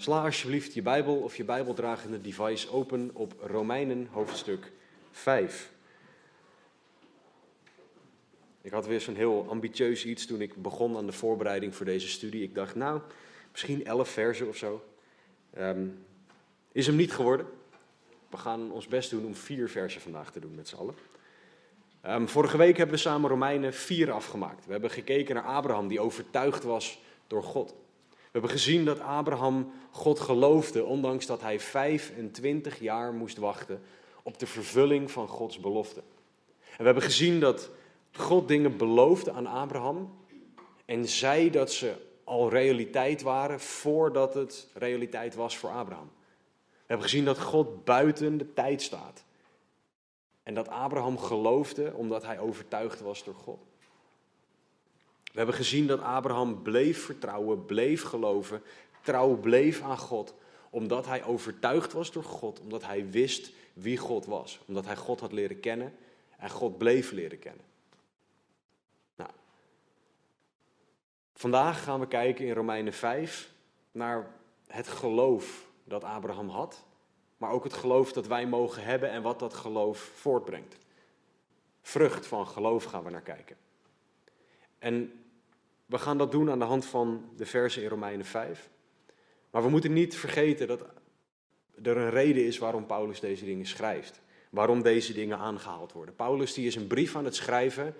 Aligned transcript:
Sla 0.00 0.24
alsjeblieft 0.24 0.74
je 0.74 0.82
Bijbel 0.82 1.16
of 1.16 1.36
je 1.36 1.44
Bijbeldragende 1.44 2.20
device 2.20 2.70
open 2.70 3.10
op 3.12 3.34
Romeinen 3.40 4.08
hoofdstuk 4.10 4.72
5. 5.10 5.72
Ik 8.62 8.70
had 8.70 8.86
weer 8.86 9.00
zo'n 9.00 9.14
heel 9.14 9.46
ambitieus 9.48 10.04
iets 10.04 10.26
toen 10.26 10.40
ik 10.40 10.62
begon 10.62 10.96
aan 10.96 11.06
de 11.06 11.12
voorbereiding 11.12 11.74
voor 11.74 11.86
deze 11.86 12.08
studie. 12.08 12.42
Ik 12.42 12.54
dacht, 12.54 12.74
nou, 12.74 13.00
misschien 13.50 13.84
elf 13.84 14.08
versen 14.08 14.48
of 14.48 14.56
zo. 14.56 14.84
Ehm, 15.50 15.86
is 16.72 16.86
hem 16.86 16.96
niet 16.96 17.12
geworden. 17.12 17.46
We 18.30 18.36
gaan 18.36 18.72
ons 18.72 18.86
best 18.86 19.10
doen 19.10 19.24
om 19.24 19.34
vier 19.34 19.68
versen 19.68 20.00
vandaag 20.00 20.32
te 20.32 20.40
doen 20.40 20.54
met 20.54 20.68
z'n 20.68 20.76
allen. 20.76 20.94
Ehm, 22.00 22.26
vorige 22.26 22.56
week 22.56 22.76
hebben 22.76 22.94
we 22.94 23.00
samen 23.00 23.30
Romeinen 23.30 23.74
4 23.74 24.12
afgemaakt. 24.12 24.66
We 24.66 24.72
hebben 24.72 24.90
gekeken 24.90 25.34
naar 25.34 25.44
Abraham, 25.44 25.88
die 25.88 26.00
overtuigd 26.00 26.62
was 26.62 27.00
door 27.26 27.42
God. 27.42 27.74
We 28.30 28.38
hebben 28.38 28.50
gezien 28.50 28.84
dat 28.84 29.00
Abraham 29.00 29.72
God 29.90 30.20
geloofde, 30.20 30.84
ondanks 30.84 31.26
dat 31.26 31.40
hij 31.40 31.60
25 31.60 32.80
jaar 32.80 33.12
moest 33.12 33.36
wachten 33.36 33.82
op 34.22 34.38
de 34.38 34.46
vervulling 34.46 35.10
van 35.10 35.28
Gods 35.28 35.60
belofte. 35.60 36.00
En 36.60 36.78
we 36.78 36.84
hebben 36.84 37.02
gezien 37.02 37.40
dat 37.40 37.70
God 38.12 38.48
dingen 38.48 38.76
beloofde 38.76 39.32
aan 39.32 39.46
Abraham 39.46 40.14
en 40.84 41.08
zei 41.08 41.50
dat 41.50 41.72
ze 41.72 41.94
al 42.24 42.50
realiteit 42.50 43.22
waren 43.22 43.60
voordat 43.60 44.34
het 44.34 44.68
realiteit 44.74 45.34
was 45.34 45.56
voor 45.56 45.70
Abraham. 45.70 46.10
We 46.70 46.86
hebben 46.86 47.06
gezien 47.06 47.24
dat 47.24 47.40
God 47.40 47.84
buiten 47.84 48.38
de 48.38 48.52
tijd 48.52 48.82
staat. 48.82 49.24
En 50.42 50.54
dat 50.54 50.68
Abraham 50.68 51.18
geloofde 51.18 51.92
omdat 51.94 52.24
hij 52.24 52.38
overtuigd 52.38 53.00
was 53.00 53.24
door 53.24 53.34
God. 53.34 53.69
We 55.30 55.36
hebben 55.36 55.54
gezien 55.54 55.86
dat 55.86 56.00
Abraham 56.00 56.62
bleef 56.62 57.04
vertrouwen, 57.04 57.64
bleef 57.64 58.02
geloven, 58.02 58.62
trouw 59.02 59.36
bleef 59.36 59.82
aan 59.82 59.98
God, 59.98 60.34
omdat 60.70 61.06
hij 61.06 61.24
overtuigd 61.24 61.92
was 61.92 62.12
door 62.12 62.24
God, 62.24 62.60
omdat 62.60 62.84
hij 62.84 63.10
wist 63.10 63.52
wie 63.72 63.96
God 63.96 64.26
was, 64.26 64.60
omdat 64.66 64.84
hij 64.84 64.96
God 64.96 65.20
had 65.20 65.32
leren 65.32 65.60
kennen 65.60 65.96
en 66.38 66.50
God 66.50 66.78
bleef 66.78 67.10
leren 67.10 67.38
kennen. 67.38 67.64
Nou, 69.16 69.30
vandaag 71.34 71.82
gaan 71.82 72.00
we 72.00 72.06
kijken 72.08 72.46
in 72.46 72.54
Romeinen 72.54 72.92
5 72.92 73.52
naar 73.92 74.30
het 74.66 74.88
geloof 74.88 75.70
dat 75.84 76.04
Abraham 76.04 76.48
had, 76.48 76.84
maar 77.36 77.50
ook 77.50 77.64
het 77.64 77.72
geloof 77.74 78.12
dat 78.12 78.26
wij 78.26 78.46
mogen 78.46 78.84
hebben 78.84 79.10
en 79.10 79.22
wat 79.22 79.38
dat 79.38 79.54
geloof 79.54 79.98
voortbrengt. 79.98 80.76
Vrucht 81.82 82.26
van 82.26 82.46
geloof 82.46 82.84
gaan 82.84 83.04
we 83.04 83.10
naar 83.10 83.20
kijken. 83.20 83.56
En 84.78 85.19
we 85.90 85.98
gaan 85.98 86.18
dat 86.18 86.32
doen 86.32 86.50
aan 86.50 86.58
de 86.58 86.64
hand 86.64 86.84
van 86.84 87.24
de 87.36 87.46
versen 87.46 87.82
in 87.82 87.88
Romeinen 87.88 88.26
5. 88.26 88.70
Maar 89.50 89.62
we 89.62 89.68
moeten 89.68 89.92
niet 89.92 90.16
vergeten 90.16 90.66
dat 90.66 90.84
er 91.82 91.96
een 91.96 92.10
reden 92.10 92.46
is 92.46 92.58
waarom 92.58 92.86
Paulus 92.86 93.20
deze 93.20 93.44
dingen 93.44 93.66
schrijft. 93.66 94.20
Waarom 94.50 94.82
deze 94.82 95.12
dingen 95.12 95.38
aangehaald 95.38 95.92
worden. 95.92 96.14
Paulus 96.14 96.54
die 96.54 96.66
is 96.66 96.74
een 96.74 96.86
brief 96.86 97.16
aan 97.16 97.24
het 97.24 97.34
schrijven, 97.34 97.94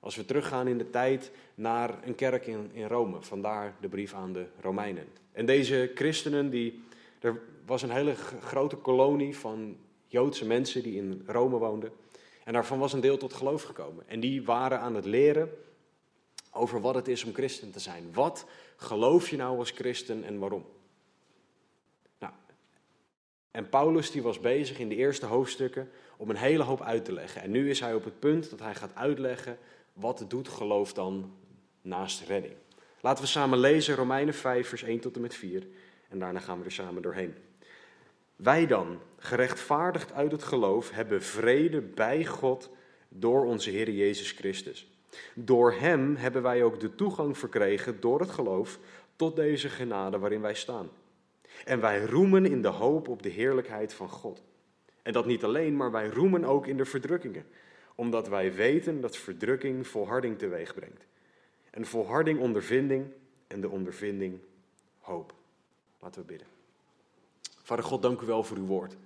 als 0.00 0.16
we 0.16 0.24
teruggaan 0.24 0.68
in 0.68 0.78
de 0.78 0.90
tijd, 0.90 1.30
naar 1.54 1.98
een 2.04 2.14
kerk 2.14 2.46
in, 2.46 2.70
in 2.72 2.86
Rome. 2.86 3.22
Vandaar 3.22 3.74
de 3.80 3.88
brief 3.88 4.14
aan 4.14 4.32
de 4.32 4.46
Romeinen. 4.60 5.06
En 5.32 5.46
deze 5.46 5.90
christenen, 5.94 6.50
die, 6.50 6.82
er 7.20 7.40
was 7.66 7.82
een 7.82 7.90
hele 7.90 8.14
grote 8.42 8.76
kolonie 8.76 9.36
van 9.36 9.76
Joodse 10.06 10.46
mensen 10.46 10.82
die 10.82 10.96
in 10.96 11.22
Rome 11.26 11.58
woonden. 11.58 11.92
En 12.44 12.52
daarvan 12.52 12.78
was 12.78 12.92
een 12.92 13.00
deel 13.00 13.16
tot 13.16 13.32
geloof 13.32 13.62
gekomen. 13.62 14.08
En 14.08 14.20
die 14.20 14.44
waren 14.44 14.80
aan 14.80 14.94
het 14.94 15.04
leren 15.04 15.50
over 16.56 16.80
wat 16.80 16.94
het 16.94 17.08
is 17.08 17.24
om 17.24 17.34
christen 17.34 17.70
te 17.70 17.80
zijn. 17.80 18.12
Wat 18.12 18.46
geloof 18.76 19.28
je 19.28 19.36
nou 19.36 19.58
als 19.58 19.70
christen 19.70 20.24
en 20.24 20.38
waarom? 20.38 20.66
Nou, 22.18 22.32
en 23.50 23.68
Paulus 23.68 24.10
die 24.10 24.22
was 24.22 24.40
bezig 24.40 24.78
in 24.78 24.88
de 24.88 24.96
eerste 24.96 25.26
hoofdstukken 25.26 25.90
om 26.16 26.30
een 26.30 26.36
hele 26.36 26.62
hoop 26.62 26.82
uit 26.82 27.04
te 27.04 27.12
leggen. 27.12 27.42
En 27.42 27.50
nu 27.50 27.70
is 27.70 27.80
hij 27.80 27.94
op 27.94 28.04
het 28.04 28.18
punt 28.18 28.50
dat 28.50 28.58
hij 28.58 28.74
gaat 28.74 28.94
uitleggen 28.94 29.58
wat 29.92 30.24
doet 30.28 30.48
geloof 30.48 30.92
dan 30.92 31.34
naast 31.82 32.26
redding. 32.26 32.54
Laten 33.00 33.24
we 33.24 33.30
samen 33.30 33.58
lezen 33.58 33.94
Romeinen 33.94 34.34
5 34.34 34.68
vers 34.68 34.82
1 34.82 35.00
tot 35.00 35.14
en 35.14 35.20
met 35.20 35.34
4 35.34 35.66
en 36.08 36.18
daarna 36.18 36.40
gaan 36.40 36.58
we 36.58 36.64
er 36.64 36.72
samen 36.72 37.02
doorheen. 37.02 37.34
Wij 38.36 38.66
dan, 38.66 39.00
gerechtvaardigd 39.18 40.12
uit 40.12 40.32
het 40.32 40.42
geloof, 40.42 40.90
hebben 40.90 41.22
vrede 41.22 41.80
bij 41.80 42.24
God 42.24 42.70
door 43.08 43.44
onze 43.44 43.70
Heer 43.70 43.90
Jezus 43.90 44.30
Christus. 44.30 44.95
Door 45.34 45.72
Hem 45.72 46.16
hebben 46.16 46.42
wij 46.42 46.62
ook 46.62 46.80
de 46.80 46.94
toegang 46.94 47.38
verkregen 47.38 48.00
door 48.00 48.20
het 48.20 48.30
geloof 48.30 48.78
tot 49.16 49.36
deze 49.36 49.68
genade 49.68 50.18
waarin 50.18 50.40
wij 50.40 50.54
staan. 50.54 50.88
En 51.64 51.80
wij 51.80 52.04
roemen 52.04 52.46
in 52.46 52.62
de 52.62 52.68
hoop 52.68 53.08
op 53.08 53.22
de 53.22 53.28
heerlijkheid 53.28 53.94
van 53.94 54.08
God. 54.08 54.42
En 55.02 55.12
dat 55.12 55.26
niet 55.26 55.44
alleen, 55.44 55.76
maar 55.76 55.90
wij 55.90 56.08
roemen 56.08 56.44
ook 56.44 56.66
in 56.66 56.76
de 56.76 56.84
verdrukkingen, 56.84 57.46
omdat 57.94 58.28
wij 58.28 58.54
weten 58.54 59.00
dat 59.00 59.16
verdrukking 59.16 59.86
volharding 59.86 60.38
teweeg 60.38 60.74
brengt. 60.74 61.06
En 61.70 61.86
volharding 61.86 62.40
ondervinding 62.40 63.06
en 63.46 63.60
de 63.60 63.68
ondervinding 63.68 64.38
hoop. 64.98 65.34
Laten 66.00 66.20
we 66.20 66.26
bidden. 66.26 66.48
Vader 67.62 67.84
God, 67.84 68.02
dank 68.02 68.20
u 68.20 68.26
wel 68.26 68.44
voor 68.44 68.56
uw 68.56 68.66
woord. 68.66 68.96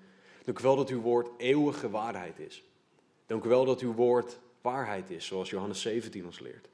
Dank 0.44 0.58
u 0.58 0.62
wel 0.62 0.76
dat 0.76 0.88
uw 0.88 1.00
woord 1.00 1.28
eeuwige 1.36 1.90
waarheid 1.90 2.38
is. 2.38 2.64
Dank 3.26 3.44
u 3.44 3.48
wel 3.48 3.64
dat 3.64 3.80
uw 3.80 3.92
woord 3.92 4.38
waarheid 4.60 5.10
is, 5.10 5.26
zoals 5.26 5.50
Johannes 5.50 5.80
17 5.80 6.24
ons 6.24 6.38
leert. 6.38 6.68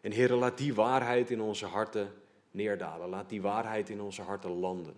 En 0.00 0.12
Heer, 0.12 0.32
laat 0.32 0.58
die 0.58 0.74
waarheid 0.74 1.30
in 1.30 1.40
onze 1.40 1.66
harten 1.66 2.12
neerdalen. 2.50 3.08
Laat 3.08 3.28
die 3.28 3.42
waarheid 3.42 3.90
in 3.90 4.00
onze 4.00 4.22
harten 4.22 4.50
landen. 4.50 4.94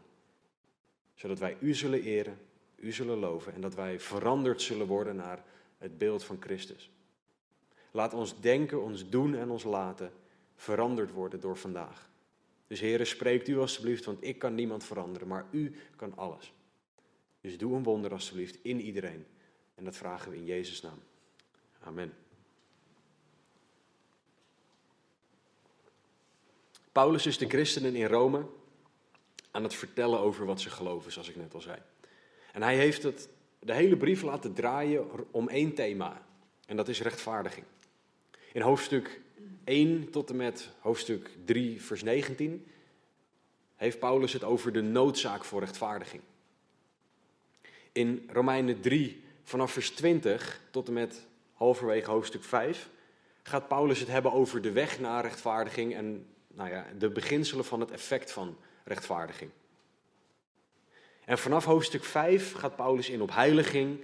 Zodat 1.15 1.39
wij 1.39 1.57
U 1.61 1.75
zullen 1.75 2.03
eren, 2.03 2.39
U 2.77 2.93
zullen 2.93 3.19
loven 3.19 3.55
en 3.55 3.61
dat 3.61 3.75
wij 3.75 4.01
veranderd 4.01 4.63
zullen 4.63 4.87
worden 4.87 5.17
naar 5.17 5.45
het 5.79 5.99
beeld 5.99 6.25
van 6.25 6.37
Christus. 6.41 6.91
Laat 7.91 8.15
ons 8.15 8.41
denken, 8.41 8.83
ons 8.83 9.09
doen 9.09 9.35
en 9.35 9.51
ons 9.51 9.65
laten 9.65 10.13
veranderd 10.57 11.13
worden 11.13 11.41
door 11.41 11.57
vandaag. 11.57 12.11
Dus 12.67 12.81
Heer, 12.81 13.07
spreekt 13.07 13.49
U 13.49 13.59
alstublieft, 13.59 14.05
want 14.05 14.25
ik 14.25 14.39
kan 14.39 14.55
niemand 14.55 14.85
veranderen, 14.85 15.29
maar 15.29 15.47
U 15.51 15.75
kan 15.97 16.17
alles. 16.17 16.53
Dus 17.41 17.59
doe 17.59 17.77
een 17.77 17.83
wonder 17.83 18.13
alstublieft 18.13 18.59
in 18.63 18.81
iedereen. 18.81 19.27
En 19.75 19.85
dat 19.85 19.97
vragen 19.97 20.31
we 20.31 20.37
in 20.37 20.45
Jezus' 20.45 20.83
naam. 20.83 20.99
Amen. 21.87 22.15
Paulus 26.93 27.27
is 27.27 27.39
de 27.39 27.49
christenen 27.49 27.95
in 27.95 28.07
Rome 28.07 28.47
aan 29.51 29.63
het 29.63 29.75
vertellen 29.75 30.19
over 30.19 30.47
wat 30.47 30.61
ze 30.61 30.71
geloven, 30.71 31.13
zoals 31.13 31.29
ik 31.29 31.37
net 31.37 31.55
al 31.55 31.61
zei. 31.61 31.79
En 32.53 32.63
hij 32.63 32.77
heeft 32.77 33.03
het, 33.03 33.29
de 33.59 33.75
hele 33.75 33.97
brief 33.97 34.23
laten 34.23 34.53
draaien 34.53 35.33
om 35.33 35.49
één 35.49 35.75
thema, 35.75 36.27
en 36.67 36.77
dat 36.77 36.89
is 36.89 37.01
rechtvaardiging. 37.01 37.67
In 38.53 38.61
hoofdstuk 38.61 39.21
1 39.65 40.11
tot 40.11 40.31
en 40.31 40.37
met 40.37 40.69
hoofdstuk 40.79 41.31
3, 41.45 41.83
vers 41.83 42.03
19, 42.03 42.67
heeft 43.77 43.99
Paulus 43.99 44.33
het 44.33 44.45
over 44.45 44.73
de 44.73 44.83
noodzaak 44.83 45.45
voor 45.45 45.61
rechtvaardiging. 45.61 46.23
In 47.93 48.29
Romeinen 48.33 48.81
3, 48.81 49.23
vanaf 49.43 49.73
vers 49.73 49.91
20 49.91 50.61
tot 50.71 50.89
en 50.89 50.95
met 50.95 51.27
halverwege 51.57 52.11
hoofdstuk 52.11 52.45
5, 52.45 52.89
gaat 53.43 53.69
Paulus 53.69 53.99
het 53.99 54.09
hebben 54.09 54.33
over 54.33 54.63
de 54.63 54.73
weg 54.73 55.01
naar 55.01 55.23
rechtvaardiging 55.23 55.95
en 55.95 56.27
nou 56.49 56.71
ja, 56.71 56.87
de 56.99 57.09
beginselen 57.09 57.65
van 57.65 57.81
het 57.81 57.91
effect 57.91 58.33
van 58.33 58.57
rechtvaardiging. 58.85 59.51
En 61.25 61.39
vanaf 61.39 61.65
hoofdstuk 61.65 62.05
5 62.05 62.53
gaat 62.53 62.77
Paulus 62.77 63.09
in 63.09 63.23
op 63.23 63.33
heiliging, 63.33 64.01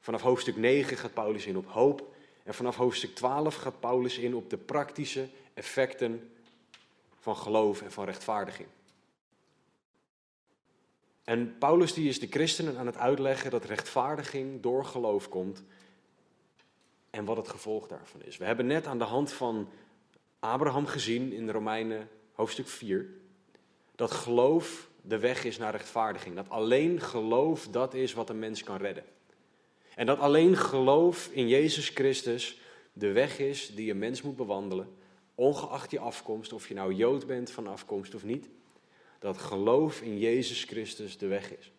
vanaf 0.00 0.22
hoofdstuk 0.22 0.56
9 0.56 0.96
gaat 0.96 1.14
Paulus 1.14 1.46
in 1.46 1.56
op 1.56 1.66
hoop 1.66 2.14
en 2.44 2.54
vanaf 2.54 2.76
hoofdstuk 2.76 3.14
12 3.14 3.54
gaat 3.54 3.80
Paulus 3.80 4.18
in 4.18 4.34
op 4.34 4.50
de 4.50 4.56
praktische 4.56 5.28
effecten 5.54 6.30
van 7.18 7.36
geloof 7.36 7.82
en 7.82 7.92
van 7.92 8.04
rechtvaardiging. 8.04 8.68
En 11.24 11.58
Paulus 11.58 11.94
die 11.94 12.08
is 12.08 12.20
de 12.20 12.26
christenen 12.30 12.78
aan 12.78 12.86
het 12.86 12.96
uitleggen 12.96 13.50
dat 13.50 13.64
rechtvaardiging 13.64 14.62
door 14.62 14.84
geloof 14.84 15.28
komt 15.28 15.62
en 17.10 17.24
wat 17.24 17.36
het 17.36 17.48
gevolg 17.48 17.86
daarvan 17.86 18.22
is. 18.22 18.36
We 18.36 18.44
hebben 18.44 18.66
net 18.66 18.86
aan 18.86 18.98
de 18.98 19.04
hand 19.04 19.32
van 19.32 19.68
Abraham 20.38 20.86
gezien 20.86 21.32
in 21.32 21.50
Romeinen 21.50 22.08
hoofdstuk 22.32 22.68
4 22.68 23.06
dat 23.94 24.10
geloof 24.10 24.88
de 25.02 25.18
weg 25.18 25.44
is 25.44 25.58
naar 25.58 25.72
rechtvaardiging. 25.72 26.34
Dat 26.34 26.50
alleen 26.50 27.00
geloof 27.00 27.68
dat 27.68 27.94
is 27.94 28.12
wat 28.12 28.30
een 28.30 28.38
mens 28.38 28.62
kan 28.62 28.76
redden. 28.76 29.04
En 29.94 30.06
dat 30.06 30.18
alleen 30.18 30.56
geloof 30.56 31.28
in 31.32 31.48
Jezus 31.48 31.88
Christus 31.88 32.60
de 32.92 33.12
weg 33.12 33.38
is 33.38 33.74
die 33.74 33.90
een 33.90 33.98
mens 33.98 34.22
moet 34.22 34.36
bewandelen, 34.36 34.88
ongeacht 35.34 35.90
je 35.90 35.98
afkomst, 35.98 36.52
of 36.52 36.68
je 36.68 36.74
nou 36.74 36.94
Jood 36.94 37.26
bent 37.26 37.50
van 37.50 37.66
afkomst 37.66 38.14
of 38.14 38.24
niet. 38.24 38.48
Dat 39.18 39.38
geloof 39.38 40.00
in 40.00 40.18
Jezus 40.18 40.64
Christus 40.64 41.18
de 41.18 41.26
weg 41.26 41.56
is. 41.56 41.72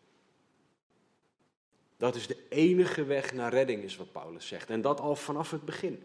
Dat 1.99 2.15
is 2.15 2.27
de 2.27 2.37
enige 2.49 3.03
weg 3.03 3.33
naar 3.33 3.53
redding, 3.53 3.83
is 3.83 3.97
wat 3.97 4.11
Paulus 4.11 4.47
zegt. 4.47 4.69
En 4.69 4.81
dat 4.81 4.99
al 4.99 5.15
vanaf 5.15 5.51
het 5.51 5.65
begin. 5.65 6.03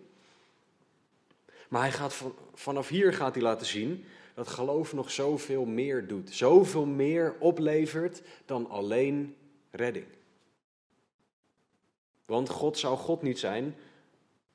Maar 1.69 1.81
hij 1.81 1.93
gaat 1.93 2.15
van, 2.15 2.35
vanaf 2.55 2.89
hier 2.89 3.13
gaat 3.13 3.35
hij 3.35 3.43
laten 3.43 3.67
zien 3.67 4.05
dat 4.35 4.49
geloof 4.49 4.93
nog 4.93 5.11
zoveel 5.11 5.65
meer 5.65 6.07
doet. 6.07 6.31
Zoveel 6.31 6.87
meer 6.87 7.37
oplevert 7.39 8.23
dan 8.45 8.69
alleen 8.69 9.37
redding. 9.71 10.07
Want 12.25 12.49
God 12.49 12.79
zou 12.79 12.97
God 12.97 13.23
niet 13.23 13.39
zijn 13.39 13.75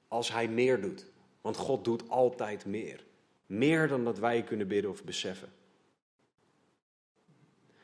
als 0.08 0.32
hij 0.32 0.48
meer 0.48 0.82
doet. 0.82 1.06
Want 1.42 1.58
God 1.58 1.84
doet 1.84 2.10
altijd 2.10 2.66
meer. 2.66 3.06
Meer 3.46 3.88
dan 3.88 4.04
dat 4.04 4.20
wij 4.20 4.44
kunnen 4.44 4.68
bidden 4.68 4.92
of 4.92 5.04
beseffen. 5.04 5.50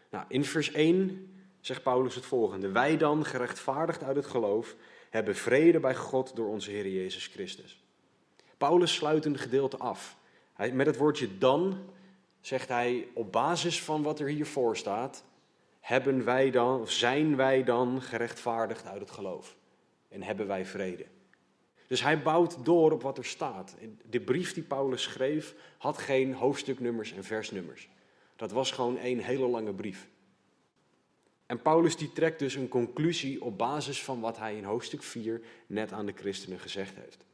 Nou, 0.09 0.25
in 0.27 0.45
vers 0.45 0.71
1 0.71 1.29
zegt 1.65 1.83
Paulus 1.83 2.15
het 2.15 2.25
volgende. 2.25 2.71
Wij 2.71 2.97
dan, 2.97 3.25
gerechtvaardigd 3.25 4.03
uit 4.03 4.15
het 4.15 4.25
geloof, 4.25 4.75
hebben 5.09 5.35
vrede 5.35 5.79
bij 5.79 5.95
God 5.95 6.35
door 6.35 6.47
onze 6.47 6.71
Heer 6.71 6.87
Jezus 6.87 7.27
Christus. 7.27 7.83
Paulus 8.57 8.93
sluit 8.93 9.25
een 9.25 9.37
gedeelte 9.37 9.77
af. 9.77 10.17
Hij, 10.53 10.71
met 10.71 10.85
het 10.85 10.97
woordje 10.97 11.37
dan 11.37 11.77
zegt 12.41 12.67
hij 12.67 13.07
op 13.13 13.31
basis 13.31 13.81
van 13.81 14.03
wat 14.03 14.19
er 14.19 14.27
hiervoor 14.27 14.77
staat, 14.77 15.23
hebben 15.79 16.23
wij 16.23 16.51
dan, 16.51 16.81
of 16.81 16.91
zijn 16.91 17.35
wij 17.35 17.63
dan 17.63 18.01
gerechtvaardigd 18.01 18.85
uit 18.85 19.01
het 19.01 19.11
geloof 19.11 19.55
en 20.09 20.23
hebben 20.23 20.47
wij 20.47 20.65
vrede. 20.65 21.05
Dus 21.87 22.01
hij 22.01 22.21
bouwt 22.21 22.65
door 22.65 22.91
op 22.91 23.01
wat 23.01 23.17
er 23.17 23.25
staat. 23.25 23.75
De 24.09 24.21
brief 24.21 24.53
die 24.53 24.63
Paulus 24.63 25.03
schreef 25.03 25.55
had 25.77 25.97
geen 25.97 26.33
hoofdstuknummers 26.33 27.13
en 27.13 27.23
versnummers. 27.23 27.89
Dat 28.35 28.51
was 28.51 28.71
gewoon 28.71 28.97
één 28.97 29.19
hele 29.19 29.47
lange 29.47 29.73
brief. 29.73 30.07
En 31.45 31.61
Paulus 31.61 31.97
die 31.97 32.13
trekt 32.13 32.39
dus 32.39 32.55
een 32.55 32.67
conclusie 32.67 33.41
op 33.43 33.57
basis 33.57 34.03
van 34.03 34.19
wat 34.19 34.37
hij 34.37 34.57
in 34.57 34.63
hoofdstuk 34.63 35.03
4 35.03 35.41
net 35.67 35.91
aan 35.91 36.05
de 36.05 36.13
christenen 36.15 36.59
gezegd 36.59 36.95
heeft. 36.95 37.25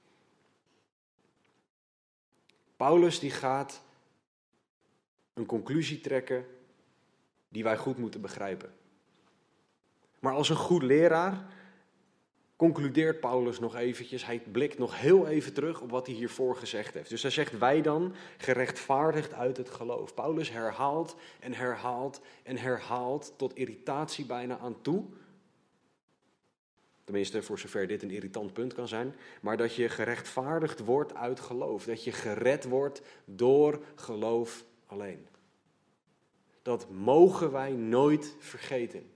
Paulus 2.75 3.19
die 3.19 3.31
gaat 3.31 3.81
een 5.33 5.45
conclusie 5.45 6.01
trekken 6.01 6.45
die 7.49 7.63
wij 7.63 7.77
goed 7.77 7.97
moeten 7.97 8.21
begrijpen. 8.21 8.73
Maar 10.19 10.33
als 10.33 10.49
een 10.49 10.55
goed 10.55 10.83
leraar 10.83 11.45
concludeert 12.61 13.19
Paulus 13.19 13.59
nog 13.59 13.75
eventjes, 13.75 14.25
hij 14.25 14.39
blikt 14.51 14.77
nog 14.77 14.99
heel 14.99 15.27
even 15.27 15.53
terug 15.53 15.81
op 15.81 15.89
wat 15.89 16.07
hij 16.07 16.15
hiervoor 16.15 16.55
gezegd 16.55 16.93
heeft. 16.93 17.09
Dus 17.09 17.21
hij 17.21 17.31
zegt 17.31 17.57
wij 17.57 17.81
dan 17.81 18.13
gerechtvaardigd 18.37 19.33
uit 19.33 19.57
het 19.57 19.69
geloof. 19.69 20.13
Paulus 20.13 20.51
herhaalt 20.51 21.15
en 21.39 21.53
herhaalt 21.53 22.21
en 22.43 22.57
herhaalt 22.57 23.33
tot 23.37 23.55
irritatie 23.55 24.25
bijna 24.25 24.57
aan 24.57 24.81
toe. 24.81 25.03
Tenminste, 27.03 27.43
voor 27.43 27.59
zover 27.59 27.87
dit 27.87 28.03
een 28.03 28.11
irritant 28.11 28.53
punt 28.53 28.73
kan 28.73 28.87
zijn. 28.87 29.15
Maar 29.41 29.57
dat 29.57 29.75
je 29.75 29.89
gerechtvaardigd 29.89 30.79
wordt 30.79 31.15
uit 31.15 31.39
geloof. 31.39 31.85
Dat 31.85 32.03
je 32.03 32.11
gered 32.11 32.63
wordt 32.63 33.01
door 33.25 33.83
geloof 33.95 34.65
alleen. 34.85 35.27
Dat 36.61 36.89
mogen 36.89 37.51
wij 37.51 37.71
nooit 37.71 38.35
vergeten. 38.39 39.09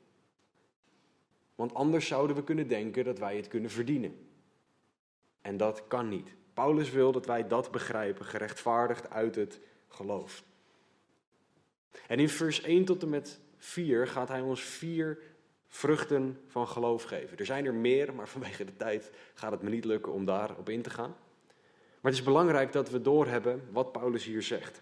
Want 1.56 1.74
anders 1.74 2.08
zouden 2.08 2.36
we 2.36 2.44
kunnen 2.44 2.68
denken 2.68 3.04
dat 3.04 3.20
wij 3.20 3.36
het 3.36 3.48
kunnen 3.48 3.70
verdienen. 3.70 4.28
En 5.42 5.58
dat 5.58 5.88
kan 5.88 6.08
niet. 6.10 6.36
Paulus 6.54 6.90
wil 6.90 7.12
dat 7.12 7.26
wij 7.26 7.48
dat 7.48 7.72
begrijpen, 7.72 8.26
gerechtvaardigd 8.26 9.10
uit 9.10 9.36
het 9.36 9.60
geloof. 9.88 10.44
En 12.08 12.20
in 12.20 12.30
vers 12.30 12.62
1 12.62 12.86
tot 12.86 13.04
en 13.04 13.10
met 13.10 13.40
4 13.58 14.08
gaat 14.08 14.28
hij 14.28 14.42
ons 14.42 14.62
vier 14.62 15.20
vruchten 15.68 16.40
van 16.48 16.68
geloof 16.68 17.04
geven. 17.04 17.38
Er 17.38 17.46
zijn 17.46 17.66
er 17.66 17.74
meer, 17.74 18.14
maar 18.14 18.28
vanwege 18.28 18.66
de 18.66 18.76
tijd 18.76 19.12
gaat 19.34 19.52
het 19.52 19.62
me 19.62 19.70
niet 19.70 19.86
lukken 19.86 20.12
om 20.12 20.26
daarop 20.26 20.70
in 20.70 20.82
te 20.82 20.90
gaan. 20.90 21.16
Maar 22.02 22.12
het 22.12 22.22
is 22.22 22.24
belangrijk 22.24 22.72
dat 22.72 22.90
we 22.90 23.02
doorhebben 23.02 23.68
wat 23.72 23.92
Paulus 23.92 24.24
hier 24.24 24.44
zegt. 24.44 24.82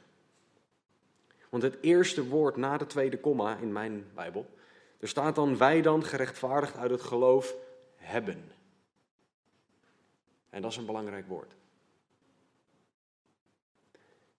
Want 1.50 1.64
het 1.64 1.78
eerste 1.82 2.28
woord 2.28 2.56
na 2.56 2.78
de 2.78 2.86
tweede 2.86 3.20
komma 3.20 3.58
in 3.58 3.72
mijn 3.72 4.06
Bijbel 4.14 4.46
er 5.04 5.10
staat 5.10 5.36
dan, 5.36 5.58
wij 5.58 5.82
dan 5.82 6.04
gerechtvaardigd 6.04 6.78
uit 6.78 6.92
het 6.92 7.02
geloof 7.02 7.56
hebben. 7.96 8.52
En 10.50 10.62
dat 10.62 10.72
is 10.72 10.78
een 10.78 10.86
belangrijk 10.86 11.28
woord. 11.28 11.56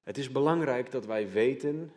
Het 0.03 0.19
is 0.19 0.31
belangrijk 0.31 0.91
dat 0.91 1.07
wij 1.07 1.31
weten 1.31 1.93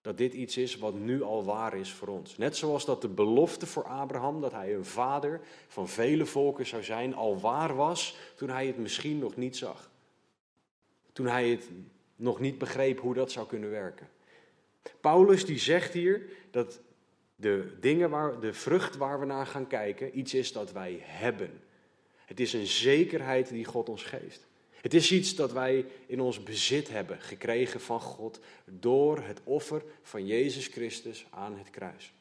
dat 0.00 0.18
dit 0.18 0.34
iets 0.34 0.56
is 0.56 0.76
wat 0.76 0.94
nu 0.94 1.22
al 1.22 1.44
waar 1.44 1.74
is 1.74 1.92
voor 1.92 2.08
ons. 2.08 2.36
Net 2.36 2.56
zoals 2.56 2.84
dat 2.84 3.02
de 3.02 3.08
belofte 3.08 3.66
voor 3.66 3.84
Abraham, 3.84 4.40
dat 4.40 4.52
hij 4.52 4.74
een 4.74 4.84
vader 4.84 5.40
van 5.68 5.88
vele 5.88 6.26
volken 6.26 6.66
zou 6.66 6.82
zijn, 6.82 7.14
al 7.14 7.40
waar 7.40 7.76
was 7.76 8.18
toen 8.36 8.48
hij 8.48 8.66
het 8.66 8.78
misschien 8.78 9.18
nog 9.18 9.36
niet 9.36 9.56
zag. 9.56 9.90
Toen 11.12 11.26
hij 11.26 11.48
het 11.48 11.68
nog 12.16 12.40
niet 12.40 12.58
begreep 12.58 13.00
hoe 13.00 13.14
dat 13.14 13.32
zou 13.32 13.46
kunnen 13.46 13.70
werken. 13.70 14.08
Paulus 15.00 15.44
die 15.44 15.58
zegt 15.58 15.92
hier 15.92 16.30
dat 16.50 16.80
de 17.40 17.76
dingen 17.80 18.10
waar, 18.10 18.40
de 18.40 18.52
vrucht 18.52 18.96
waar 18.96 19.20
we 19.20 19.26
naar 19.26 19.46
gaan 19.46 19.66
kijken, 19.66 20.18
iets 20.18 20.34
is 20.34 20.52
dat 20.52 20.72
wij 20.72 20.98
hebben. 21.02 21.62
Het 22.24 22.40
is 22.40 22.52
een 22.52 22.66
zekerheid 22.66 23.48
die 23.48 23.64
God 23.64 23.88
ons 23.88 24.02
geeft. 24.02 24.48
Het 24.80 24.94
is 24.94 25.12
iets 25.12 25.34
dat 25.34 25.52
wij 25.52 25.86
in 26.06 26.20
ons 26.20 26.42
bezit 26.42 26.88
hebben 26.88 27.20
gekregen 27.20 27.80
van 27.80 28.00
God 28.00 28.40
door 28.64 29.18
het 29.18 29.40
offer 29.44 29.82
van 30.02 30.26
Jezus 30.26 30.66
Christus 30.66 31.26
aan 31.30 31.58
het 31.58 31.70
kruis. 31.70 32.12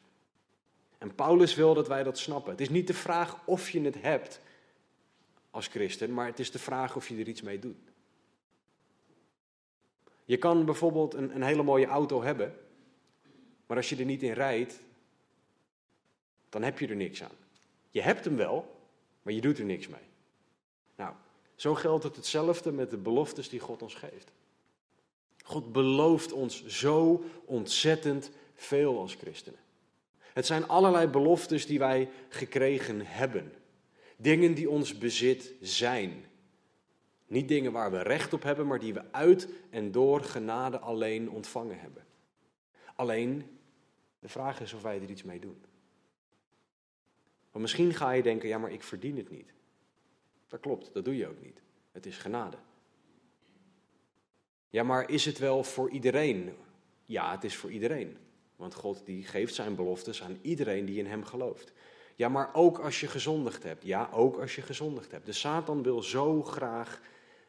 En 0.98 1.16
Paulus 1.16 1.56
wil 1.56 1.74
dat 1.74 1.88
wij 1.88 2.04
dat 2.04 2.18
snappen. 2.18 2.52
Het 2.52 2.62
is 2.62 2.70
niet 2.70 2.88
de 2.88 2.94
vraag 2.94 3.46
of 3.46 3.70
je 3.70 3.82
het 3.82 4.02
hebt 4.02 4.42
als 5.52 5.68
christen, 5.68 6.14
maar 6.14 6.26
het 6.26 6.40
is 6.40 6.52
de 6.52 6.60
vraag 6.60 6.96
of 6.96 7.08
je 7.08 7.18
er 7.18 7.28
iets 7.28 7.42
mee 7.42 7.60
doet. 7.60 7.92
Je 10.26 10.38
kan 10.38 10.66
bijvoorbeeld 10.66 11.14
een, 11.14 11.36
een 11.36 11.44
hele 11.44 11.64
mooie 11.64 11.86
auto 11.86 12.24
hebben, 12.24 12.56
maar 13.66 13.78
als 13.78 13.90
je 13.90 13.96
er 13.96 14.06
niet 14.06 14.24
in 14.24 14.34
rijdt, 14.34 14.82
dan 16.50 16.64
heb 16.64 16.80
je 16.80 16.88
er 16.88 16.96
niks 16.96 17.24
aan. 17.24 17.38
Je 17.90 18.02
hebt 18.02 18.26
hem 18.26 18.36
wel, 18.36 18.76
maar 19.22 19.34
je 19.34 19.42
doet 19.42 19.58
er 19.58 19.66
niks 19.66 19.88
mee. 19.88 20.08
Nou, 20.96 21.14
zo 21.56 21.76
geldt 21.76 22.04
het 22.04 22.16
hetzelfde 22.16 22.72
met 22.72 22.90
de 22.90 22.98
beloftes 22.98 23.50
die 23.50 23.60
God 23.60 23.82
ons 23.82 23.96
geeft. 23.96 24.32
God 25.44 25.72
belooft 25.72 26.32
ons 26.32 26.66
zo 26.66 27.24
ontzettend 27.46 28.32
veel 28.56 29.00
als 29.00 29.16
christenen. 29.16 29.60
Het 30.34 30.46
zijn 30.46 30.68
allerlei 30.68 31.08
beloftes 31.08 31.66
die 31.66 31.80
wij 31.80 32.10
gekregen 32.30 33.06
hebben. 33.06 33.54
Dingen 34.18 34.54
die 34.54 34.70
ons 34.70 34.98
bezit 34.98 35.54
zijn. 35.62 36.26
Niet 37.28 37.48
dingen 37.48 37.72
waar 37.72 37.92
we 37.92 38.02
recht 38.02 38.34
op 38.34 38.44
hebben, 38.44 38.68
maar 38.68 38.80
die 38.80 38.94
we 38.94 39.12
uit 39.12 39.50
en 39.70 39.92
door 39.92 40.22
genade 40.22 40.80
alleen 40.80 41.30
ontvangen 41.30 41.80
hebben. 41.80 42.06
Alleen, 42.96 43.60
de 44.20 44.30
vraag 44.30 44.62
is 44.62 44.74
of 44.74 44.82
wij 44.82 45.02
er 45.02 45.10
iets 45.10 45.24
mee 45.24 45.40
doen. 45.40 45.64
Want 47.52 47.64
misschien 47.64 47.94
ga 47.94 48.12
je 48.12 48.24
denken, 48.24 48.48
ja 48.48 48.58
maar 48.58 48.72
ik 48.72 48.84
verdien 48.84 49.18
het 49.18 49.30
niet. 49.30 49.54
Dat 50.48 50.60
klopt, 50.60 50.94
dat 50.94 51.06
doe 51.06 51.18
je 51.18 51.28
ook 51.28 51.42
niet. 51.42 51.62
Het 51.92 52.06
is 52.06 52.18
genade. 52.18 52.58
Ja, 54.70 54.84
maar 54.84 55.10
is 55.10 55.26
het 55.26 55.38
wel 55.38 55.64
voor 55.64 55.90
iedereen? 55.90 56.54
Ja, 57.06 57.32
het 57.32 57.44
is 57.44 57.56
voor 57.56 57.72
iedereen. 57.72 58.18
Want 58.56 58.74
God 58.74 59.06
die 59.06 59.24
geeft 59.24 59.54
zijn 59.54 59.76
beloftes 59.76 60.24
aan 60.24 60.38
iedereen 60.42 60.86
die 60.86 60.98
in 60.98 61.06
hem 61.06 61.24
gelooft. 61.24 61.74
Ja, 62.16 62.30
maar 62.30 62.50
ook 62.54 62.80
als 62.80 63.00
je 63.00 63.08
gezondigd 63.08 63.64
hebt. 63.64 63.84
Ja, 63.84 64.10
ook 64.14 64.40
als 64.40 64.56
je 64.56 64.62
gezondigd 64.62 65.12
hebt. 65.12 65.26
De 65.26 65.34
Satan 65.34 65.84
wil 65.84 66.02
zo 66.02 66.44
graag 66.44 67.02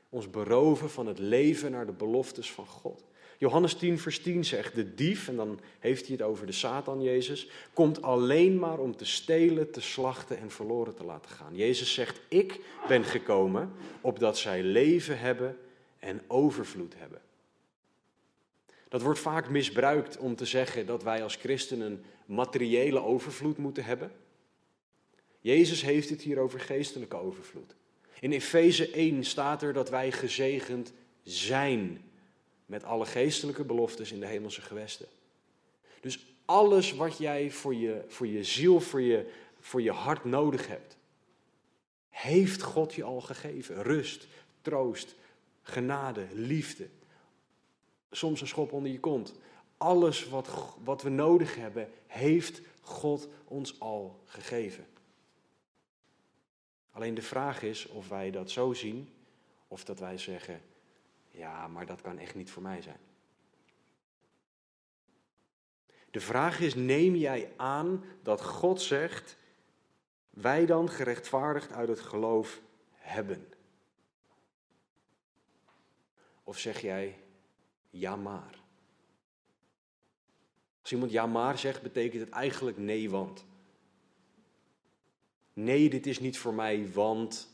ons 0.08 0.30
beroven 0.30 0.90
van 0.90 1.06
het 1.06 1.18
leven 1.18 1.70
naar 1.70 1.86
de 1.86 1.92
beloftes 1.92 2.52
van 2.52 2.66
God. 2.66 3.09
Johannes 3.40 3.74
10, 3.74 3.98
vers 3.98 4.18
10 4.18 4.44
zegt: 4.44 4.74
De 4.74 4.94
dief, 4.94 5.28
en 5.28 5.36
dan 5.36 5.60
heeft 5.78 6.06
hij 6.06 6.16
het 6.16 6.26
over 6.26 6.46
de 6.46 6.52
Satan, 6.52 7.02
Jezus, 7.02 7.48
komt 7.72 8.02
alleen 8.02 8.58
maar 8.58 8.78
om 8.78 8.96
te 8.96 9.04
stelen, 9.04 9.70
te 9.70 9.80
slachten 9.80 10.38
en 10.38 10.50
verloren 10.50 10.94
te 10.94 11.04
laten 11.04 11.30
gaan. 11.30 11.56
Jezus 11.56 11.94
zegt: 11.94 12.20
Ik 12.28 12.60
ben 12.88 13.04
gekomen 13.04 13.72
opdat 14.00 14.38
zij 14.38 14.62
leven 14.62 15.18
hebben 15.18 15.58
en 15.98 16.20
overvloed 16.26 16.94
hebben. 16.96 17.20
Dat 18.88 19.02
wordt 19.02 19.20
vaak 19.20 19.48
misbruikt 19.48 20.18
om 20.18 20.36
te 20.36 20.46
zeggen 20.46 20.86
dat 20.86 21.02
wij 21.02 21.22
als 21.22 21.36
christenen 21.36 22.04
materiële 22.26 23.02
overvloed 23.02 23.58
moeten 23.58 23.84
hebben. 23.84 24.12
Jezus 25.40 25.82
heeft 25.82 26.10
het 26.10 26.22
hier 26.22 26.38
over 26.38 26.60
geestelijke 26.60 27.16
overvloed. 27.16 27.74
In 28.20 28.32
Efeze 28.32 28.90
1 28.90 29.24
staat 29.24 29.62
er 29.62 29.72
dat 29.72 29.90
wij 29.90 30.12
gezegend 30.12 30.92
zijn 31.22 32.09
met 32.70 32.84
alle 32.84 33.06
geestelijke 33.06 33.64
beloftes 33.64 34.12
in 34.12 34.20
de 34.20 34.26
hemelse 34.26 34.60
gewesten. 34.60 35.06
Dus 36.00 36.26
alles 36.44 36.92
wat 36.92 37.18
jij 37.18 37.50
voor 37.50 37.74
je, 37.74 38.04
voor 38.08 38.26
je 38.26 38.44
ziel, 38.44 38.80
voor 38.80 39.00
je, 39.00 39.30
voor 39.60 39.82
je 39.82 39.92
hart 39.92 40.24
nodig 40.24 40.66
hebt, 40.66 40.96
heeft 42.08 42.62
God 42.62 42.94
je 42.94 43.02
al 43.02 43.20
gegeven. 43.20 43.82
Rust, 43.82 44.26
troost, 44.62 45.14
genade, 45.62 46.26
liefde. 46.32 46.88
Soms 48.10 48.40
een 48.40 48.46
schop 48.46 48.72
onder 48.72 48.92
je 48.92 49.00
kont. 49.00 49.34
Alles 49.76 50.28
wat, 50.28 50.48
wat 50.84 51.02
we 51.02 51.10
nodig 51.10 51.54
hebben, 51.54 51.90
heeft 52.06 52.60
God 52.80 53.28
ons 53.44 53.80
al 53.80 54.22
gegeven. 54.24 54.86
Alleen 56.90 57.14
de 57.14 57.22
vraag 57.22 57.62
is 57.62 57.86
of 57.86 58.08
wij 58.08 58.30
dat 58.30 58.50
zo 58.50 58.72
zien, 58.72 59.08
of 59.68 59.84
dat 59.84 59.98
wij 59.98 60.18
zeggen, 60.18 60.60
ja, 61.40 61.68
maar 61.68 61.86
dat 61.86 62.00
kan 62.00 62.18
echt 62.18 62.34
niet 62.34 62.50
voor 62.50 62.62
mij 62.62 62.82
zijn. 62.82 63.00
De 66.10 66.20
vraag 66.20 66.60
is, 66.60 66.74
neem 66.74 67.14
jij 67.14 67.52
aan 67.56 68.04
dat 68.22 68.42
God 68.42 68.80
zegt, 68.80 69.36
wij 70.30 70.66
dan 70.66 70.90
gerechtvaardigd 70.90 71.72
uit 71.72 71.88
het 71.88 72.00
geloof 72.00 72.60
hebben? 72.92 73.52
Of 76.44 76.58
zeg 76.58 76.80
jij, 76.80 77.22
ja 77.90 78.16
maar? 78.16 78.58
Als 80.80 80.92
iemand 80.92 81.10
ja 81.10 81.26
maar 81.26 81.58
zegt, 81.58 81.82
betekent 81.82 82.20
het 82.22 82.30
eigenlijk 82.30 82.76
nee 82.78 83.10
want. 83.10 83.44
Nee, 85.52 85.90
dit 85.90 86.06
is 86.06 86.20
niet 86.20 86.38
voor 86.38 86.54
mij, 86.54 86.92
want 86.92 87.48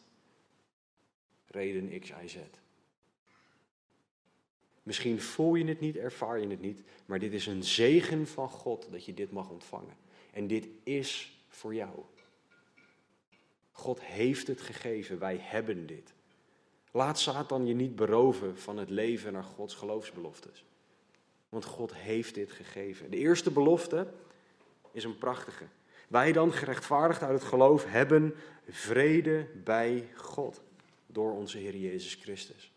reden 1.47 2.00
X, 2.00 2.11
Y, 2.11 2.26
Z. 2.28 2.37
Misschien 4.87 5.21
voel 5.21 5.55
je 5.55 5.64
het 5.64 5.81
niet, 5.81 5.97
ervaar 5.97 6.40
je 6.40 6.49
het 6.49 6.61
niet, 6.61 6.83
maar 7.07 7.19
dit 7.19 7.33
is 7.33 7.47
een 7.47 7.64
zegen 7.64 8.26
van 8.26 8.49
God 8.49 8.88
dat 8.90 9.05
je 9.05 9.14
dit 9.14 9.33
mag 9.33 9.50
ontvangen. 9.50 9.97
En 10.33 10.47
dit 10.47 10.69
is 10.83 11.38
voor 11.49 11.75
jou. 11.75 11.90
God 13.71 14.00
heeft 14.02 14.47
het 14.47 14.61
gegeven, 14.61 15.19
wij 15.19 15.37
hebben 15.40 15.87
dit. 15.87 16.12
Laat 16.90 17.19
Satan 17.19 17.66
je 17.66 17.75
niet 17.75 17.97
beroven 17.97 18.59
van 18.59 18.76
het 18.76 18.90
leven 18.90 19.33
naar 19.33 19.45
Gods 19.45 19.75
geloofsbeloftes. 19.75 20.64
Want 21.49 21.64
God 21.64 21.95
heeft 21.95 22.35
dit 22.35 22.52
gegeven. 22.52 23.11
De 23.11 23.16
eerste 23.16 23.50
belofte 23.50 24.07
is 24.93 25.05
een 25.05 25.19
prachtige. 25.19 25.64
Wij 26.09 26.33
dan, 26.33 26.52
gerechtvaardigd 26.52 27.23
uit 27.23 27.38
het 27.38 27.49
geloof, 27.49 27.85
hebben 27.85 28.35
vrede 28.69 29.47
bij 29.64 30.09
God 30.14 30.62
door 31.07 31.33
onze 31.33 31.59
Heer 31.59 31.76
Jezus 31.76 32.14
Christus. 32.14 32.75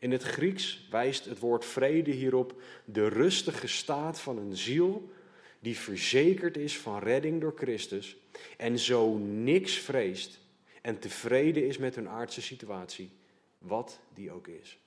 In 0.00 0.10
het 0.10 0.22
Grieks 0.22 0.86
wijst 0.90 1.24
het 1.24 1.38
woord 1.38 1.64
vrede 1.64 2.10
hierop 2.10 2.62
de 2.84 3.08
rustige 3.08 3.66
staat 3.66 4.20
van 4.20 4.38
een 4.38 4.56
ziel 4.56 5.10
die 5.58 5.76
verzekerd 5.76 6.56
is 6.56 6.78
van 6.78 6.98
redding 6.98 7.40
door 7.40 7.52
Christus 7.56 8.16
en 8.56 8.78
zo 8.78 9.18
niks 9.18 9.74
vreest 9.74 10.38
en 10.82 10.98
tevreden 10.98 11.66
is 11.66 11.78
met 11.78 11.94
hun 11.94 12.08
aardse 12.08 12.42
situatie, 12.42 13.10
wat 13.58 14.00
die 14.14 14.30
ook 14.30 14.46
is. 14.46 14.78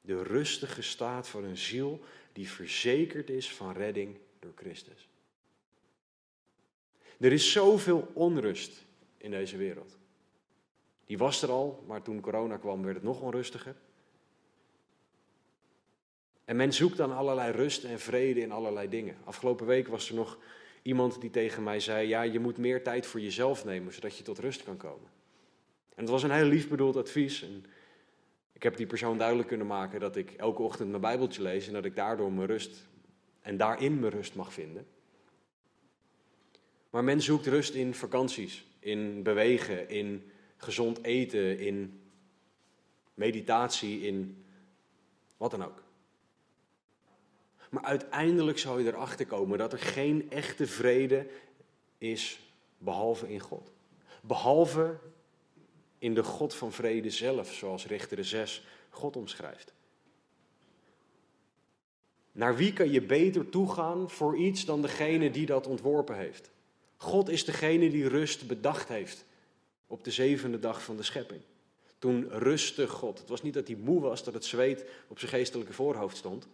De 0.00 0.22
rustige 0.22 0.82
staat 0.82 1.28
van 1.28 1.44
een 1.44 1.56
ziel 1.56 2.00
die 2.32 2.50
verzekerd 2.50 3.30
is 3.30 3.52
van 3.52 3.72
redding 3.72 4.18
door 4.38 4.52
Christus. 4.54 5.08
Er 7.18 7.32
is 7.32 7.52
zoveel 7.52 8.10
onrust 8.14 8.84
in 9.16 9.30
deze 9.30 9.56
wereld. 9.56 9.97
Die 11.08 11.18
was 11.18 11.42
er 11.42 11.50
al, 11.50 11.84
maar 11.86 12.02
toen 12.02 12.20
corona 12.20 12.56
kwam 12.56 12.82
werd 12.82 12.94
het 12.94 13.04
nog 13.04 13.20
onrustiger. 13.20 13.74
En 16.44 16.56
men 16.56 16.72
zoekt 16.72 16.96
dan 16.96 17.16
allerlei 17.16 17.52
rust 17.52 17.84
en 17.84 18.00
vrede 18.00 18.40
in 18.40 18.52
allerlei 18.52 18.88
dingen. 18.88 19.16
Afgelopen 19.24 19.66
week 19.66 19.88
was 19.88 20.08
er 20.08 20.14
nog 20.14 20.38
iemand 20.82 21.20
die 21.20 21.30
tegen 21.30 21.62
mij 21.62 21.80
zei: 21.80 22.08
Ja, 22.08 22.22
je 22.22 22.38
moet 22.38 22.58
meer 22.58 22.82
tijd 22.82 23.06
voor 23.06 23.20
jezelf 23.20 23.64
nemen, 23.64 23.92
zodat 23.92 24.16
je 24.16 24.24
tot 24.24 24.38
rust 24.38 24.64
kan 24.64 24.76
komen. 24.76 25.10
En 25.94 26.02
het 26.02 26.08
was 26.08 26.22
een 26.22 26.30
heel 26.30 26.46
lief 26.46 26.68
bedoeld 26.68 26.96
advies. 26.96 27.42
En 27.42 27.64
ik 28.52 28.62
heb 28.62 28.76
die 28.76 28.86
persoon 28.86 29.18
duidelijk 29.18 29.48
kunnen 29.48 29.66
maken 29.66 30.00
dat 30.00 30.16
ik 30.16 30.32
elke 30.32 30.62
ochtend 30.62 30.88
mijn 30.88 31.02
Bijbeltje 31.02 31.42
lees 31.42 31.66
en 31.66 31.72
dat 31.72 31.84
ik 31.84 31.96
daardoor 31.96 32.32
mijn 32.32 32.46
rust 32.46 32.86
en 33.40 33.56
daarin 33.56 34.00
mijn 34.00 34.12
rust 34.12 34.34
mag 34.34 34.52
vinden. 34.52 34.86
Maar 36.90 37.04
men 37.04 37.22
zoekt 37.22 37.46
rust 37.46 37.74
in 37.74 37.94
vakanties, 37.94 38.66
in 38.78 39.22
bewegen, 39.22 39.88
in 39.88 40.30
gezond 40.58 41.04
eten, 41.04 41.58
in 41.58 42.00
meditatie, 43.14 44.00
in 44.00 44.44
wat 45.36 45.50
dan 45.50 45.64
ook. 45.64 45.82
Maar 47.70 47.84
uiteindelijk 47.84 48.58
zal 48.58 48.78
je 48.78 48.86
erachter 48.86 49.26
komen 49.26 49.58
dat 49.58 49.72
er 49.72 49.78
geen 49.78 50.30
echte 50.30 50.66
vrede 50.66 51.26
is 51.98 52.40
behalve 52.78 53.28
in 53.32 53.40
God. 53.40 53.70
Behalve 54.20 54.98
in 55.98 56.14
de 56.14 56.22
God 56.22 56.54
van 56.54 56.72
vrede 56.72 57.10
zelf, 57.10 57.52
zoals 57.52 57.86
Richter 57.86 58.24
6 58.24 58.64
God 58.90 59.16
omschrijft. 59.16 59.72
Naar 62.32 62.56
wie 62.56 62.72
kan 62.72 62.90
je 62.90 63.02
beter 63.02 63.48
toegaan 63.48 64.10
voor 64.10 64.36
iets 64.36 64.64
dan 64.64 64.82
degene 64.82 65.30
die 65.30 65.46
dat 65.46 65.66
ontworpen 65.66 66.16
heeft? 66.16 66.50
God 66.96 67.28
is 67.28 67.44
degene 67.44 67.90
die 67.90 68.08
rust 68.08 68.46
bedacht 68.46 68.88
heeft 68.88 69.24
op 69.88 70.04
de 70.04 70.10
zevende 70.10 70.58
dag 70.58 70.82
van 70.82 70.96
de 70.96 71.02
schepping. 71.02 71.40
Toen 71.98 72.28
rustte 72.28 72.88
God. 72.88 73.18
Het 73.18 73.28
was 73.28 73.42
niet 73.42 73.54
dat 73.54 73.66
hij 73.66 73.76
moe 73.76 74.00
was, 74.00 74.24
dat 74.24 74.34
het 74.34 74.44
zweet 74.44 74.84
op 75.08 75.18
zijn 75.18 75.30
geestelijke 75.30 75.72
voorhoofd 75.72 76.16
stond. 76.16 76.48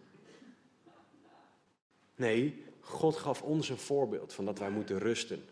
Nee, 2.15 2.63
God 2.79 3.15
gaf 3.15 3.41
ons 3.41 3.69
een 3.69 3.77
voorbeeld 3.77 4.33
van 4.33 4.45
dat 4.45 4.59
wij 4.59 4.69
moeten 4.69 4.99
rusten. 4.99 5.45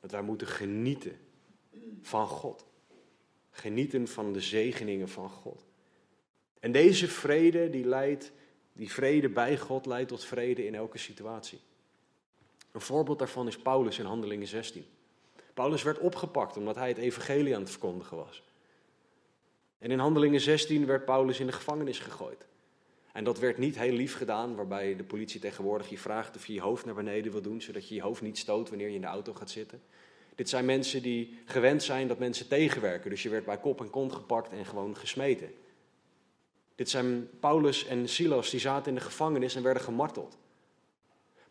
Dat 0.00 0.10
wij 0.10 0.22
moeten 0.22 0.46
genieten 0.46 1.18
van 2.02 2.26
God. 2.26 2.64
Genieten 3.50 4.08
van 4.08 4.32
de 4.32 4.40
zegeningen 4.40 5.08
van 5.08 5.30
God. 5.30 5.64
En 6.60 6.72
deze 6.72 7.08
vrede, 7.08 7.70
die 7.70 7.84
leidt, 7.84 8.32
die 8.72 8.92
vrede 8.92 9.28
bij 9.28 9.58
God 9.58 9.86
leidt 9.86 10.08
tot 10.08 10.24
vrede 10.24 10.66
in 10.66 10.74
elke 10.74 10.98
situatie. 10.98 11.58
Een 12.72 12.80
voorbeeld 12.80 13.18
daarvan 13.18 13.46
is 13.46 13.58
Paulus 13.58 13.98
in 13.98 14.04
Handelingen 14.04 14.46
16. 14.46 14.84
Paulus 15.60 15.82
werd 15.82 15.98
opgepakt 15.98 16.56
omdat 16.56 16.74
hij 16.74 16.88
het 16.88 16.98
evangelie 16.98 17.54
aan 17.54 17.60
het 17.60 17.70
verkondigen 17.70 18.16
was. 18.16 18.42
En 19.78 19.90
in 19.90 19.98
Handelingen 19.98 20.40
16 20.40 20.86
werd 20.86 21.04
Paulus 21.04 21.40
in 21.40 21.46
de 21.46 21.52
gevangenis 21.52 21.98
gegooid. 21.98 22.46
En 23.12 23.24
dat 23.24 23.38
werd 23.38 23.58
niet 23.58 23.78
heel 23.78 23.92
lief 23.92 24.16
gedaan, 24.16 24.54
waarbij 24.54 24.96
de 24.96 25.04
politie 25.04 25.40
tegenwoordig 25.40 25.88
je 25.88 25.98
vraagt 25.98 26.36
of 26.36 26.46
je 26.46 26.52
je 26.52 26.60
hoofd 26.60 26.84
naar 26.84 26.94
beneden 26.94 27.32
wil 27.32 27.42
doen, 27.42 27.60
zodat 27.60 27.88
je 27.88 27.94
je 27.94 28.02
hoofd 28.02 28.22
niet 28.22 28.38
stoot 28.38 28.68
wanneer 28.68 28.88
je 28.88 28.94
in 28.94 29.00
de 29.00 29.06
auto 29.06 29.32
gaat 29.34 29.50
zitten. 29.50 29.82
Dit 30.34 30.48
zijn 30.48 30.64
mensen 30.64 31.02
die 31.02 31.38
gewend 31.44 31.82
zijn 31.82 32.08
dat 32.08 32.18
mensen 32.18 32.48
tegenwerken, 32.48 33.10
dus 33.10 33.22
je 33.22 33.28
werd 33.28 33.44
bij 33.44 33.58
kop 33.58 33.80
en 33.80 33.90
kont 33.90 34.12
gepakt 34.12 34.52
en 34.52 34.66
gewoon 34.66 34.96
gesmeten. 34.96 35.52
Dit 36.74 36.90
zijn 36.90 37.28
Paulus 37.40 37.86
en 37.86 38.08
Silas, 38.08 38.50
die 38.50 38.60
zaten 38.60 38.88
in 38.88 38.98
de 38.98 39.04
gevangenis 39.04 39.54
en 39.54 39.62
werden 39.62 39.82
gemarteld. 39.82 40.38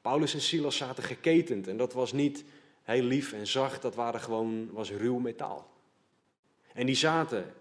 Paulus 0.01 0.33
en 0.33 0.41
Silas 0.41 0.77
zaten 0.77 1.03
geketend 1.03 1.67
en 1.67 1.77
dat 1.77 1.93
was 1.93 2.11
niet 2.11 2.43
heel 2.89 3.03
lief 3.03 3.33
en 3.33 3.47
zacht, 3.47 3.81
dat 3.81 3.95
waren 3.95 4.19
gewoon, 4.19 4.71
was 4.71 4.91
ruw 4.91 5.19
metaal. 5.19 5.71
En 6.73 6.85
die 6.85 6.95
zaten 6.95 7.53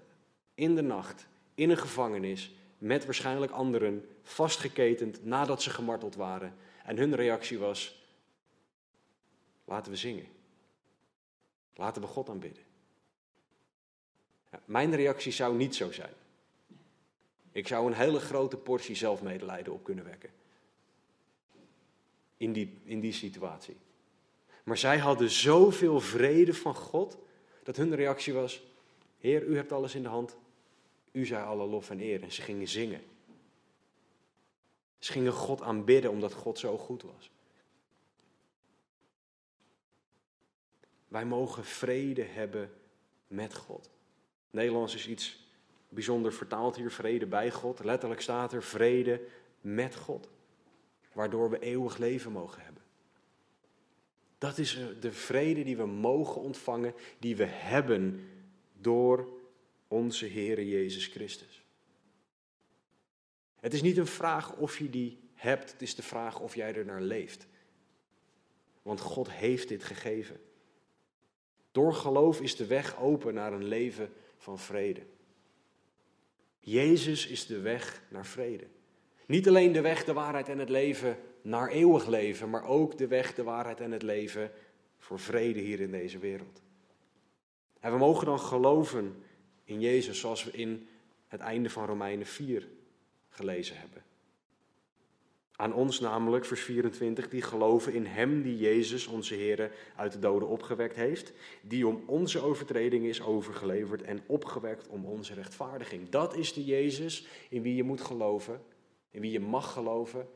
in 0.54 0.75
de 0.75 0.82
nacht 0.82 1.26
in 1.54 1.70
een 1.70 1.78
gevangenis 1.78 2.54
met 2.78 3.04
waarschijnlijk 3.04 3.52
anderen 3.52 4.08
vastgeketend 4.23 5.25
nadat 5.25 5.62
ze 5.62 5.70
gemarteld 5.70 6.14
waren. 6.14 6.56
En 6.85 6.97
hun 6.97 7.14
reactie 7.14 7.58
was: 7.58 8.06
laten 9.64 9.92
we 9.92 9.99
zingen. 9.99 10.26
Laten 11.75 12.02
we 12.02 12.08
God 12.08 12.28
aanbidden. 12.28 12.62
Mijn 14.64 14.94
reactie 14.94 15.32
zou 15.32 15.56
niet 15.56 15.75
zo 15.75 15.92
zijn. 15.92 16.12
Ik 17.52 17.66
zou 17.66 17.87
een 17.87 17.97
hele 17.97 18.20
grote 18.20 18.56
portie 18.56 18.94
zelfmedelijden 18.94 19.73
op 19.73 19.85
kunnen 19.85 20.04
wekken. 20.04 20.30
In 22.37 22.52
die, 22.52 22.78
in 22.85 23.00
die 23.00 23.12
situatie. 23.12 23.76
Maar 24.69 24.79
zij 24.79 24.99
hadden 24.99 25.31
zoveel 25.31 26.01
vrede 26.01 26.55
van 26.55 26.75
God, 26.75 27.19
dat 27.63 27.77
hun 27.77 27.95
reactie 27.95 28.33
was: 28.33 28.63
Heer, 29.19 29.43
u 29.43 29.57
hebt 29.57 29.73
alles 29.73 29.95
in 29.95 30.03
de 30.03 30.09
hand, 30.09 30.37
u 31.13 31.27
zij 31.27 31.43
alle 31.43 31.67
lof 31.67 31.91
en 31.91 32.01
eer. 32.01 32.23
En 32.23 32.33
ze 32.33 32.43
gingen 32.43 32.69
zingen. 32.69 33.03
Ze 34.99 35.13
gingen 35.13 35.33
God 35.33 35.63
aanbidden 35.63 36.11
omdat 36.11 36.33
God 36.33 36.59
zo 36.59 36.79
goed 36.79 37.03
was. 37.03 37.31
Wij 41.09 41.25
mogen 41.25 41.65
vrede 41.65 42.23
hebben 42.23 42.73
met 43.27 43.55
God. 43.55 43.91
Nederlands 44.51 44.95
is 44.95 45.09
iets 45.09 45.47
bijzonder 45.89 46.33
vertaald 46.33 46.77
hier, 46.77 46.91
vrede 46.91 47.27
bij 47.27 47.51
God. 47.51 47.85
Letterlijk 47.85 48.21
staat 48.21 48.53
er 48.53 48.63
vrede 48.63 49.21
met 49.61 49.97
God. 49.97 50.29
Waardoor 51.13 51.51
we 51.51 51.59
eeuwig 51.59 51.97
leven 51.97 52.33
mogen 52.33 52.63
hebben. 52.63 52.77
Dat 54.38 54.59
is 54.59 54.78
de 55.00 55.12
vrede 55.12 55.62
die 55.62 55.76
we 55.76 55.87
mogen 55.87 56.40
ontvangen, 56.40 56.95
die 57.18 57.37
we 57.37 57.45
hebben 57.45 58.28
door 58.73 59.28
onze 59.88 60.26
Heere 60.26 60.68
Jezus 60.68 61.07
Christus. 61.07 61.62
Het 63.61 63.75
is 63.75 63.83
niet 63.83 63.97
een 63.97 64.07
vraag 64.07 64.57
of 64.57 64.78
je 64.78 64.90
die 64.90 65.18
hebt, 65.35 65.73
het 65.73 65.83
is 65.83 65.95
de 65.95 66.02
vraag 66.02 66.40
of 66.40 66.54
jij 66.54 66.75
er 66.75 66.85
naar 66.85 67.02
leeft. 67.02 67.47
Want 68.83 69.00
God 69.00 69.30
heeft 69.30 69.68
dit 69.68 69.85
gegeven. 69.85 70.40
Door 71.73 71.95
geloof 71.95 72.40
is 72.40 72.57
de 72.57 72.66
weg 72.66 72.99
open 73.00 73.35
naar 73.35 73.52
een 73.52 73.64
leven 73.64 74.12
van 74.37 74.59
vrede. 74.59 75.02
Jezus 76.61 77.26
is 77.26 77.47
de 77.47 77.61
weg 77.61 78.02
naar 78.09 78.26
vrede. 78.26 78.66
Niet 79.26 79.49
alleen 79.49 79.73
de 79.73 79.80
weg, 79.80 80.04
de 80.04 80.12
waarheid 80.12 80.49
en 80.49 80.59
het 80.59 80.68
leven 80.68 81.18
naar 81.49 81.69
eeuwig 81.69 82.07
leven, 82.07 82.50
maar 82.50 82.64
ook 82.64 82.99
de 82.99 83.07
weg, 83.07 83.35
de 83.35 83.43
waarheid 83.43 83.81
en 83.81 83.93
het 83.93 84.02
leven 84.02 84.50
voor 84.99 85.19
vrede 85.19 85.61
hier 85.61 85.81
in 85.81 85.90
deze 85.90 86.19
wereld. 86.19 86.62
En 87.81 87.93
we 87.93 87.99
mogen 87.99 88.26
dan 88.26 88.38
geloven 88.38 89.23
in 89.64 89.81
Jezus 89.81 90.21
zoals 90.21 90.45
we 90.45 90.50
in 90.50 90.88
het 91.26 91.40
einde 91.40 91.71
van 91.71 91.87
Romeinen 91.87 92.26
4 92.26 92.69
gelezen 93.28 93.76
hebben. 93.76 94.02
Aan 95.52 95.75
ons 95.75 96.00
namelijk, 96.00 96.45
vers 96.45 96.61
24, 96.61 97.28
die 97.28 97.43
geloven 97.43 97.93
in 97.93 98.07
Hem 98.07 98.43
die 98.43 98.57
Jezus, 98.57 99.07
onze 99.07 99.35
Heer, 99.35 99.71
uit 99.97 100.12
de 100.12 100.19
doden 100.19 100.49
opgewekt 100.49 100.97
heeft, 100.97 101.33
die 101.62 101.87
om 101.87 102.02
onze 102.07 102.40
overtredingen 102.40 103.09
is 103.09 103.23
overgeleverd 103.23 104.02
en 104.02 104.21
opgewekt 104.26 104.88
om 104.88 105.05
onze 105.05 105.35
rechtvaardiging. 105.35 106.09
Dat 106.09 106.37
is 106.37 106.52
de 106.52 106.64
Jezus 106.64 107.26
in 107.49 107.62
wie 107.62 107.75
je 107.75 107.83
moet 107.83 108.00
geloven, 108.00 108.61
in 109.11 109.21
wie 109.21 109.31
je 109.31 109.40
mag 109.40 109.73
geloven. 109.73 110.28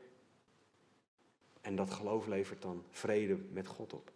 En 1.63 1.75
dat 1.75 1.91
geloof 1.91 2.27
levert 2.27 2.61
dan 2.61 2.83
vrede 2.91 3.37
met 3.51 3.67
God 3.67 3.93
op. 3.93 4.11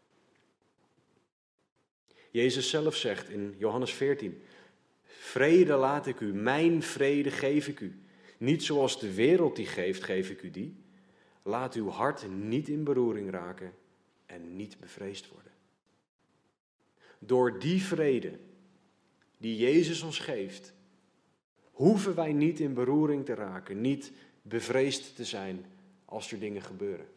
Jezus 2.31 2.69
zelf 2.69 2.95
zegt 2.95 3.29
in 3.29 3.55
Johannes 3.57 3.93
14, 3.93 4.41
vrede 5.03 5.75
laat 5.75 6.07
ik 6.07 6.19
u, 6.19 6.33
mijn 6.33 6.83
vrede 6.83 7.31
geef 7.31 7.67
ik 7.67 7.79
u. 7.79 8.01
Niet 8.37 8.63
zoals 8.63 8.99
de 8.99 9.13
wereld 9.13 9.55
die 9.55 9.65
geeft, 9.65 10.03
geef 10.03 10.29
ik 10.29 10.41
u 10.41 10.51
die. 10.51 10.75
Laat 11.43 11.73
uw 11.73 11.89
hart 11.89 12.29
niet 12.29 12.67
in 12.67 12.83
beroering 12.83 13.31
raken 13.31 13.73
en 14.25 14.55
niet 14.55 14.79
bevreesd 14.79 15.29
worden. 15.29 15.51
Door 17.19 17.59
die 17.59 17.81
vrede 17.81 18.39
die 19.37 19.57
Jezus 19.57 20.01
ons 20.01 20.19
geeft, 20.19 20.73
hoeven 21.71 22.15
wij 22.15 22.33
niet 22.33 22.59
in 22.59 22.73
beroering 22.73 23.25
te 23.25 23.33
raken, 23.33 23.81
niet 23.81 24.11
bevreesd 24.41 25.15
te 25.15 25.25
zijn 25.25 25.65
als 26.05 26.31
er 26.31 26.39
dingen 26.39 26.61
gebeuren. 26.61 27.07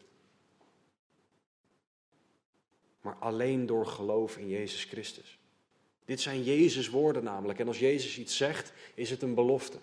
Maar 3.01 3.15
alleen 3.15 3.65
door 3.65 3.85
geloof 3.85 4.37
in 4.37 4.47
Jezus 4.47 4.83
Christus. 4.83 5.39
Dit 6.05 6.21
zijn 6.21 6.43
Jezus' 6.43 6.89
woorden 6.89 7.23
namelijk. 7.23 7.59
En 7.59 7.67
als 7.67 7.79
Jezus 7.79 8.17
iets 8.17 8.37
zegt, 8.37 8.73
is 8.93 9.09
het 9.09 9.21
een 9.21 9.35
belofte. 9.35 9.77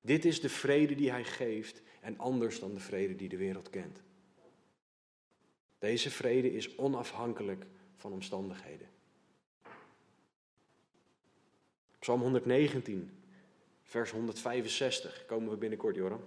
Dit 0.00 0.24
is 0.24 0.40
de 0.40 0.48
vrede 0.48 0.94
die 0.94 1.10
hij 1.10 1.24
geeft 1.24 1.82
en 2.00 2.18
anders 2.18 2.60
dan 2.60 2.74
de 2.74 2.80
vrede 2.80 3.16
die 3.16 3.28
de 3.28 3.36
wereld 3.36 3.70
kent. 3.70 4.02
Deze 5.78 6.10
vrede 6.10 6.52
is 6.52 6.76
onafhankelijk 6.76 7.66
van 7.96 8.12
omstandigheden. 8.12 8.88
Psalm 11.98 12.20
119, 12.20 13.10
vers 13.82 14.10
165, 14.10 15.24
komen 15.26 15.50
we 15.50 15.56
binnenkort, 15.56 15.96
Joram. 15.96 16.20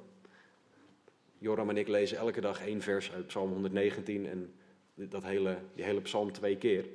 Joram 1.37 1.69
en 1.69 1.77
ik 1.77 1.87
lezen 1.87 2.17
elke 2.17 2.41
dag 2.41 2.61
één 2.61 2.81
vers 2.81 3.11
uit 3.11 3.27
Psalm 3.27 3.51
119 3.51 4.27
en 4.27 4.53
dat 4.93 5.23
hele, 5.23 5.57
die 5.75 5.83
hele 5.83 6.01
psalm 6.01 6.31
twee 6.31 6.57
keer. 6.57 6.85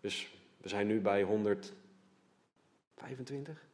Dus 0.00 0.34
we 0.56 0.68
zijn 0.68 0.86
nu 0.86 1.00
bij 1.00 1.22
125? 1.22 3.64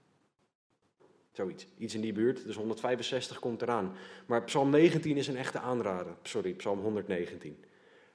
Zoiets, 1.32 1.66
iets 1.78 1.94
in 1.94 2.00
die 2.00 2.12
buurt. 2.12 2.44
Dus 2.44 2.56
165 2.56 3.38
komt 3.38 3.62
eraan. 3.62 3.96
Maar 4.26 4.44
Psalm 4.44 4.70
19 4.70 5.16
is 5.16 5.26
een 5.26 5.36
echte 5.36 5.58
aanrader. 5.58 6.16
Sorry, 6.22 6.52
Psalm 6.52 6.80
119. 6.80 7.64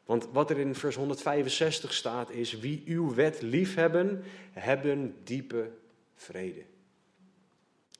Want 0.05 0.27
wat 0.31 0.49
er 0.49 0.57
in 0.57 0.75
vers 0.75 0.95
165 0.95 1.93
staat 1.93 2.29
is: 2.29 2.59
Wie 2.59 2.83
uw 2.85 3.13
wet 3.13 3.41
liefhebben, 3.41 4.23
hebben 4.51 5.15
diepe 5.23 5.71
vrede. 6.15 6.63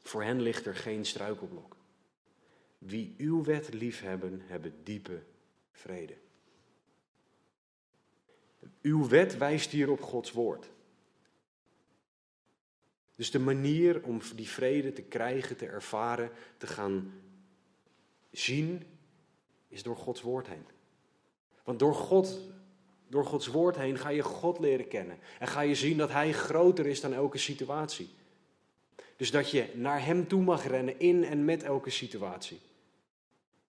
Voor 0.01 0.23
hen 0.23 0.41
ligt 0.41 0.65
er 0.65 0.75
geen 0.75 1.05
struikelblok. 1.05 1.75
Wie 2.77 3.15
uw 3.17 3.43
wet 3.43 3.73
liefhebben, 3.73 4.41
hebben 4.45 4.73
diepe 4.83 5.21
vrede. 5.71 6.13
Uw 8.87 9.07
wet 9.07 9.37
wijst 9.37 9.71
hier 9.71 9.89
op 9.89 10.01
Gods 10.01 10.31
woord. 10.31 10.69
Dus 13.15 13.31
de 13.31 13.39
manier 13.39 14.03
om 14.03 14.21
die 14.35 14.47
vrede 14.47 14.93
te 14.93 15.01
krijgen, 15.01 15.57
te 15.57 15.65
ervaren, 15.65 16.31
te 16.57 16.67
gaan 16.67 17.13
zien, 18.31 18.83
is 19.67 19.83
door 19.83 19.95
Gods 19.95 20.21
woord 20.21 20.47
heen. 20.47 20.65
Want 21.63 21.79
door, 21.79 21.95
God, 21.95 22.39
door 23.07 23.25
Gods 23.25 23.47
woord 23.47 23.75
heen 23.75 23.97
ga 23.97 24.09
je 24.09 24.23
God 24.23 24.59
leren 24.59 24.87
kennen. 24.87 25.17
En 25.39 25.47
ga 25.47 25.61
je 25.61 25.75
zien 25.75 25.97
dat 25.97 26.11
Hij 26.11 26.33
groter 26.33 26.85
is 26.85 27.01
dan 27.01 27.13
elke 27.13 27.37
situatie. 27.37 28.09
Dus 29.15 29.31
dat 29.31 29.51
je 29.51 29.71
naar 29.73 30.05
Hem 30.05 30.27
toe 30.27 30.41
mag 30.41 30.67
rennen 30.67 30.99
in 30.99 31.23
en 31.23 31.45
met 31.45 31.63
elke 31.63 31.89
situatie. 31.89 32.59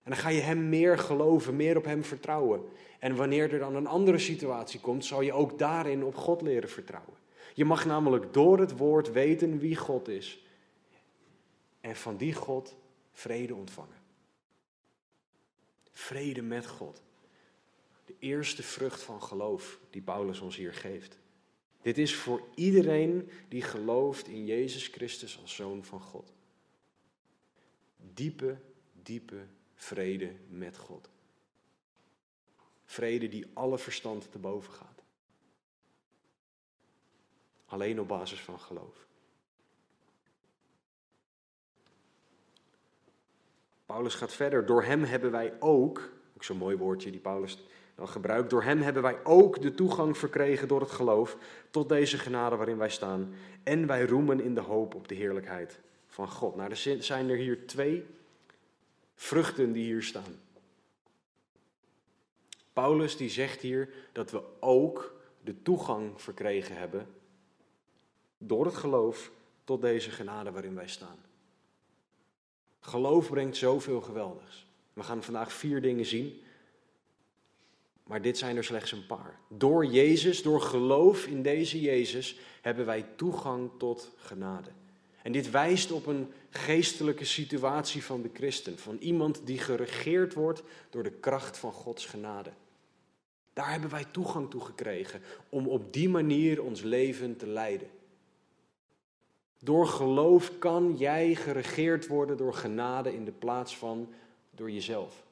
En 0.08 0.14
dan 0.14 0.22
ga 0.22 0.28
je 0.28 0.40
Hem 0.40 0.68
meer 0.68 0.98
geloven, 0.98 1.56
meer 1.56 1.76
op 1.76 1.84
Hem 1.84 2.04
vertrouwen. 2.04 2.62
En 2.98 3.16
wanneer 3.16 3.52
er 3.52 3.58
dan 3.58 3.74
een 3.74 3.86
andere 3.86 4.18
situatie 4.18 4.80
komt, 4.80 5.04
zal 5.04 5.20
je 5.20 5.32
ook 5.32 5.58
daarin 5.58 6.04
op 6.04 6.14
God 6.14 6.42
leren 6.42 6.68
vertrouwen. 6.68 7.14
Je 7.54 7.64
mag 7.64 7.86
namelijk 7.86 8.32
door 8.32 8.58
het 8.58 8.76
woord 8.76 9.12
weten 9.12 9.58
wie 9.58 9.76
God 9.76 10.08
is. 10.08 10.44
En 11.80 11.96
van 11.96 12.16
die 12.16 12.34
God 12.34 12.76
vrede 13.12 13.54
ontvangen. 13.54 13.96
Vrede 15.90 16.42
met 16.42 16.66
God. 16.66 17.02
De 18.04 18.14
eerste 18.18 18.62
vrucht 18.62 19.02
van 19.02 19.22
geloof 19.22 19.78
die 19.90 20.02
Paulus 20.02 20.40
ons 20.40 20.56
hier 20.56 20.74
geeft. 20.74 21.18
Dit 21.82 21.98
is 21.98 22.14
voor 22.14 22.42
iedereen 22.54 23.30
die 23.48 23.62
gelooft 23.62 24.28
in 24.28 24.46
Jezus 24.46 24.86
Christus 24.86 25.40
als 25.40 25.54
zoon 25.54 25.84
van 25.84 26.00
God. 26.00 26.32
Diepe, 28.14 28.56
diepe 29.02 29.46
vrede 29.78 30.32
met 30.48 30.76
God. 30.76 31.08
Vrede 32.84 33.28
die 33.28 33.50
alle 33.52 33.78
verstand 33.78 34.32
te 34.32 34.38
boven 34.38 34.72
gaat. 34.72 35.02
Alleen 37.66 38.00
op 38.00 38.08
basis 38.08 38.40
van 38.40 38.60
geloof. 38.60 39.06
Paulus 43.86 44.14
gaat 44.14 44.32
verder. 44.32 44.66
Door 44.66 44.82
hem 44.82 45.04
hebben 45.04 45.30
wij 45.30 45.52
ook, 45.58 46.12
ook 46.36 46.44
zo'n 46.44 46.56
mooi 46.56 46.76
woordje 46.76 47.10
die 47.10 47.20
Paulus 47.20 47.66
dan 47.94 48.08
gebruikt, 48.08 48.50
door 48.50 48.62
hem 48.62 48.80
hebben 48.80 49.02
wij 49.02 49.24
ook 49.24 49.62
de 49.62 49.74
toegang 49.74 50.18
verkregen 50.18 50.68
door 50.68 50.80
het 50.80 50.90
geloof 50.90 51.36
tot 51.70 51.88
deze 51.88 52.18
genade 52.18 52.56
waarin 52.56 52.78
wij 52.78 52.90
staan. 52.90 53.34
En 53.62 53.86
wij 53.86 54.04
roemen 54.04 54.40
in 54.40 54.54
de 54.54 54.60
hoop 54.60 54.94
op 54.94 55.08
de 55.08 55.14
heerlijkheid 55.14 55.80
van 56.06 56.28
God. 56.28 56.56
Nou, 56.56 56.70
er 56.70 57.02
zijn 57.02 57.30
er 57.30 57.36
hier 57.36 57.66
twee 57.66 58.06
vruchten 59.18 59.72
die 59.72 59.84
hier 59.84 60.02
staan. 60.02 60.40
Paulus 62.72 63.16
die 63.16 63.30
zegt 63.30 63.60
hier 63.60 63.88
dat 64.12 64.30
we 64.30 64.42
ook 64.60 65.14
de 65.40 65.62
toegang 65.62 66.22
verkregen 66.22 66.76
hebben 66.76 67.06
door 68.38 68.64
het 68.64 68.74
geloof 68.74 69.30
tot 69.64 69.80
deze 69.80 70.10
genade 70.10 70.50
waarin 70.50 70.74
wij 70.74 70.88
staan. 70.88 71.18
Geloof 72.80 73.30
brengt 73.30 73.56
zoveel 73.56 74.00
geweldigs. 74.00 74.66
We 74.92 75.02
gaan 75.02 75.22
vandaag 75.22 75.52
vier 75.52 75.82
dingen 75.82 76.06
zien, 76.06 76.42
maar 78.02 78.22
dit 78.22 78.38
zijn 78.38 78.56
er 78.56 78.64
slechts 78.64 78.92
een 78.92 79.06
paar. 79.06 79.38
Door 79.48 79.86
Jezus, 79.86 80.42
door 80.42 80.60
geloof 80.60 81.26
in 81.26 81.42
deze 81.42 81.80
Jezus, 81.80 82.38
hebben 82.60 82.86
wij 82.86 83.02
toegang 83.16 83.70
tot 83.78 84.12
genade. 84.16 84.70
En 85.22 85.32
dit 85.32 85.50
wijst 85.50 85.92
op 85.92 86.06
een 86.06 86.32
geestelijke 86.50 87.24
situatie 87.24 88.04
van 88.04 88.22
de 88.22 88.30
christen, 88.34 88.78
van 88.78 88.96
iemand 89.00 89.40
die 89.44 89.58
geregeerd 89.58 90.34
wordt 90.34 90.62
door 90.90 91.02
de 91.02 91.12
kracht 91.12 91.58
van 91.58 91.72
Gods 91.72 92.06
genade. 92.06 92.50
Daar 93.52 93.70
hebben 93.70 93.90
wij 93.90 94.04
toegang 94.10 94.50
toe 94.50 94.60
gekregen 94.60 95.22
om 95.48 95.68
op 95.68 95.92
die 95.92 96.08
manier 96.08 96.62
ons 96.62 96.82
leven 96.82 97.36
te 97.36 97.46
leiden. 97.46 97.88
Door 99.60 99.86
geloof 99.86 100.58
kan 100.58 100.94
jij 100.96 101.34
geregeerd 101.34 102.06
worden 102.06 102.36
door 102.36 102.54
genade 102.54 103.14
in 103.14 103.24
de 103.24 103.32
plaats 103.32 103.76
van 103.76 104.12
door 104.50 104.70
jezelf. 104.70 105.26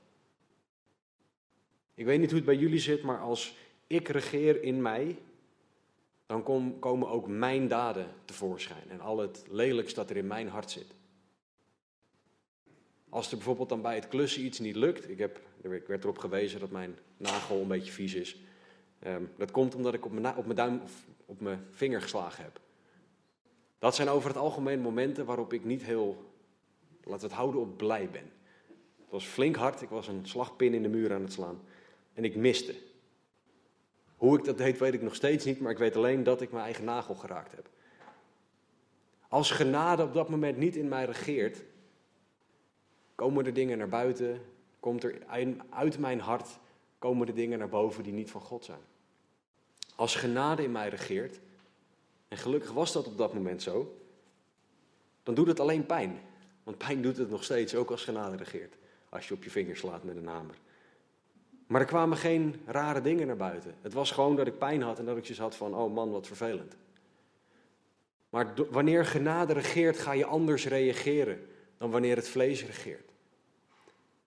Ik 1.94 2.04
weet 2.04 2.18
niet 2.18 2.28
hoe 2.28 2.36
het 2.36 2.46
bij 2.46 2.56
jullie 2.56 2.78
zit, 2.78 3.02
maar 3.02 3.20
als 3.20 3.56
ik 3.86 4.08
regeer 4.08 4.62
in 4.62 4.82
mij, 4.82 5.18
dan 6.26 6.42
komen 6.80 7.08
ook 7.08 7.28
mijn 7.28 7.68
daden 7.68 8.14
tevoorschijn 8.24 8.90
en 8.90 9.00
al 9.00 9.18
het 9.18 9.44
lelijks 9.48 9.94
dat 9.94 10.10
er 10.10 10.16
in 10.16 10.26
mijn 10.26 10.48
hart 10.48 10.70
zit. 10.70 10.94
Als 13.08 13.30
er 13.30 13.36
bijvoorbeeld 13.36 13.68
dan 13.68 13.82
bij 13.82 13.94
het 13.94 14.08
klussen 14.08 14.44
iets 14.44 14.58
niet 14.58 14.76
lukt, 14.76 15.08
ik, 15.08 15.18
heb, 15.18 15.40
ik 15.62 15.86
werd 15.86 16.04
erop 16.04 16.18
gewezen 16.18 16.60
dat 16.60 16.70
mijn 16.70 16.98
nagel 17.16 17.60
een 17.60 17.68
beetje 17.68 17.92
vies 17.92 18.14
is. 18.14 18.36
Ehm, 18.98 19.22
dat 19.36 19.50
komt 19.50 19.74
omdat 19.74 19.94
ik 19.94 20.04
op 20.04 20.12
mijn, 20.12 20.36
op 20.36 20.44
mijn 20.44 20.56
duim 20.56 20.80
of 20.82 21.04
op 21.26 21.40
mijn 21.40 21.66
vinger 21.70 22.02
geslagen 22.02 22.44
heb. 22.44 22.60
Dat 23.78 23.94
zijn 23.94 24.08
over 24.08 24.28
het 24.28 24.38
algemeen 24.38 24.80
momenten 24.80 25.24
waarop 25.24 25.52
ik 25.52 25.64
niet 25.64 25.82
heel 25.82 26.34
Laten 27.06 27.20
we 27.20 27.34
het 27.34 27.42
houden 27.42 27.60
op 27.60 27.76
blij 27.76 28.10
ben. 28.10 28.30
Het 29.00 29.10
was 29.10 29.24
flink 29.24 29.56
hard, 29.56 29.82
ik 29.82 29.88
was 29.88 30.08
een 30.08 30.26
slagpin 30.26 30.74
in 30.74 30.82
de 30.82 30.88
muur 30.88 31.14
aan 31.14 31.22
het 31.22 31.32
slaan. 31.32 31.60
En 32.12 32.24
ik 32.24 32.36
miste. 32.36 32.74
Hoe 34.16 34.38
ik 34.38 34.44
dat 34.44 34.58
deed, 34.58 34.78
weet 34.78 34.94
ik 34.94 35.02
nog 35.02 35.14
steeds 35.14 35.44
niet, 35.44 35.60
maar 35.60 35.72
ik 35.72 35.78
weet 35.78 35.96
alleen 35.96 36.22
dat 36.22 36.40
ik 36.40 36.52
mijn 36.52 36.64
eigen 36.64 36.84
nagel 36.84 37.14
geraakt 37.14 37.52
heb. 37.56 37.68
Als 39.28 39.50
genade 39.50 40.02
op 40.02 40.14
dat 40.14 40.28
moment 40.28 40.56
niet 40.56 40.76
in 40.76 40.88
mij 40.88 41.04
regeert, 41.04 41.62
komen 43.14 43.46
er 43.46 43.54
dingen 43.54 43.78
naar 43.78 43.88
buiten, 43.88 44.40
komt 44.80 45.04
er 45.04 45.18
uit 45.70 45.98
mijn 45.98 46.20
hart, 46.20 46.58
komen 46.98 47.26
er 47.26 47.34
dingen 47.34 47.58
naar 47.58 47.68
boven 47.68 48.02
die 48.02 48.12
niet 48.12 48.30
van 48.30 48.40
God 48.40 48.64
zijn. 48.64 48.80
Als 49.94 50.14
genade 50.14 50.62
in 50.62 50.72
mij 50.72 50.88
regeert, 50.88 51.40
en 52.28 52.36
gelukkig 52.36 52.72
was 52.72 52.92
dat 52.92 53.06
op 53.06 53.18
dat 53.18 53.34
moment 53.34 53.62
zo, 53.62 53.96
dan 55.22 55.34
doet 55.34 55.46
het 55.46 55.60
alleen 55.60 55.86
pijn. 55.86 56.20
Want 56.62 56.78
pijn 56.78 57.02
doet 57.02 57.16
het 57.16 57.30
nog 57.30 57.44
steeds, 57.44 57.74
ook 57.74 57.90
als 57.90 58.04
genade 58.04 58.36
regeert. 58.36 58.74
Als 59.08 59.28
je 59.28 59.34
op 59.34 59.44
je 59.44 59.50
vingers 59.50 59.80
slaat 59.80 60.04
met 60.04 60.16
een 60.16 60.26
hamer. 60.26 60.54
Maar 61.66 61.80
er 61.80 61.86
kwamen 61.86 62.16
geen 62.16 62.62
rare 62.66 63.00
dingen 63.00 63.26
naar 63.26 63.36
buiten. 63.36 63.74
Het 63.82 63.92
was 63.92 64.10
gewoon 64.10 64.36
dat 64.36 64.46
ik 64.46 64.58
pijn 64.58 64.82
had 64.82 64.98
en 64.98 65.04
dat 65.04 65.16
ik 65.16 65.22
zoiets 65.22 65.42
had 65.42 65.56
van, 65.56 65.74
oh 65.74 65.94
man, 65.94 66.10
wat 66.10 66.26
vervelend. 66.26 66.76
Maar 68.30 68.52
wanneer 68.70 69.04
genade 69.04 69.52
regeert, 69.52 69.98
ga 69.98 70.12
je 70.12 70.24
anders 70.24 70.66
reageren 70.66 71.46
dan 71.78 71.90
wanneer 71.90 72.16
het 72.16 72.28
vlees 72.28 72.64
regeert. 72.64 73.10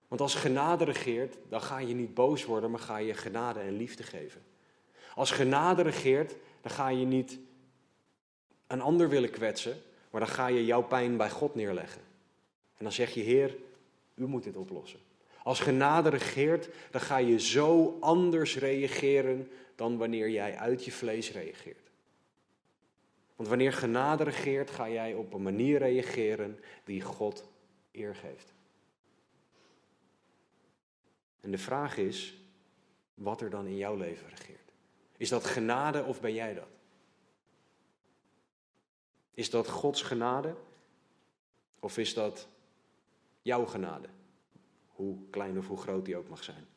Want 0.08 0.22
als 0.22 0.36
genade 0.36 0.84
regeert, 0.84 1.38
dan 1.50 1.62
ga 1.62 1.78
je 1.80 1.94
niet 1.94 2.14
boos 2.14 2.46
worden, 2.46 2.72
maar 2.72 2.80
ga 2.80 2.98
je 2.98 3.14
genade 3.14 3.60
en 3.60 3.78
liefde 3.78 4.04
geven. 4.04 4.42
Als 5.16 5.32
genade 5.32 5.82
regeert, 5.82 6.36
dan 6.62 6.72
ga 6.72 6.90
je 6.90 7.06
niet 7.06 7.40
een 8.68 8.82
ander 8.82 9.10
willen 9.10 9.30
kwetsen, 9.30 9.82
maar 10.10 10.22
dan 10.22 10.30
ga 10.30 10.48
je 10.48 10.66
jouw 10.66 10.82
pijn 10.82 11.18
bij 11.18 11.30
God 11.30 11.56
neerleggen. 11.56 12.02
En 12.78 12.84
dan 12.84 12.92
zeg 12.92 13.14
je, 13.14 13.22
Heer, 13.22 13.56
u 14.16 14.26
moet 14.26 14.44
dit 14.44 14.56
oplossen. 14.56 15.00
Als 15.50 15.60
genade 15.60 16.10
regeert, 16.10 16.70
dan 16.92 17.02
ga 17.02 17.18
je 17.18 17.40
zo 17.40 17.98
anders 18.00 18.58
reageren 18.58 19.52
dan 19.76 19.98
wanneer 19.98 20.30
jij 20.30 20.58
uit 20.58 20.86
je 20.86 20.92
vlees 20.92 21.32
reageert. 21.32 21.92
Want 23.36 23.50
wanneer 23.50 23.74
genade 23.74 24.24
regeert, 24.24 24.70
ga 24.70 24.90
jij 24.90 25.14
op 25.14 25.34
een 25.34 25.42
manier 25.42 25.78
reageren 25.78 26.60
die 26.84 27.02
God 27.02 27.50
eer 27.92 28.16
geeft. 28.16 28.54
En 31.40 31.52
de 31.52 31.58
vraag 31.58 31.98
is, 31.98 32.38
wat 33.14 33.42
er 33.42 33.50
dan 33.50 33.66
in 33.66 33.78
jouw 33.78 33.96
leven 33.96 34.30
regeert. 34.30 34.72
Is 35.18 35.30
dat 35.30 35.46
genade 35.46 36.04
of 36.04 36.22
ben 36.22 36.34
jij 36.34 36.54
dat? 36.54 36.70
Is 39.34 39.50
dat 39.50 39.68
Gods 39.68 40.02
genade 40.02 40.56
of 41.80 41.98
is 41.98 42.14
dat 42.14 42.48
jouw 43.42 43.66
genade? 43.66 44.18
Hoe 45.00 45.18
klein 45.30 45.58
of 45.58 45.68
hoe 45.68 45.78
groot 45.78 46.06
die 46.06 46.18
ook 46.18 46.30
mag 46.30 46.44
zijn. 46.44 46.68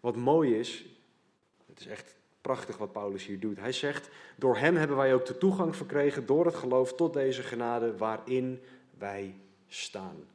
Wat 0.00 0.16
mooi 0.16 0.58
is, 0.58 0.84
het 1.66 1.80
is 1.80 1.86
echt 1.86 2.14
prachtig 2.40 2.76
wat 2.76 2.92
Paulus 2.92 3.26
hier 3.26 3.40
doet. 3.40 3.58
Hij 3.58 3.72
zegt, 3.72 4.10
door 4.36 4.56
hem 4.56 4.76
hebben 4.76 4.96
wij 4.96 5.14
ook 5.14 5.26
de 5.26 5.38
toegang 5.38 5.76
verkregen 5.76 6.26
door 6.26 6.46
het 6.46 6.54
geloof 6.54 6.94
tot 6.94 7.12
deze 7.12 7.42
genade 7.42 7.96
waarin 7.96 8.60
wij 8.98 9.34
staan. 9.68 10.28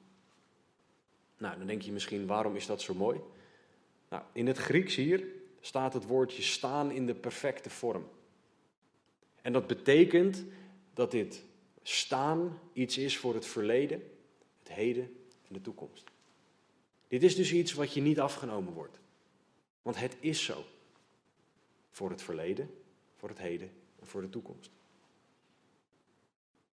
Nou, 1.37 1.57
dan 1.57 1.67
denk 1.67 1.81
je 1.81 1.91
misschien, 1.91 2.27
waarom 2.27 2.55
is 2.55 2.65
dat 2.65 2.81
zo 2.81 2.93
mooi? 2.93 3.19
Nou, 4.09 4.23
in 4.31 4.47
het 4.47 4.57
Grieks 4.57 4.95
hier 4.95 5.27
staat 5.59 5.93
het 5.93 6.05
woordje 6.05 6.41
staan 6.41 6.91
in 6.91 7.05
de 7.05 7.15
perfecte 7.15 7.69
vorm. 7.69 8.09
En 9.41 9.53
dat 9.53 9.67
betekent 9.67 10.43
dat 10.93 11.11
dit 11.11 11.43
staan 11.81 12.59
iets 12.73 12.97
is 12.97 13.17
voor 13.17 13.33
het 13.33 13.45
verleden, 13.45 14.15
het 14.67 14.75
heden 14.75 15.17
en 15.47 15.53
de 15.53 15.61
toekomst. 15.61 16.03
Dit 17.07 17.23
is 17.23 17.35
dus 17.35 17.51
iets 17.51 17.73
wat 17.73 17.93
je 17.93 18.01
niet 18.01 18.19
afgenomen 18.19 18.73
wordt. 18.73 18.99
Want 19.81 19.99
het 19.99 20.17
is 20.19 20.43
zo. 20.43 20.65
Voor 21.91 22.09
het 22.09 22.21
verleden, 22.21 22.73
voor 23.15 23.29
het 23.29 23.37
heden 23.37 23.71
en 23.99 24.07
voor 24.07 24.21
de 24.21 24.29
toekomst. 24.29 24.71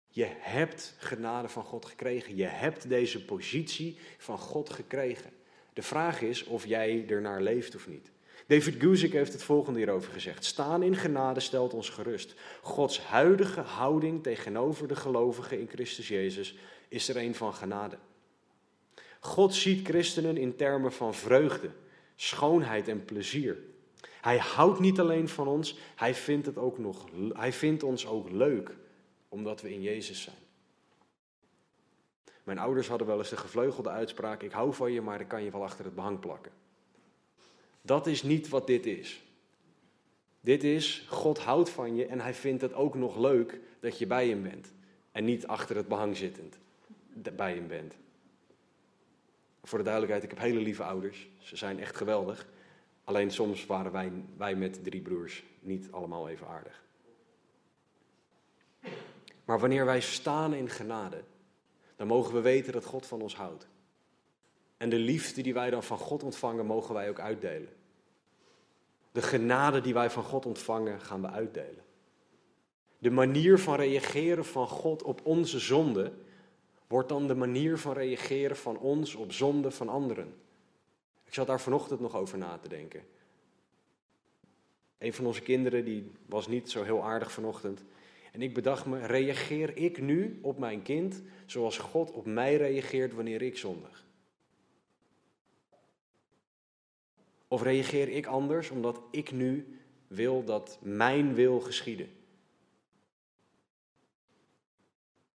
Je 0.08 0.24
hebt 0.24 0.94
genade 0.98 1.48
van 1.48 1.64
God 1.64 1.84
gekregen. 1.84 2.36
Je 2.36 2.44
hebt 2.44 2.88
deze 2.88 3.24
positie 3.24 3.98
van 4.18 4.38
God 4.38 4.70
gekregen. 4.70 5.32
De 5.72 5.82
vraag 5.82 6.20
is 6.20 6.44
of 6.44 6.66
jij 6.66 7.08
ernaar 7.08 7.42
leeft 7.42 7.74
of 7.74 7.88
niet. 7.88 8.10
David 8.48 8.74
Guzik 8.78 9.12
heeft 9.12 9.32
het 9.32 9.42
volgende 9.42 9.78
hierover 9.78 10.12
gezegd. 10.12 10.44
Staan 10.44 10.82
in 10.82 10.96
genade 10.96 11.40
stelt 11.40 11.74
ons 11.74 11.88
gerust. 11.88 12.34
Gods 12.62 13.00
huidige 13.00 13.60
houding 13.60 14.22
tegenover 14.22 14.88
de 14.88 14.96
gelovigen 14.96 15.58
in 15.60 15.68
Christus 15.68 16.08
Jezus 16.08 16.56
is 16.88 17.08
er 17.08 17.16
een 17.16 17.34
van 17.34 17.54
genade. 17.54 17.98
God 19.20 19.54
ziet 19.54 19.86
christenen 19.86 20.36
in 20.36 20.56
termen 20.56 20.92
van 20.92 21.14
vreugde, 21.14 21.70
schoonheid 22.16 22.88
en 22.88 23.04
plezier. 23.04 23.58
Hij 24.20 24.38
houdt 24.38 24.80
niet 24.80 25.00
alleen 25.00 25.28
van 25.28 25.48
ons, 25.48 25.78
hij 25.96 26.14
vindt, 26.14 26.46
het 26.46 26.58
ook 26.58 26.78
nog, 26.78 27.08
hij 27.32 27.52
vindt 27.52 27.82
ons 27.82 28.06
ook 28.06 28.30
leuk, 28.30 28.76
omdat 29.28 29.60
we 29.60 29.72
in 29.72 29.82
Jezus 29.82 30.22
zijn. 30.22 30.36
Mijn 32.42 32.58
ouders 32.58 32.88
hadden 32.88 33.06
wel 33.06 33.18
eens 33.18 33.28
de 33.28 33.36
gevleugelde 33.36 33.88
uitspraak: 33.88 34.42
Ik 34.42 34.52
hou 34.52 34.74
van 34.74 34.92
je, 34.92 35.00
maar 35.00 35.20
ik 35.20 35.28
kan 35.28 35.42
je 35.42 35.50
wel 35.50 35.62
achter 35.62 35.84
het 35.84 35.94
behang 35.94 36.20
plakken. 36.20 36.52
Dat 37.88 38.06
is 38.06 38.22
niet 38.22 38.48
wat 38.48 38.66
dit 38.66 38.86
is. 38.86 39.22
Dit 40.40 40.64
is, 40.64 41.06
God 41.08 41.38
houdt 41.38 41.70
van 41.70 41.96
je 41.96 42.06
en 42.06 42.20
hij 42.20 42.34
vindt 42.34 42.62
het 42.62 42.74
ook 42.74 42.94
nog 42.94 43.16
leuk 43.16 43.60
dat 43.80 43.98
je 43.98 44.06
bij 44.06 44.28
hem 44.28 44.42
bent. 44.42 44.72
En 45.12 45.24
niet 45.24 45.46
achter 45.46 45.76
het 45.76 45.88
behang 45.88 46.16
zittend 46.16 46.58
bij 47.36 47.54
hem 47.54 47.68
bent. 47.68 47.94
Voor 49.62 49.78
de 49.78 49.84
duidelijkheid, 49.84 50.24
ik 50.24 50.30
heb 50.30 50.38
hele 50.48 50.60
lieve 50.60 50.82
ouders. 50.82 51.28
Ze 51.38 51.56
zijn 51.56 51.80
echt 51.80 51.96
geweldig. 51.96 52.48
Alleen 53.04 53.30
soms 53.30 53.66
waren 53.66 53.92
wij, 53.92 54.12
wij 54.36 54.54
met 54.54 54.84
drie 54.84 55.00
broers 55.00 55.44
niet 55.60 55.88
allemaal 55.90 56.28
even 56.28 56.46
aardig. 56.46 56.84
Maar 59.44 59.58
wanneer 59.58 59.84
wij 59.84 60.00
staan 60.00 60.54
in 60.54 60.68
genade, 60.68 61.22
dan 61.96 62.06
mogen 62.06 62.34
we 62.34 62.40
weten 62.40 62.72
dat 62.72 62.84
God 62.84 63.06
van 63.06 63.22
ons 63.22 63.36
houdt. 63.36 63.66
En 64.76 64.88
de 64.88 64.98
liefde 64.98 65.42
die 65.42 65.54
wij 65.54 65.70
dan 65.70 65.82
van 65.82 65.98
God 65.98 66.22
ontvangen, 66.22 66.66
mogen 66.66 66.94
wij 66.94 67.08
ook 67.08 67.20
uitdelen. 67.20 67.76
De 69.18 69.24
genade 69.24 69.80
die 69.80 69.94
wij 69.94 70.10
van 70.10 70.22
God 70.22 70.46
ontvangen, 70.46 71.00
gaan 71.00 71.20
we 71.20 71.28
uitdelen. 71.28 71.84
De 72.98 73.10
manier 73.10 73.58
van 73.58 73.74
reageren 73.74 74.44
van 74.44 74.68
God 74.68 75.02
op 75.02 75.20
onze 75.26 75.58
zonde 75.58 76.12
wordt 76.86 77.08
dan 77.08 77.26
de 77.26 77.34
manier 77.34 77.78
van 77.78 77.92
reageren 77.92 78.56
van 78.56 78.78
ons 78.78 79.14
op 79.14 79.32
zonde 79.32 79.70
van 79.70 79.88
anderen. 79.88 80.34
Ik 81.24 81.34
zat 81.34 81.46
daar 81.46 81.60
vanochtend 81.60 82.00
nog 82.00 82.16
over 82.16 82.38
na 82.38 82.58
te 82.58 82.68
denken. 82.68 83.02
Een 84.98 85.12
van 85.12 85.26
onze 85.26 85.42
kinderen 85.42 85.84
die 85.84 86.10
was 86.26 86.48
niet 86.48 86.70
zo 86.70 86.82
heel 86.82 87.02
aardig 87.02 87.32
vanochtend. 87.32 87.84
En 88.32 88.42
ik 88.42 88.54
bedacht 88.54 88.86
me, 88.86 89.06
reageer 89.06 89.76
ik 89.76 90.00
nu 90.00 90.38
op 90.42 90.58
mijn 90.58 90.82
kind 90.82 91.22
zoals 91.46 91.78
God 91.78 92.10
op 92.10 92.26
mij 92.26 92.56
reageert 92.56 93.14
wanneer 93.14 93.42
ik 93.42 93.56
zondig? 93.56 94.06
Of 97.48 97.62
reageer 97.62 98.08
ik 98.08 98.26
anders 98.26 98.70
omdat 98.70 99.02
ik 99.10 99.32
nu 99.32 99.78
wil 100.06 100.44
dat 100.44 100.78
mijn 100.82 101.34
wil 101.34 101.60
geschieden? 101.60 102.08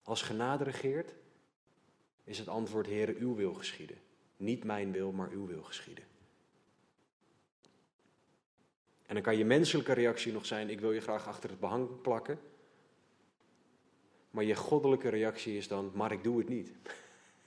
Als 0.04 0.22
genade 0.22 0.64
regeert, 0.64 1.14
is 2.24 2.38
het 2.38 2.48
antwoord, 2.48 2.88
Heere, 2.88 3.16
uw 3.16 3.36
wil 3.36 3.54
geschieden. 3.54 3.98
Niet 4.38 4.64
mijn 4.64 4.92
wil, 4.92 5.12
maar 5.12 5.30
uw 5.30 5.48
wil 5.48 5.64
geschieden. 5.64 6.04
En 9.06 9.14
dan 9.14 9.26
kan 9.26 9.38
je 9.38 9.46
menselijke 9.46 9.94
reactie 9.94 10.32
nog 10.32 10.46
zijn, 10.46 10.70
ik 10.70 10.80
wil 10.80 10.92
je 10.92 11.02
graag 11.02 11.28
achter 11.28 11.50
het 11.50 11.60
behang 11.60 12.02
plakken. 12.02 12.40
Maar 14.30 14.44
je 14.44 14.56
goddelijke 14.56 15.10
reactie 15.10 15.58
is 15.58 15.68
dan, 15.68 15.92
maar 15.94 16.12
ik 16.12 16.24
doe 16.24 16.38
het 16.38 16.50
niet. 16.50 16.72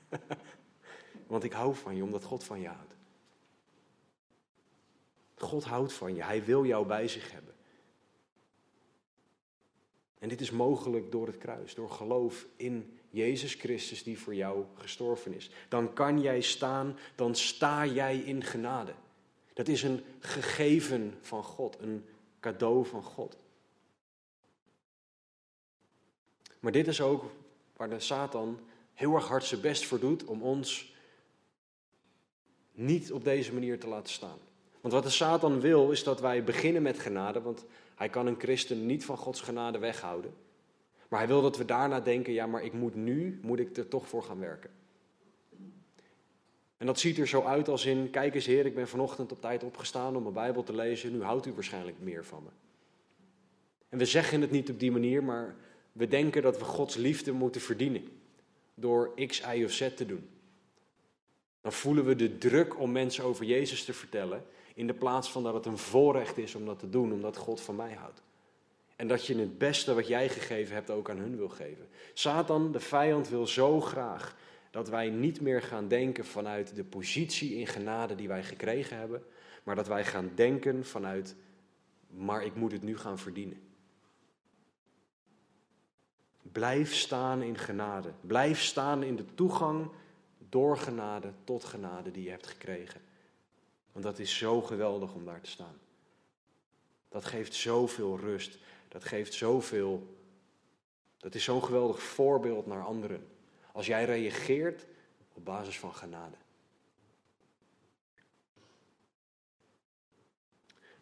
Want 1.27 1.45
ik 1.45 1.53
hou 1.53 1.75
van 1.75 1.97
je, 1.97 2.03
omdat 2.03 2.25
God 2.25 2.45
van 2.45 2.61
je 2.61 2.69
houdt. 2.69 2.94
God 5.45 5.65
houdt 5.65 5.93
van 5.93 6.15
je, 6.15 6.23
Hij 6.23 6.45
wil 6.45 6.65
jou 6.65 6.87
bij 6.87 7.09
zich 7.09 7.33
hebben. 7.33 7.55
En 10.19 10.29
dit 10.29 10.41
is 10.41 10.51
mogelijk 10.51 11.13
door 11.13 11.27
het 11.27 11.39
kruis, 11.39 11.75
door 11.75 11.91
geloof 11.91 12.47
in 12.57 12.99
Jezus 13.11 13.55
Christus 13.55 14.03
die 14.03 14.19
voor 14.19 14.35
jou 14.35 14.65
gestorven 14.75 15.35
is. 15.35 15.51
Dan 15.69 15.93
kan 15.93 16.21
jij 16.21 16.41
staan, 16.41 16.99
dan 17.15 17.35
sta 17.35 17.87
jij 17.87 18.19
in 18.19 18.45
genade. 18.45 18.95
Dat 19.53 19.69
is 19.69 19.83
een 19.83 20.05
gegeven 20.19 21.15
van 21.21 21.43
God, 21.43 21.77
een 21.81 22.05
cadeau 22.41 22.87
van 22.87 23.03
God. 23.03 23.37
Maar 26.61 26.73
dit 26.73 26.87
is 26.87 27.01
ook 27.01 27.25
waar 27.77 27.89
de 27.89 28.01
Satan 28.01 28.61
heel 28.95 29.15
erg 29.15 29.29
hard 29.29 29.45
zijn 29.45 29.61
best 29.61 29.85
voor 29.85 30.01
doet 30.01 30.25
om 30.25 30.43
ons 30.43 30.95
niet 32.73 33.13
op 33.13 33.25
deze 33.25 33.53
manier 33.53 33.81
te 33.81 33.87
laten 33.87 34.13
staan. 34.13 34.39
Want 34.85 34.97
wat 34.97 35.05
de 35.05 35.11
Satan 35.11 35.61
wil 35.61 35.91
is 35.91 36.03
dat 36.03 36.21
wij 36.21 36.45
beginnen 36.45 36.83
met 36.83 36.99
genade, 36.99 37.41
want 37.41 37.65
hij 37.95 38.09
kan 38.09 38.27
een 38.27 38.39
christen 38.39 38.87
niet 38.87 39.05
van 39.05 39.17
Gods 39.17 39.41
genade 39.41 39.79
weghouden. 39.79 40.35
Maar 41.09 41.19
hij 41.19 41.29
wil 41.29 41.43
dat 41.43 41.57
we 41.57 41.65
daarna 41.65 42.01
denken, 42.01 42.33
ja, 42.33 42.47
maar 42.47 42.65
ik 42.65 42.73
moet 42.73 42.95
nu, 42.95 43.39
moet 43.43 43.59
ik 43.59 43.77
er 43.77 43.89
toch 43.89 44.09
voor 44.09 44.23
gaan 44.23 44.39
werken. 44.39 44.71
En 46.77 46.87
dat 46.87 46.99
ziet 46.99 47.19
er 47.19 47.29
zo 47.29 47.43
uit 47.43 47.69
als 47.69 47.85
in, 47.85 48.11
kijk 48.11 48.35
eens 48.35 48.47
heer, 48.47 48.67
ik 48.67 48.75
ben 48.75 48.89
vanochtend 48.89 49.33
op 49.33 49.41
tijd 49.41 49.63
opgestaan 49.63 50.17
om 50.17 50.23
mijn 50.23 50.35
Bijbel 50.35 50.63
te 50.63 50.75
lezen, 50.75 51.13
nu 51.13 51.23
houdt 51.23 51.47
u 51.47 51.53
waarschijnlijk 51.53 51.97
meer 52.01 52.25
van 52.25 52.43
me. 52.43 52.51
En 53.89 53.99
we 53.99 54.05
zeggen 54.05 54.41
het 54.41 54.51
niet 54.51 54.71
op 54.71 54.79
die 54.79 54.93
manier, 54.93 55.25
maar 55.25 55.57
we 55.93 56.09
denken 56.09 56.43
dat 56.43 56.59
we 56.59 56.65
Gods 56.65 56.97
liefde 56.97 57.33
moeten 57.33 57.61
verdienen 57.61 58.09
door 58.75 59.15
X, 59.27 59.43
Y 59.55 59.65
of 59.65 59.73
Z 59.73 59.95
te 59.95 60.07
doen. 60.07 60.29
Dan 61.61 61.73
voelen 61.73 62.05
we 62.05 62.17
de 62.17 62.39
druk 62.39 62.79
om 62.79 62.93
mensen 62.93 63.25
over 63.25 63.45
Jezus 63.45 63.85
te 63.85 63.93
vertellen, 63.93 64.45
in 64.75 64.87
de 64.87 64.95
plaats 64.95 65.31
van 65.31 65.43
dat 65.43 65.55
het 65.55 65.67
een 65.67 65.79
voorrecht 65.79 66.39
is 66.39 66.55
om 66.55 66.67
dat 66.67 66.79
te 66.79 66.89
doen, 66.89 67.13
omdat 67.13 67.37
God 67.37 67.61
van 67.61 67.77
mij 67.77 67.93
houdt. 67.93 68.23
En 68.97 69.09
dat 69.09 69.27
je 69.27 69.39
het 69.39 69.59
beste 69.59 69.95
wat 69.95 70.07
jij 70.07 70.29
gegeven 70.29 70.75
hebt 70.75 70.91
ook 70.91 71.11
aan 71.11 71.19
hun 71.19 71.37
wil 71.37 71.49
geven. 71.49 71.89
Satan, 72.13 72.73
de 72.73 72.81
vijand, 72.81 73.29
wil 73.29 73.47
zo 73.47 73.81
graag 73.81 74.37
dat 74.71 74.89
wij 74.89 75.11
niet 75.11 75.41
meer 75.41 75.63
gaan 75.63 75.89
denken 75.89 76.25
vanuit 76.25 76.77
de 76.77 76.85
positie 76.85 77.55
in 77.55 77.67
genade 77.67 78.15
die 78.15 78.29
wij 78.29 78.43
gekregen 78.43 78.99
hebben, 78.99 79.23
maar 79.63 79.75
dat 79.75 79.87
wij 79.87 80.05
gaan 80.05 80.31
denken 80.35 80.85
vanuit, 80.85 81.37
maar 82.09 82.45
ik 82.45 82.55
moet 82.55 82.73
het 82.73 82.83
nu 82.83 82.99
gaan 82.99 83.19
verdienen. 83.19 83.63
Blijf 86.43 86.95
staan 86.95 87.43
in 87.43 87.59
genade. 87.59 88.13
Blijf 88.21 88.63
staan 88.63 89.03
in 89.03 89.17
de 89.17 89.35
toegang 89.35 89.91
door 90.49 90.79
genade 90.79 91.33
tot 91.45 91.65
genade 91.65 92.11
die 92.11 92.25
je 92.25 92.31
hebt 92.31 92.47
gekregen. 92.47 93.01
Want 93.95 94.07
dat 94.07 94.19
is 94.19 94.37
zo 94.37 94.63
geweldig 94.63 95.15
om 95.15 95.25
daar 95.25 95.41
te 95.41 95.51
staan. 95.51 95.79
Dat 97.09 97.25
geeft 97.25 97.55
zoveel 97.55 98.19
rust. 98.19 98.59
Dat 98.89 99.05
geeft 99.05 99.33
zoveel. 99.33 100.17
Dat 101.17 101.35
is 101.35 101.45
zo'n 101.45 101.65
geweldig 101.65 102.03
voorbeeld 102.03 102.67
naar 102.67 102.85
anderen. 102.85 103.29
Als 103.73 103.87
jij 103.87 104.05
reageert 104.05 104.87
op 105.33 105.45
basis 105.45 105.79
van 105.79 105.95
genade. 105.95 106.37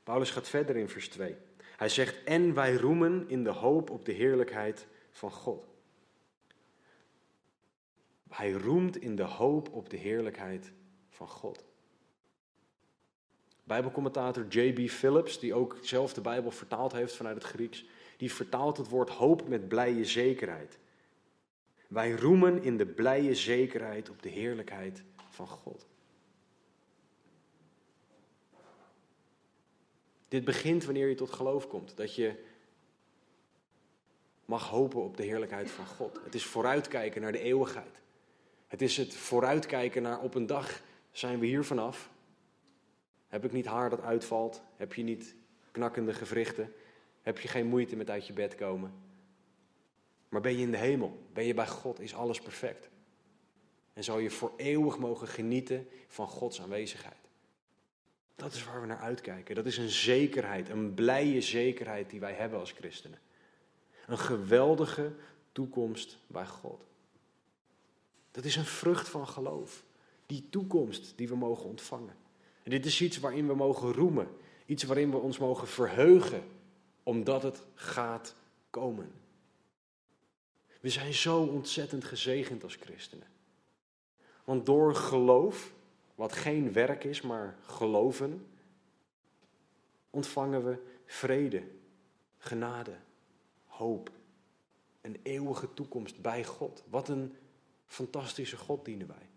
Paulus 0.02 0.30
gaat 0.30 0.48
verder 0.48 0.76
in 0.76 0.88
vers 0.88 1.08
2. 1.08 1.36
Hij 1.76 1.88
zegt: 1.88 2.24
En 2.24 2.54
wij 2.54 2.74
roemen 2.74 3.28
in 3.28 3.44
de 3.44 3.50
hoop 3.50 3.90
op 3.90 4.04
de 4.04 4.12
heerlijkheid 4.12 4.86
van 5.10 5.30
God. 5.30 5.66
Hij 8.28 8.52
roemt 8.52 8.96
in 8.96 9.16
de 9.16 9.22
hoop 9.22 9.68
op 9.68 9.90
de 9.90 9.96
heerlijkheid 9.96 10.72
van 11.08 11.28
God. 11.28 11.64
Bijbelcommentator 13.64 14.46
J.B. 14.48 14.90
Phillips, 14.90 15.38
die 15.38 15.54
ook 15.54 15.78
zelf 15.82 16.14
de 16.14 16.20
Bijbel 16.20 16.50
vertaald 16.50 16.92
heeft 16.92 17.14
vanuit 17.14 17.34
het 17.34 17.44
Grieks, 17.44 17.84
die 18.16 18.32
vertaalt 18.32 18.76
het 18.76 18.88
woord 18.88 19.10
hoop 19.10 19.48
met 19.48 19.68
blije 19.68 20.04
zekerheid. 20.04 20.78
Wij 21.88 22.12
roemen 22.12 22.62
in 22.62 22.76
de 22.76 22.86
blije 22.86 23.34
zekerheid 23.34 24.10
op 24.10 24.22
de 24.22 24.28
heerlijkheid 24.28 25.02
van 25.30 25.46
God. 25.46 25.86
Dit 30.28 30.44
begint 30.44 30.84
wanneer 30.84 31.08
je 31.08 31.14
tot 31.14 31.30
geloof 31.30 31.68
komt. 31.68 31.96
Dat 31.96 32.14
je 32.14 32.44
mag 34.44 34.68
hopen 34.68 35.02
op 35.02 35.16
de 35.16 35.22
heerlijkheid 35.22 35.70
van 35.70 35.86
God. 35.86 36.20
Het 36.24 36.34
is 36.34 36.44
vooruitkijken 36.44 37.20
naar 37.20 37.32
de 37.32 37.40
eeuwigheid. 37.40 38.02
Het 38.66 38.82
is 38.82 38.96
het 38.96 39.14
vooruitkijken 39.14 40.02
naar 40.02 40.20
op 40.20 40.34
een 40.34 40.46
dag 40.46 40.82
zijn 41.10 41.38
we 41.38 41.46
hier 41.46 41.64
vanaf. 41.64 42.10
Heb 43.32 43.44
ik 43.44 43.52
niet 43.52 43.66
haar 43.66 43.90
dat 43.90 44.00
uitvalt? 44.00 44.62
Heb 44.76 44.94
je 44.94 45.02
niet 45.02 45.34
knakkende 45.70 46.12
gewrichten? 46.12 46.72
Heb 47.22 47.38
je 47.38 47.48
geen 47.48 47.66
moeite 47.66 47.96
met 47.96 48.10
uit 48.10 48.26
je 48.26 48.32
bed 48.32 48.54
komen? 48.54 48.92
Maar 50.28 50.40
ben 50.40 50.52
je 50.52 50.62
in 50.62 50.70
de 50.70 50.76
hemel? 50.76 51.26
Ben 51.32 51.44
je 51.44 51.54
bij 51.54 51.66
God? 51.66 52.00
Is 52.00 52.14
alles 52.14 52.40
perfect? 52.40 52.88
En 53.92 54.04
zal 54.04 54.18
je 54.18 54.30
voor 54.30 54.52
eeuwig 54.56 54.98
mogen 54.98 55.28
genieten 55.28 55.88
van 56.08 56.26
Gods 56.26 56.60
aanwezigheid. 56.60 57.28
Dat 58.34 58.52
is 58.52 58.64
waar 58.64 58.80
we 58.80 58.86
naar 58.86 59.00
uitkijken. 59.00 59.54
Dat 59.54 59.66
is 59.66 59.78
een 59.78 59.88
zekerheid, 59.88 60.68
een 60.68 60.94
blije 60.94 61.40
zekerheid 61.40 62.10
die 62.10 62.20
wij 62.20 62.32
hebben 62.32 62.58
als 62.58 62.72
christenen. 62.72 63.18
Een 64.06 64.18
geweldige 64.18 65.12
toekomst 65.52 66.18
bij 66.26 66.46
God. 66.46 66.84
Dat 68.30 68.44
is 68.44 68.56
een 68.56 68.64
vrucht 68.64 69.08
van 69.08 69.28
geloof. 69.28 69.84
Die 70.26 70.48
toekomst 70.50 71.12
die 71.16 71.28
we 71.28 71.36
mogen 71.36 71.64
ontvangen. 71.64 72.20
Dit 72.62 72.86
is 72.86 73.00
iets 73.00 73.18
waarin 73.18 73.46
we 73.46 73.54
mogen 73.54 73.92
roemen. 73.92 74.28
Iets 74.66 74.82
waarin 74.82 75.10
we 75.10 75.16
ons 75.16 75.38
mogen 75.38 75.68
verheugen. 75.68 76.42
Omdat 77.02 77.42
het 77.42 77.62
gaat 77.74 78.34
komen. 78.70 79.12
We 80.80 80.88
zijn 80.88 81.14
zo 81.14 81.42
ontzettend 81.42 82.04
gezegend 82.04 82.62
als 82.62 82.76
christenen. 82.76 83.26
Want 84.44 84.66
door 84.66 84.94
geloof, 84.94 85.72
wat 86.14 86.32
geen 86.32 86.72
werk 86.72 87.04
is, 87.04 87.20
maar 87.20 87.56
geloven, 87.66 88.46
ontvangen 90.10 90.64
we 90.64 90.76
vrede, 91.06 91.62
genade, 92.38 92.96
hoop, 93.66 94.10
een 95.00 95.20
eeuwige 95.22 95.74
toekomst 95.74 96.20
bij 96.20 96.44
God. 96.44 96.84
Wat 96.90 97.08
een 97.08 97.36
fantastische 97.86 98.56
God 98.56 98.84
dienen 98.84 99.06
wij. 99.06 99.31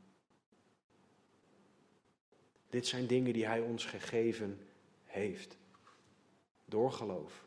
Dit 2.76 2.88
zijn 2.88 3.08
dingen 3.08 3.34
die 3.34 3.46
Hij 3.46 3.60
ons 3.60 3.86
gegeven 3.86 4.60
heeft. 5.06 5.58
Door 6.66 6.92
geloof. 6.92 7.46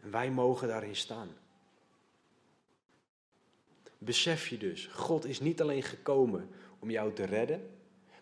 En 0.00 0.10
wij 0.10 0.30
mogen 0.30 0.68
daarin 0.68 0.96
staan. 0.96 1.28
Besef 3.98 4.48
je 4.48 4.58
dus, 4.58 4.86
God 4.86 5.24
is 5.24 5.40
niet 5.40 5.60
alleen 5.60 5.82
gekomen 5.82 6.48
om 6.78 6.90
jou 6.90 7.12
te 7.12 7.24
redden, 7.24 7.70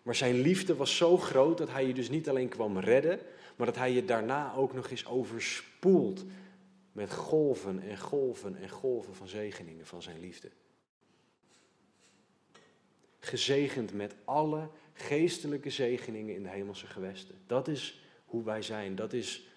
maar 0.03 0.15
zijn 0.15 0.41
liefde 0.41 0.75
was 0.75 0.97
zo 0.97 1.17
groot 1.17 1.57
dat 1.57 1.69
hij 1.69 1.87
je 1.87 1.93
dus 1.93 2.09
niet 2.09 2.29
alleen 2.29 2.49
kwam 2.49 2.79
redden, 2.79 3.19
maar 3.55 3.65
dat 3.65 3.75
hij 3.75 3.91
je 3.91 4.05
daarna 4.05 4.53
ook 4.53 4.73
nog 4.73 4.89
eens 4.89 5.05
overspoelt 5.05 6.23
met 6.91 7.13
golven 7.13 7.79
en 7.79 7.97
golven 7.97 8.55
en 8.55 8.69
golven 8.69 9.15
van 9.15 9.27
zegeningen 9.27 9.85
van 9.85 10.01
zijn 10.01 10.19
liefde. 10.19 10.51
Gezegend 13.23 13.93
met 13.93 14.15
alle 14.25 14.69
geestelijke 14.93 15.69
zegeningen 15.69 16.35
in 16.35 16.43
de 16.43 16.49
hemelse 16.49 16.87
gewesten. 16.87 17.35
Dat 17.47 17.67
is 17.67 18.01
hoe 18.25 18.43
wij 18.43 18.61
zijn. 18.61 18.95
Dat 18.95 19.13
is 19.13 19.47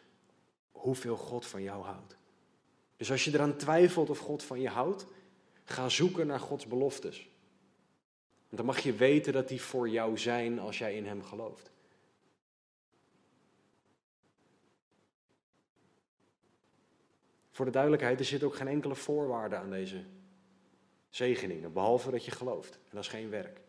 hoeveel 0.71 1.17
God 1.17 1.47
van 1.47 1.63
jou 1.63 1.85
houdt. 1.85 2.17
Dus 2.97 3.11
als 3.11 3.25
je 3.25 3.35
eraan 3.35 3.57
twijfelt 3.57 4.11
of 4.11 4.19
God 4.19 4.43
van 4.43 4.61
je 4.61 4.69
houdt, 4.69 5.07
ga 5.65 5.89
zoeken 5.89 6.27
naar 6.27 6.41
Gods 6.41 6.67
beloftes. 6.67 7.29
Want 8.43 8.57
dan 8.57 8.65
mag 8.65 8.79
je 8.79 8.93
weten 8.93 9.33
dat 9.33 9.49
die 9.49 9.63
voor 9.63 9.89
jou 9.89 10.19
zijn 10.19 10.59
als 10.59 10.79
jij 10.79 10.97
in 10.97 11.07
Hem 11.07 11.23
gelooft. 11.23 11.71
Voor 17.51 17.65
de 17.65 17.71
duidelijkheid, 17.71 18.19
er 18.19 18.25
zit 18.25 18.43
ook 18.43 18.55
geen 18.55 18.69
enkele 18.69 18.95
voorwaarde 18.95 19.57
aan 19.57 19.71
deze 19.71 20.05
zegeningen, 21.17 21.73
behalve 21.73 22.11
dat 22.11 22.25
je 22.25 22.31
gelooft. 22.31 22.75
En 22.75 22.91
dat 22.91 23.03
is 23.03 23.09
geen 23.09 23.31
werk. 23.31 23.61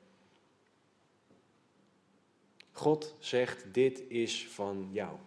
God 2.71 3.15
zegt, 3.19 3.73
dit 3.73 4.03
is 4.07 4.47
van 4.47 4.89
jou, 4.91 5.17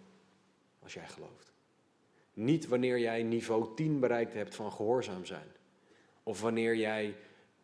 als 0.83 0.94
jij 0.94 1.09
gelooft. 1.09 1.52
Niet 2.33 2.66
wanneer 2.66 2.98
jij 2.98 3.22
niveau 3.22 3.74
10 3.74 4.00
bereikt 4.00 4.33
hebt 4.33 4.54
van 4.54 4.72
gehoorzaam 4.72 5.24
zijn. 5.24 5.46
Of 6.22 6.40
wanneer 6.40 6.76
jij 6.76 7.16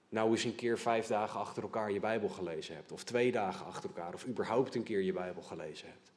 nou 0.08 0.30
eens 0.30 0.44
een 0.44 0.54
keer 0.54 0.78
vijf 0.78 1.06
dagen 1.06 1.40
achter 1.40 1.62
elkaar 1.62 1.92
je 1.92 2.00
Bijbel 2.00 2.28
gelezen 2.28 2.74
hebt. 2.74 2.92
Of 2.92 3.04
twee 3.04 3.32
dagen 3.32 3.66
achter 3.66 3.90
elkaar. 3.90 4.14
Of 4.14 4.26
überhaupt 4.26 4.74
een 4.74 4.82
keer 4.82 5.00
je 5.00 5.12
Bijbel 5.12 5.42
gelezen 5.42 5.88
hebt. 5.88 6.12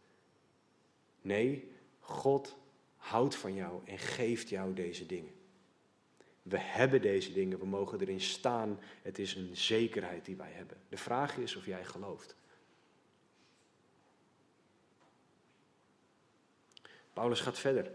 Nee, 1.22 1.72
God 2.00 2.58
houdt 2.98 3.36
van 3.36 3.54
jou 3.54 3.82
en 3.86 3.98
geeft 3.98 4.50
jou 4.50 4.74
deze 4.74 5.06
dingen. 5.06 5.39
We 6.50 6.58
hebben 6.60 7.02
deze 7.02 7.34
dingen, 7.34 7.60
we 7.60 7.66
mogen 7.66 8.00
erin 8.00 8.22
staan. 8.22 8.80
Het 9.02 9.20
is 9.20 9.36
een 9.36 9.58
zekerheid 9.58 10.26
die 10.26 10.36
wij 10.36 10.52
hebben. 10.52 10.78
De 10.90 10.98
vraag 10.98 11.38
is 11.38 11.56
of 11.56 11.66
jij 11.66 11.86
gelooft. 11.86 12.36
Paulus 17.14 17.40
gaat 17.40 17.60
verder. 17.60 17.92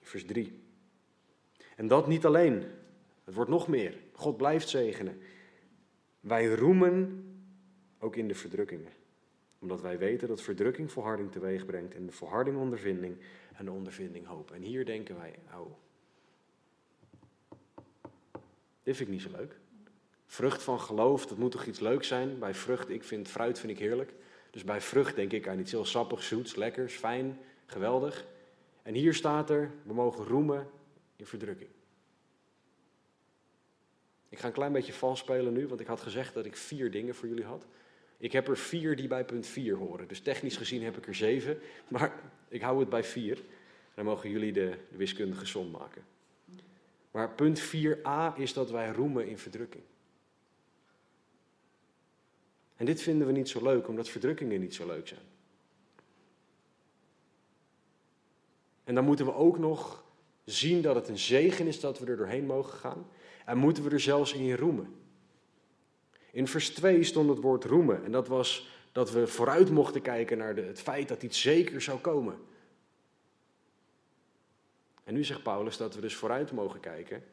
Vers 0.00 0.24
3. 0.24 0.62
En 1.76 1.88
dat 1.88 2.06
niet 2.06 2.26
alleen. 2.26 2.64
Het 3.24 3.34
wordt 3.34 3.50
nog 3.50 3.68
meer. 3.68 3.98
God 4.12 4.36
blijft 4.36 4.68
zegenen. 4.68 5.20
Wij 6.20 6.46
roemen 6.46 7.24
ook 7.98 8.16
in 8.16 8.28
de 8.28 8.34
verdrukkingen 8.34 8.92
omdat 9.58 9.80
wij 9.80 9.98
weten 9.98 10.28
dat 10.28 10.42
verdrukking 10.42 10.92
volharding 10.92 11.32
teweeg 11.32 11.66
brengt 11.66 11.94
en 11.94 12.06
de 12.06 12.12
volharding 12.12 12.56
ondervinding 12.56 13.16
en 13.54 13.64
de 13.64 13.70
ondervinding 13.70 14.26
hoop. 14.26 14.50
En 14.50 14.62
hier 14.62 14.84
denken 14.84 15.16
wij, 15.16 15.34
oh, 15.54 15.72
dit 18.88 18.96
vind 18.96 19.08
ik 19.08 19.14
niet 19.14 19.24
zo 19.24 19.36
leuk. 19.36 19.56
Vrucht 20.26 20.62
van 20.62 20.80
geloof, 20.80 21.26
dat 21.26 21.38
moet 21.38 21.50
toch 21.50 21.64
iets 21.64 21.80
leuks 21.80 22.08
zijn? 22.08 22.38
Bij 22.38 22.54
vrucht, 22.54 22.88
ik 22.88 23.04
vind 23.04 23.28
fruit 23.28 23.58
vind 23.58 23.72
ik 23.72 23.78
heerlijk. 23.78 24.12
Dus 24.50 24.64
bij 24.64 24.80
vrucht 24.80 25.16
denk 25.16 25.32
ik 25.32 25.48
aan 25.48 25.58
iets 25.58 25.70
heel 25.70 25.84
sappigs, 25.84 26.28
zoets, 26.28 26.54
lekkers, 26.54 26.94
fijn, 26.94 27.38
geweldig. 27.66 28.26
En 28.82 28.94
hier 28.94 29.14
staat 29.14 29.50
er, 29.50 29.70
we 29.82 29.94
mogen 29.94 30.24
roemen 30.24 30.70
in 31.16 31.26
verdrukking. 31.26 31.70
Ik 34.28 34.38
ga 34.38 34.46
een 34.46 34.52
klein 34.52 34.72
beetje 34.72 34.92
vals 34.92 35.18
spelen 35.18 35.52
nu, 35.52 35.66
want 35.66 35.80
ik 35.80 35.86
had 35.86 36.00
gezegd 36.00 36.34
dat 36.34 36.46
ik 36.46 36.56
vier 36.56 36.90
dingen 36.90 37.14
voor 37.14 37.28
jullie 37.28 37.44
had. 37.44 37.66
Ik 38.16 38.32
heb 38.32 38.48
er 38.48 38.56
vier 38.56 38.96
die 38.96 39.08
bij 39.08 39.24
punt 39.24 39.46
4 39.46 39.76
horen. 39.76 40.08
Dus 40.08 40.20
technisch 40.20 40.56
gezien 40.56 40.82
heb 40.82 40.96
ik 40.96 41.06
er 41.06 41.14
zeven, 41.14 41.58
maar 41.88 42.12
ik 42.48 42.60
hou 42.60 42.80
het 42.80 42.88
bij 42.88 43.04
vier. 43.04 43.38
Dan 43.94 44.04
mogen 44.04 44.30
jullie 44.30 44.52
de, 44.52 44.78
de 44.90 44.96
wiskundige 44.96 45.46
som 45.46 45.70
maken. 45.70 46.04
Maar 47.18 47.30
punt 47.30 47.60
4a 47.60 48.34
is 48.36 48.52
dat 48.52 48.70
wij 48.70 48.90
roemen 48.90 49.28
in 49.28 49.38
verdrukking. 49.38 49.82
En 52.76 52.86
dit 52.86 53.02
vinden 53.02 53.26
we 53.26 53.32
niet 53.32 53.48
zo 53.48 53.62
leuk, 53.62 53.88
omdat 53.88 54.08
verdrukkingen 54.08 54.60
niet 54.60 54.74
zo 54.74 54.86
leuk 54.86 55.08
zijn. 55.08 55.20
En 58.84 58.94
dan 58.94 59.04
moeten 59.04 59.24
we 59.26 59.34
ook 59.34 59.58
nog 59.58 60.04
zien 60.44 60.82
dat 60.82 60.94
het 60.94 61.08
een 61.08 61.18
zegen 61.18 61.66
is 61.66 61.80
dat 61.80 61.98
we 61.98 62.06
er 62.06 62.16
doorheen 62.16 62.46
mogen 62.46 62.78
gaan. 62.78 63.06
En 63.44 63.58
moeten 63.58 63.84
we 63.84 63.90
er 63.90 64.00
zelfs 64.00 64.32
in 64.32 64.54
roemen. 64.54 64.94
In 66.30 66.48
vers 66.48 66.70
2 66.70 67.02
stond 67.02 67.28
het 67.28 67.40
woord 67.40 67.64
roemen. 67.64 68.04
En 68.04 68.12
dat 68.12 68.28
was 68.28 68.68
dat 68.92 69.10
we 69.10 69.26
vooruit 69.26 69.70
mochten 69.70 70.02
kijken 70.02 70.38
naar 70.38 70.54
de, 70.54 70.62
het 70.62 70.80
feit 70.80 71.08
dat 71.08 71.22
iets 71.22 71.40
zeker 71.40 71.80
zou 71.80 71.98
komen. 71.98 72.38
En 75.08 75.14
nu 75.14 75.24
zegt 75.24 75.42
Paulus 75.42 75.76
dat 75.76 75.94
we 75.94 76.00
dus 76.00 76.14
vooruit 76.14 76.52
mogen 76.52 76.80
kijken 76.80 77.24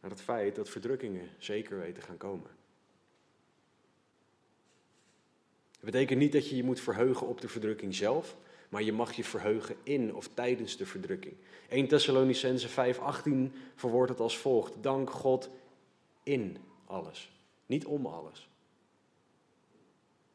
naar 0.00 0.10
het 0.10 0.20
feit 0.20 0.56
dat 0.56 0.68
verdrukkingen 0.68 1.30
zeker 1.38 1.78
weten 1.78 2.02
gaan 2.02 2.16
komen. 2.16 2.50
Het 5.72 5.84
betekent 5.84 6.18
niet 6.18 6.32
dat 6.32 6.48
je 6.48 6.56
je 6.56 6.64
moet 6.64 6.80
verheugen 6.80 7.26
op 7.26 7.40
de 7.40 7.48
verdrukking 7.48 7.94
zelf, 7.94 8.36
maar 8.68 8.82
je 8.82 8.92
mag 8.92 9.12
je 9.12 9.24
verheugen 9.24 9.76
in 9.82 10.14
of 10.14 10.28
tijdens 10.34 10.76
de 10.76 10.86
verdrukking. 10.86 11.34
1 11.68 11.88
Thessalonicense 11.88 12.68
5:18 12.68 13.56
verwoordt 13.74 14.10
het 14.10 14.20
als 14.20 14.38
volgt: 14.38 14.82
Dank 14.82 15.10
God 15.10 15.50
in 16.22 16.56
alles, 16.84 17.30
niet 17.66 17.86
om 17.86 18.06
alles. 18.06 18.48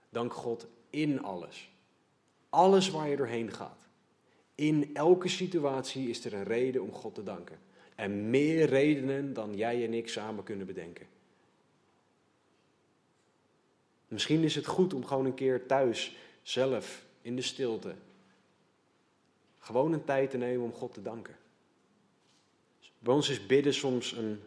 Dank 0.10 0.34
God 0.34 0.67
in 0.89 1.23
alles. 1.23 1.71
Alles 2.49 2.89
waar 2.89 3.10
je 3.10 3.15
doorheen 3.15 3.51
gaat. 3.51 3.81
In 4.56 4.96
elke 4.96 5.28
situatie 5.28 6.10
is 6.10 6.26
er 6.26 6.34
een 6.34 6.44
reden 6.44 6.82
om 6.82 6.92
God 6.92 7.16
te 7.16 7.24
danken. 7.24 7.60
En 7.96 8.30
meer 8.30 8.66
redenen 8.66 9.34
dan 9.34 9.56
jij 9.56 9.86
en 9.86 9.94
ik 9.94 10.10
samen 10.10 10.44
kunnen 10.44 10.66
bedenken. 10.66 11.08
Misschien 14.08 14.44
is 14.44 14.56
het 14.56 14.66
goed 14.66 14.94
om 14.94 15.06
gewoon 15.06 15.26
een 15.26 15.34
keer 15.34 15.66
thuis, 15.66 16.18
zelf, 16.42 17.06
in 17.22 17.36
de 17.36 17.42
stilte, 17.42 17.96
gewoon 19.60 19.94
een 19.94 20.04
tijd 20.04 20.30
te 20.30 20.38
nemen 20.38 20.64
om 20.64 20.74
God 20.74 20.94
te 20.94 21.02
danken. 21.02 21.38
Bij 23.00 23.14
ons 23.14 23.30
is 23.30 23.46
bidden 23.46 23.74
soms 23.74 24.12
een 24.12 24.40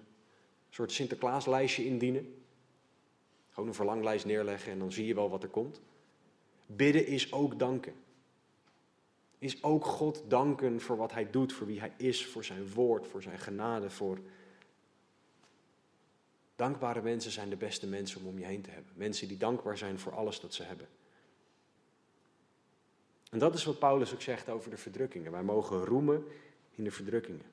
soort 0.71 0.93
Sinterklaaslijstje 0.93 1.85
indienen. 1.85 2.43
Gewoon 3.51 3.69
een 3.69 3.75
verlanglijst 3.75 4.25
neerleggen 4.25 4.73
en 4.73 4.79
dan 4.79 4.93
zie 4.93 5.07
je 5.07 5.15
wel 5.15 5.31
wat 5.31 5.43
er 5.43 5.49
komt. 5.49 5.81
Bidden 6.67 7.07
is 7.07 7.33
ook 7.33 7.59
danken. 7.59 7.95
Is 9.45 9.63
ook 9.63 9.85
God 9.85 10.23
danken 10.29 10.81
voor 10.81 10.97
wat 10.97 11.13
Hij 11.13 11.31
doet, 11.31 11.53
voor 11.53 11.67
wie 11.67 11.81
Hij 11.81 11.93
is, 11.97 12.27
voor 12.27 12.45
Zijn 12.45 12.73
woord, 12.73 13.07
voor 13.07 13.23
Zijn 13.23 13.39
genade, 13.39 13.91
voor. 13.91 14.19
Dankbare 16.57 17.03
mensen 17.03 17.31
zijn 17.31 17.51
de 17.51 17.57
beste 17.57 17.87
mensen 17.87 18.21
om 18.21 18.27
om 18.27 18.39
je 18.39 18.45
heen 18.45 18.63
te 18.63 18.71
hebben. 18.71 18.93
Mensen 18.95 19.29
die 19.29 19.37
dankbaar 19.37 19.79
zijn 19.79 19.99
voor 19.99 20.15
alles 20.15 20.41
dat 20.41 20.55
ze 20.55 20.63
hebben. 20.63 20.89
En 23.31 23.39
dat 23.39 23.55
is 23.55 23.65
wat 23.65 23.79
Paulus 23.79 24.13
ook 24.13 24.21
zegt 24.21 24.49
over 24.49 24.71
de 24.71 24.77
verdrukkingen. 24.77 25.33
Wij 25.33 25.43
mogen 25.43 25.85
roemen 25.85 26.25
in 26.71 26.85
de 26.85 26.91
verdrukkingen. 26.91 27.45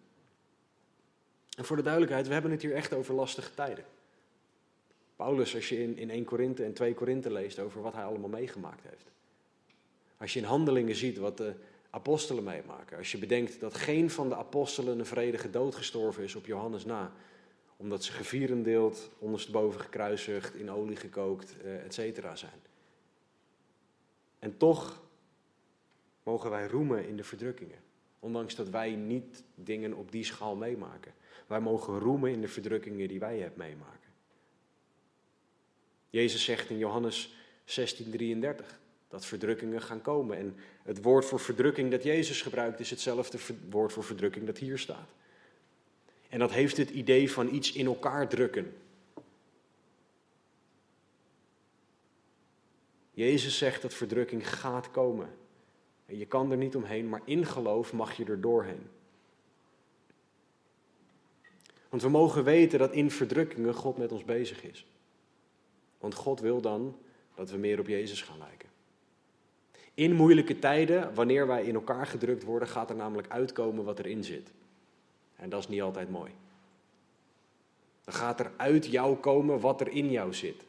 En 1.58 1.66
voor 1.66 1.76
de 1.76 1.84
duidelijkheid, 1.84 2.28
we 2.28 2.34
hebben 2.34 2.52
het 2.52 2.62
hier 2.62 2.74
echt 2.74 2.94
over 2.94 3.14
lastige 3.14 3.54
tijden. 3.54 3.86
Paulus, 5.16 5.56
als 5.56 5.70
je 5.70 5.84
in, 5.84 5.98
in 5.98 6.10
1 6.10 6.24
Korinthe 6.24 6.64
en 6.64 6.74
2 6.74 6.94
Korinthe 6.94 7.32
leest 7.32 7.60
over 7.60 7.82
wat 7.82 7.94
hij 7.94 8.04
allemaal 8.04 8.30
meegemaakt 8.30 8.84
heeft. 8.90 9.12
Als 10.18 10.34
je 10.34 10.40
in 10.40 10.46
handelingen 10.46 10.96
ziet 10.96 11.18
wat 11.18 11.38
de 11.38 11.56
apostelen 11.92 12.44
meemaken. 12.44 12.98
Als 12.98 13.12
je 13.12 13.18
bedenkt 13.18 13.60
dat 13.60 13.74
geen 13.74 14.10
van 14.10 14.30
de 14.30 14.36
apostelen 14.36 15.00
een 15.00 15.06
vredige 15.06 15.50
dood 15.50 15.76
gestorven 15.76 16.24
is 16.24 16.36
op 16.36 16.46
Johannes 16.46 16.86
na. 16.86 17.12
Omdat 17.78 18.04
ze 18.04 18.12
gevierendeeld, 18.12 19.10
ondersteboven 19.20 19.80
gekruisigd, 19.80 20.56
in 20.56 20.72
olie 20.72 20.96
gekookt, 20.96 21.56
eh, 21.62 21.84
et 21.84 21.94
cetera 21.94 22.36
zijn. 22.36 22.62
En 24.40 24.58
toch 24.58 25.02
mogen 26.24 26.50
wij 26.50 26.68
roemen 26.68 27.08
in 27.08 27.18
de 27.18 27.24
verdrukkingen. 27.24 27.80
Ondanks 28.20 28.56
dat 28.56 28.70
wij 28.70 28.96
niet 28.96 29.44
dingen 29.56 29.94
op 29.94 30.12
die 30.12 30.24
schaal 30.24 30.56
meemaken. 30.56 31.14
Wij 31.48 31.60
mogen 31.60 32.00
roemen 32.00 32.32
in 32.32 32.42
de 32.42 32.48
verdrukkingen 32.48 33.08
die 33.08 33.20
wij 33.20 33.40
hebben 33.40 33.60
meemaken. 33.60 34.10
Jezus 36.10 36.44
zegt 36.44 36.70
in 36.70 36.78
Johannes 36.78 37.36
16:33 37.66 38.81
dat 39.12 39.26
verdrukkingen 39.26 39.82
gaan 39.82 40.02
komen. 40.02 40.38
En 40.38 40.56
het 40.84 41.02
woord 41.02 41.26
voor 41.26 41.40
verdrukking 41.40 41.92
dat 41.92 42.04
Jezus 42.04 42.42
gebruikt 42.42 42.80
is 42.80 42.90
hetzelfde 42.90 43.38
woord 43.70 43.94
voor 43.94 44.04
verdrukking 44.04 44.46
dat 44.46 44.58
hier 44.58 44.80
staat. 44.80 45.10
En 46.30 46.40
dat 46.40 46.52
heeft 46.52 46.78
het 46.78 46.90
idee 46.90 47.32
van 47.32 47.54
iets 47.54 47.72
in 47.72 47.86
elkaar 47.86 48.28
drukken. 48.28 48.74
Jezus 53.12 53.58
zegt 53.58 53.82
dat 53.82 53.94
verdrukking 53.94 54.50
gaat 54.50 54.92
komen. 54.92 55.30
En 56.06 56.18
je 56.18 56.26
kan 56.26 56.52
er 56.52 56.58
niet 56.58 56.76
omheen, 56.76 57.10
maar 57.10 57.22
in 57.26 57.46
geloof 57.46 57.94
mag 57.94 58.14
je 58.14 58.26
er 58.26 58.42
doorheen. 58.42 58.90
Want 61.90 62.02
we 62.02 62.10
mogen 62.10 62.44
weten 62.44 62.80
dat 62.80 62.92
in 62.92 63.12
verdrukkingen 63.12 63.74
God 63.74 63.98
met 63.98 64.12
ons 64.12 64.24
bezig 64.24 64.64
is. 64.64 64.86
Want 65.98 66.14
God 66.14 66.40
wil 66.40 66.62
dan 66.62 66.98
dat 67.36 67.50
we 67.50 67.58
meer 67.58 67.80
op 67.80 67.88
Jezus 67.88 68.22
gaan 68.22 68.38
lijken. 68.38 68.71
In 70.02 70.14
moeilijke 70.14 70.60
tijden, 70.60 71.14
wanneer 71.14 71.48
wij 71.48 71.64
in 71.64 71.76
elkaar 71.76 72.08
gedrukt 72.08 72.44
worden, 72.44 72.68
gaat 72.68 72.90
er 72.90 72.96
namelijk 72.96 73.30
uitkomen 73.30 73.84
wat 73.84 74.00
erin 74.00 74.24
zit. 74.24 74.52
En 75.36 75.50
dat 75.50 75.60
is 75.60 75.68
niet 75.68 75.82
altijd 75.82 76.10
mooi. 76.10 76.32
Dan 78.04 78.14
gaat 78.14 78.40
er 78.40 78.52
uit 78.58 78.86
jou 78.86 79.16
komen 79.16 79.60
wat 79.60 79.82
er 79.82 79.88
in 79.88 80.12
jou 80.12 80.34
zit. 80.34 80.64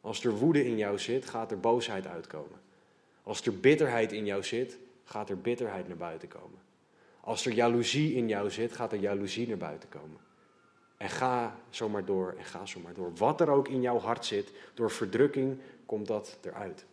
Als 0.00 0.24
er 0.24 0.32
woede 0.32 0.64
in 0.64 0.76
jou 0.76 0.98
zit, 0.98 1.26
gaat 1.26 1.50
er 1.50 1.60
boosheid 1.60 2.06
uitkomen. 2.06 2.60
Als 3.22 3.46
er 3.46 3.60
bitterheid 3.60 4.12
in 4.12 4.24
jou 4.24 4.42
zit, 4.42 4.78
gaat 5.04 5.30
er 5.30 5.38
bitterheid 5.38 5.88
naar 5.88 5.96
buiten 5.96 6.28
komen. 6.28 6.58
Als 7.20 7.46
er 7.46 7.52
jaloezie 7.52 8.14
in 8.14 8.28
jou 8.28 8.50
zit, 8.50 8.72
gaat 8.72 8.92
er 8.92 8.98
jaloezie 8.98 9.48
naar 9.48 9.56
buiten 9.56 9.88
komen. 9.88 10.20
En 10.96 11.08
ga 11.08 11.56
zomaar 11.70 12.04
door 12.04 12.34
en 12.38 12.44
ga 12.44 12.66
zomaar 12.66 12.94
door. 12.94 13.12
Wat 13.16 13.40
er 13.40 13.50
ook 13.50 13.68
in 13.68 13.80
jouw 13.80 13.98
hart 13.98 14.24
zit, 14.24 14.52
door 14.74 14.90
verdrukking 14.90 15.58
komt 15.86 16.06
dat 16.06 16.38
eruit. 16.42 16.84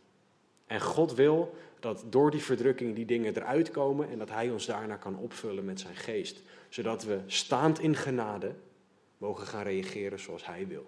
En 0.68 0.82
God 0.82 1.14
wil 1.14 1.56
dat 1.80 2.04
door 2.10 2.32
die 2.32 2.44
verdrukking 2.44 2.96
die 2.96 3.06
dingen 3.06 3.36
eruit 3.36 3.72
komen 3.72 4.10
en 4.10 4.18
dat 4.18 4.30
Hij 4.30 4.50
ons 4.50 4.66
daarna 4.66 4.96
kan 4.96 5.18
opvullen 5.18 5.66
met 5.66 5.80
zijn 5.80 5.96
geest. 5.96 6.42
Zodat 6.70 7.04
we 7.04 7.20
staand 7.26 7.80
in 7.80 7.96
genade 7.96 8.56
mogen 9.18 9.48
gaan 9.48 9.64
reageren 9.64 10.20
zoals 10.20 10.46
Hij 10.46 10.68
wil. 10.68 10.86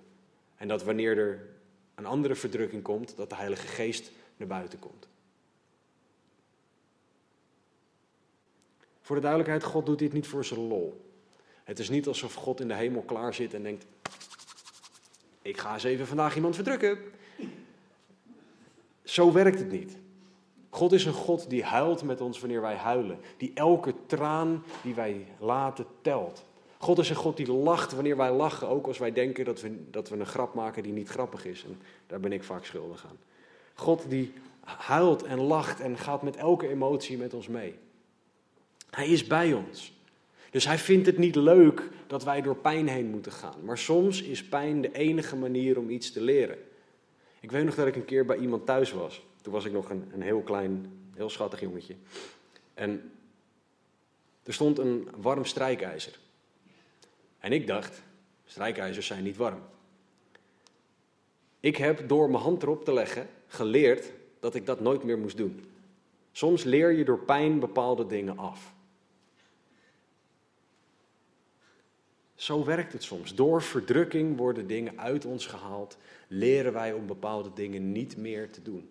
En 0.55 0.67
dat 0.67 0.83
wanneer 0.83 1.17
er 1.17 1.47
een 1.95 2.05
andere 2.05 2.35
verdrukking 2.35 2.83
komt, 2.83 3.15
dat 3.15 3.29
de 3.29 3.35
Heilige 3.35 3.67
Geest 3.67 4.11
naar 4.37 4.47
buiten 4.47 4.79
komt. 4.79 5.07
Voor 9.01 9.15
de 9.15 9.21
duidelijkheid, 9.21 9.63
God 9.63 9.85
doet 9.85 9.99
dit 9.99 10.13
niet 10.13 10.27
voor 10.27 10.45
zijn 10.45 10.59
lol. 10.59 11.11
Het 11.63 11.79
is 11.79 11.89
niet 11.89 12.07
alsof 12.07 12.33
God 12.33 12.59
in 12.59 12.67
de 12.67 12.73
hemel 12.73 13.01
klaar 13.01 13.33
zit 13.33 13.53
en 13.53 13.63
denkt: 13.63 13.85
Ik 15.41 15.57
ga 15.57 15.73
eens 15.73 15.83
even 15.83 16.07
vandaag 16.07 16.35
iemand 16.35 16.55
verdrukken. 16.55 16.97
Zo 19.05 19.31
werkt 19.31 19.59
het 19.59 19.71
niet. 19.71 19.97
God 20.69 20.91
is 20.91 21.05
een 21.05 21.13
God 21.13 21.49
die 21.49 21.63
huilt 21.63 22.03
met 22.03 22.21
ons 22.21 22.39
wanneer 22.39 22.61
wij 22.61 22.75
huilen. 22.75 23.19
Die 23.37 23.51
elke 23.53 23.93
traan 24.05 24.63
die 24.81 24.93
wij 24.93 25.27
laten 25.39 25.85
telt. 26.01 26.45
God 26.77 26.97
is 26.99 27.09
een 27.09 27.15
God 27.15 27.37
die 27.37 27.51
lacht 27.51 27.93
wanneer 27.93 28.17
wij 28.17 28.31
lachen, 28.31 28.67
ook 28.67 28.87
als 28.87 28.97
wij 28.97 29.11
denken 29.11 29.45
dat 29.45 29.61
we, 29.61 29.89
dat 29.91 30.09
we 30.09 30.15
een 30.17 30.25
grap 30.25 30.53
maken 30.53 30.83
die 30.83 30.93
niet 30.93 31.09
grappig 31.09 31.45
is. 31.45 31.63
En 31.63 31.81
daar 32.07 32.19
ben 32.19 32.31
ik 32.31 32.43
vaak 32.43 32.65
schuldig 32.65 33.05
aan. 33.09 33.17
God 33.73 34.05
die 34.09 34.33
huilt 34.63 35.23
en 35.23 35.41
lacht 35.41 35.79
en 35.79 35.97
gaat 35.97 36.21
met 36.21 36.35
elke 36.35 36.69
emotie 36.69 37.17
met 37.17 37.33
ons 37.33 37.47
mee. 37.47 37.75
Hij 38.89 39.07
is 39.07 39.27
bij 39.27 39.53
ons. 39.53 39.93
Dus 40.51 40.65
hij 40.65 40.77
vindt 40.77 41.05
het 41.05 41.17
niet 41.17 41.35
leuk 41.35 41.89
dat 42.07 42.23
wij 42.23 42.41
door 42.41 42.55
pijn 42.55 42.87
heen 42.87 43.09
moeten 43.09 43.31
gaan. 43.31 43.63
Maar 43.63 43.77
soms 43.77 44.21
is 44.21 44.43
pijn 44.43 44.81
de 44.81 44.91
enige 44.91 45.35
manier 45.35 45.77
om 45.77 45.89
iets 45.89 46.11
te 46.11 46.21
leren. 46.21 46.57
Ik 47.45 47.51
weet 47.51 47.65
nog 47.65 47.75
dat 47.75 47.87
ik 47.87 47.95
een 47.95 48.05
keer 48.05 48.25
bij 48.25 48.37
iemand 48.37 48.65
thuis 48.65 48.91
was. 48.91 49.25
Toen 49.41 49.53
was 49.53 49.65
ik 49.65 49.71
nog 49.71 49.89
een, 49.89 50.09
een 50.13 50.21
heel 50.21 50.41
klein, 50.41 50.99
heel 51.15 51.29
schattig 51.29 51.59
jongetje. 51.59 51.95
En 52.73 53.11
er 54.43 54.53
stond 54.53 54.79
een 54.79 55.07
warm 55.17 55.45
strijkijzer. 55.45 56.19
En 57.39 57.51
ik 57.51 57.67
dacht, 57.67 58.01
strijkijzers 58.45 59.07
zijn 59.07 59.23
niet 59.23 59.37
warm. 59.37 59.59
Ik 61.59 61.77
heb 61.77 62.07
door 62.07 62.29
mijn 62.29 62.43
hand 62.43 62.63
erop 62.63 62.85
te 62.85 62.93
leggen 62.93 63.27
geleerd 63.47 64.11
dat 64.39 64.55
ik 64.55 64.65
dat 64.65 64.79
nooit 64.79 65.03
meer 65.03 65.17
moest 65.17 65.37
doen. 65.37 65.65
Soms 66.31 66.63
leer 66.63 66.91
je 66.91 67.05
door 67.05 67.19
pijn 67.19 67.59
bepaalde 67.59 68.05
dingen 68.05 68.37
af. 68.37 68.73
Zo 72.35 72.65
werkt 72.65 72.93
het 72.93 73.03
soms. 73.03 73.35
Door 73.35 73.61
verdrukking 73.61 74.37
worden 74.37 74.67
dingen 74.67 74.99
uit 74.99 75.25
ons 75.25 75.45
gehaald, 75.45 75.97
leren 76.27 76.73
wij 76.73 76.93
om 76.93 77.07
bepaalde 77.07 77.53
dingen 77.53 77.91
niet 77.91 78.17
meer 78.17 78.49
te 78.49 78.61
doen. 78.61 78.89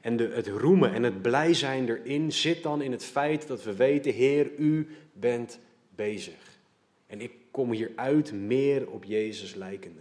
En 0.00 0.16
de, 0.16 0.28
het 0.28 0.46
roemen 0.46 0.92
en 0.92 1.02
het 1.02 1.22
blij 1.22 1.54
zijn 1.54 1.88
erin 1.88 2.32
zit 2.32 2.62
dan 2.62 2.82
in 2.82 2.92
het 2.92 3.04
feit 3.04 3.46
dat 3.46 3.62
we 3.62 3.74
weten, 3.74 4.12
Heer, 4.12 4.50
u 4.58 4.88
bent 5.12 5.58
bezig. 5.94 6.58
En 7.06 7.20
ik 7.20 7.32
kom 7.50 7.72
hieruit 7.72 8.32
meer 8.32 8.90
op 8.90 9.04
Jezus 9.04 9.54
lijkende. 9.54 10.00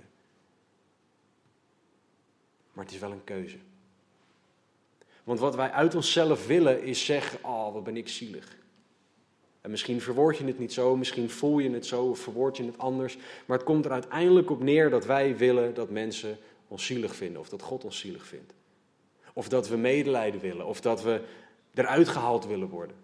Maar 2.74 2.84
het 2.84 2.94
is 2.94 3.00
wel 3.00 3.12
een 3.12 3.24
keuze. 3.24 3.58
Want 5.24 5.40
wat 5.40 5.56
wij 5.56 5.72
uit 5.72 5.96
onszelf 5.96 6.48
willen 6.48 6.84
is 6.84 7.06
zeggen, 7.06 7.44
oh 7.44 7.74
wat 7.74 7.84
ben 7.84 7.98
ik 7.98 8.08
zielig. 8.08 8.58
En 9.66 9.72
misschien 9.72 10.02
verwoord 10.02 10.38
je 10.38 10.46
het 10.46 10.60
niet 10.60 10.74
zo, 10.74 10.96
misschien 10.96 11.30
voel 11.30 11.60
je 11.60 11.70
het 11.70 11.86
zo 11.86 12.04
of 12.04 12.20
verwoord 12.20 12.58
je 12.58 12.66
het 12.66 12.78
anders. 12.78 13.18
Maar 13.46 13.58
het 13.58 13.66
komt 13.66 13.86
er 13.86 13.92
uiteindelijk 13.92 14.50
op 14.50 14.64
neer 14.64 14.90
dat 14.90 15.06
wij 15.06 15.38
willen 15.38 15.74
dat 15.74 15.90
mensen 15.90 16.38
ons 16.68 16.86
zielig 16.86 17.16
vinden 17.16 17.42
of 17.42 17.50
dat 17.50 17.62
God 17.62 17.84
ons 17.84 18.00
zielig 18.00 18.26
vindt. 18.26 18.54
Of 19.34 19.50
dat 19.50 19.68
we 19.68 19.78
medelijden 19.78 20.42
willen 20.42 20.66
of 20.66 20.82
dat 20.82 21.04
we 21.04 21.22
eruit 21.74 22.08
gehaald 22.08 22.46
willen 22.46 22.68
worden. 22.68 22.96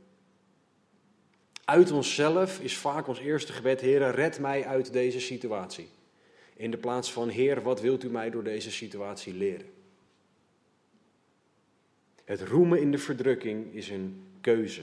Uit 1.65 1.91
onszelf 1.91 2.59
is 2.59 2.77
vaak 2.77 3.07
ons 3.07 3.19
eerste 3.19 3.53
gebed, 3.53 3.81
Heer, 3.81 4.11
red 4.11 4.39
mij 4.39 4.65
uit 4.65 4.93
deze 4.93 5.19
situatie. 5.19 5.87
In 6.55 6.71
de 6.71 6.77
plaats 6.77 7.11
van, 7.11 7.29
Heer, 7.29 7.61
wat 7.61 7.81
wilt 7.81 8.03
u 8.03 8.09
mij 8.09 8.29
door 8.29 8.43
deze 8.43 8.71
situatie 8.71 9.33
leren? 9.33 9.69
Het 12.23 12.41
roemen 12.41 12.79
in 12.79 12.91
de 12.91 12.97
verdrukking 12.97 13.73
is 13.73 13.89
een 13.89 14.23
keuze. 14.41 14.81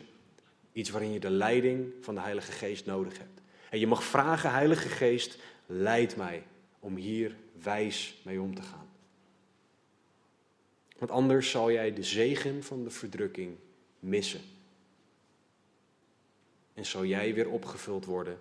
Iets 0.79 0.91
waarin 0.91 1.13
je 1.13 1.21
de 1.21 1.31
leiding 1.31 1.93
van 2.01 2.15
de 2.15 2.21
Heilige 2.21 2.53
Geest 2.53 2.87
nodig 2.87 3.19
hebt. 3.19 3.41
En 3.71 3.79
je 3.79 3.87
mag 3.87 4.05
vragen, 4.05 4.51
Heilige 4.51 4.89
Geest, 4.89 5.39
leid 5.67 6.17
mij 6.17 6.47
om 6.79 6.97
hier 6.97 7.37
wijs 7.63 8.21
mee 8.25 8.41
om 8.41 8.55
te 8.55 8.63
gaan. 8.63 8.89
Want 10.99 11.11
anders 11.11 11.51
zal 11.51 11.73
jij 11.73 11.93
de 11.93 12.03
zegen 12.03 12.63
van 12.63 12.85
de 12.85 12.91
verdrukking 12.91 13.57
missen. 13.99 14.41
En 16.75 16.87
zal 16.87 17.05
jij 17.05 17.35
weer 17.35 17.49
opgevuld 17.49 18.05
worden 18.05 18.39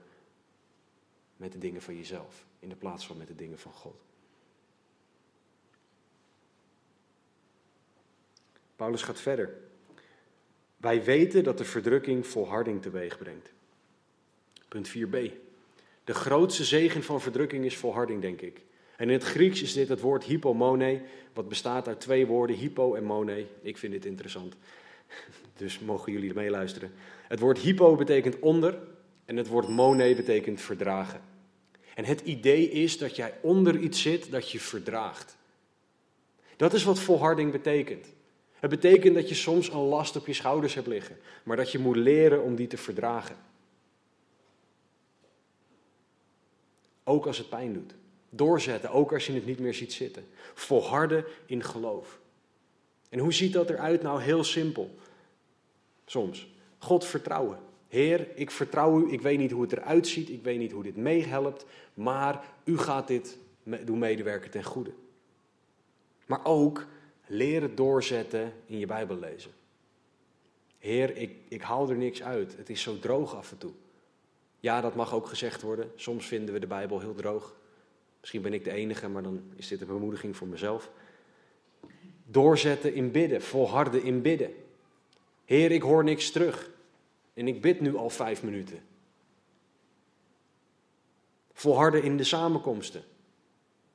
met 1.38 1.52
de 1.52 1.58
dingen 1.60 1.82
van 1.82 1.96
jezelf, 1.96 2.46
in 2.60 2.70
de 2.70 2.76
plaats 2.76 3.08
van 3.08 3.18
met 3.18 3.28
de 3.28 3.36
dingen 3.36 3.60
van 3.60 3.74
God. 3.74 4.02
Paulus 8.76 9.02
gaat 9.02 9.20
verder. 9.20 9.66
Wij 10.78 11.04
weten 11.04 11.44
dat 11.44 11.58
de 11.58 11.66
verdrukking 11.66 12.28
volharding 12.28 12.82
teweeg 12.82 13.18
brengt. 13.18 13.52
Punt 14.68 14.90
4b. 14.90 15.32
De 16.04 16.14
grootste 16.14 16.64
zegen 16.64 17.04
van 17.04 17.22
verdrukking 17.22 17.66
is 17.66 17.78
volharding, 17.78 18.22
denk 18.22 18.42
ik. 18.42 18.62
En 18.98 19.08
in 19.08 19.14
het 19.14 19.24
Grieks 19.24 19.62
is 19.62 19.74
dit 19.74 19.90
het 19.90 20.00
woord 20.00 20.24
hypomone, 20.24 21.02
wat 21.34 21.50
bestaat 21.50 21.88
uit 21.88 22.00
twee 22.00 22.26
woorden, 22.26 22.56
hypo 22.56 22.96
en 22.96 23.04
mone. 23.04 23.46
Ik 23.62 23.78
vind 23.78 23.94
dit 23.94 24.06
interessant, 24.06 24.56
dus 25.58 25.80
mogen 25.80 26.12
jullie 26.12 26.34
meeluisteren. 26.34 26.92
Het 27.28 27.40
woord 27.40 27.58
hypo 27.58 27.96
betekent 27.96 28.40
onder 28.40 28.80
en 29.26 29.38
het 29.38 29.48
woord 29.48 29.68
mone 29.68 30.16
betekent 30.16 30.62
verdragen. 30.62 31.22
En 31.96 32.06
het 32.06 32.22
idee 32.22 32.70
is 32.70 32.98
dat 32.98 33.16
jij 33.16 33.34
onder 33.42 33.78
iets 33.78 34.02
zit 34.02 34.32
dat 34.32 34.52
je 34.52 34.60
verdraagt. 34.60 35.38
Dat 36.56 36.74
is 36.74 36.84
wat 36.84 37.00
volharding 37.00 37.52
betekent. 37.52 38.08
Het 38.60 38.70
betekent 38.70 39.16
dat 39.16 39.30
je 39.30 39.36
soms 39.36 39.70
een 39.70 39.80
last 39.80 40.16
op 40.16 40.28
je 40.28 40.34
schouders 40.34 40.74
hebt 40.74 40.88
liggen, 40.88 41.18
maar 41.43 41.58
dat 41.58 41.72
je 41.72 41.80
moet 41.80 41.95
leren 41.95 42.43
om 42.43 42.55
die 42.55 42.68
te 42.68 42.78
verdragen. 42.78 43.36
Ook 47.03 47.26
als 47.26 47.38
het 47.38 47.49
pijn 47.49 47.74
doet. 47.74 47.93
Doorzetten, 48.30 48.91
ook 48.91 49.14
als 49.14 49.26
je 49.26 49.34
het 49.34 49.45
niet 49.45 49.60
meer 49.60 49.74
ziet 49.74 49.93
zitten. 49.93 50.28
Volharden 50.53 51.26
in 51.45 51.64
geloof. 51.64 52.20
En 53.10 53.20
hoe 53.20 53.34
ziet 53.34 53.53
dat 53.53 53.70
eruit? 53.70 54.01
Nou, 54.01 54.22
heel 54.22 54.43
simpel. 54.43 54.95
Soms. 56.05 56.47
God 56.78 57.05
vertrouwen. 57.05 57.60
Heer, 57.88 58.28
ik 58.36 58.51
vertrouw 58.51 58.99
u. 58.99 59.12
Ik 59.12 59.22
weet 59.22 59.38
niet 59.38 59.51
hoe 59.51 59.62
het 59.62 59.72
eruit 59.72 60.08
ziet. 60.08 60.30
Ik 60.30 60.43
weet 60.43 60.60
niet 60.60 60.72
hoe 60.72 60.84
dit 60.84 60.95
meehelpt. 60.95 61.66
Maar 61.93 62.45
u 62.64 62.78
gaat 62.78 63.08
dit 63.08 63.38
doen 63.86 63.99
medewerken 63.99 64.51
ten 64.51 64.64
goede. 64.64 64.91
Maar 66.26 66.45
ook 66.45 66.86
leren 67.28 67.76
doorzetten 67.76 68.54
in 68.66 68.80
je 68.80 68.86
Bijbel 68.86 69.18
lezen. 69.18 69.52
Heer, 70.78 71.18
ik, 71.18 71.36
ik 71.48 71.62
haal 71.62 71.90
er 71.90 71.96
niks 71.96 72.24
uit. 72.24 72.58
Het 72.58 72.70
is 72.70 72.82
zo 72.82 73.00
droog 73.00 73.36
af 73.36 73.52
en 73.52 73.58
toe. 73.58 73.72
Ja, 74.60 74.82
dat 74.82 74.96
mag 74.96 75.14
ook 75.14 75.28
gezegd 75.28 75.62
worden. 75.62 75.92
Soms 75.96 76.26
vinden 76.26 76.54
we 76.54 76.60
de 76.60 76.68
Bijbel 76.68 77.00
heel 77.00 77.16
droog. 77.16 77.56
Misschien 78.20 78.42
ben 78.42 78.54
ik 78.54 78.64
de 78.64 78.72
enige, 78.72 79.08
maar 79.08 79.24
dan 79.24 79.52
is 79.56 79.68
dit 79.68 79.82
een 79.82 79.88
bemoediging 79.88 80.36
voor 80.36 80.48
mezelf. 80.48 80.92
Doorzetten 82.26 82.94
in 82.94 83.12
bidden, 83.12 83.42
volharden 83.42 84.04
in 84.04 84.22
bidden. 84.22 84.56
Heer, 85.46 85.72
ik 85.72 85.82
hoor 85.82 86.04
niks 86.04 86.32
terug. 86.32 86.70
En 87.34 87.48
ik 87.48 87.62
bid 87.62 87.82
nu 87.82 87.96
al 87.96 88.10
vijf 88.10 88.44
minuten. 88.44 88.80
Volharden 91.54 92.04
in 92.04 92.18
de 92.18 92.24
samenkomsten. 92.24 93.04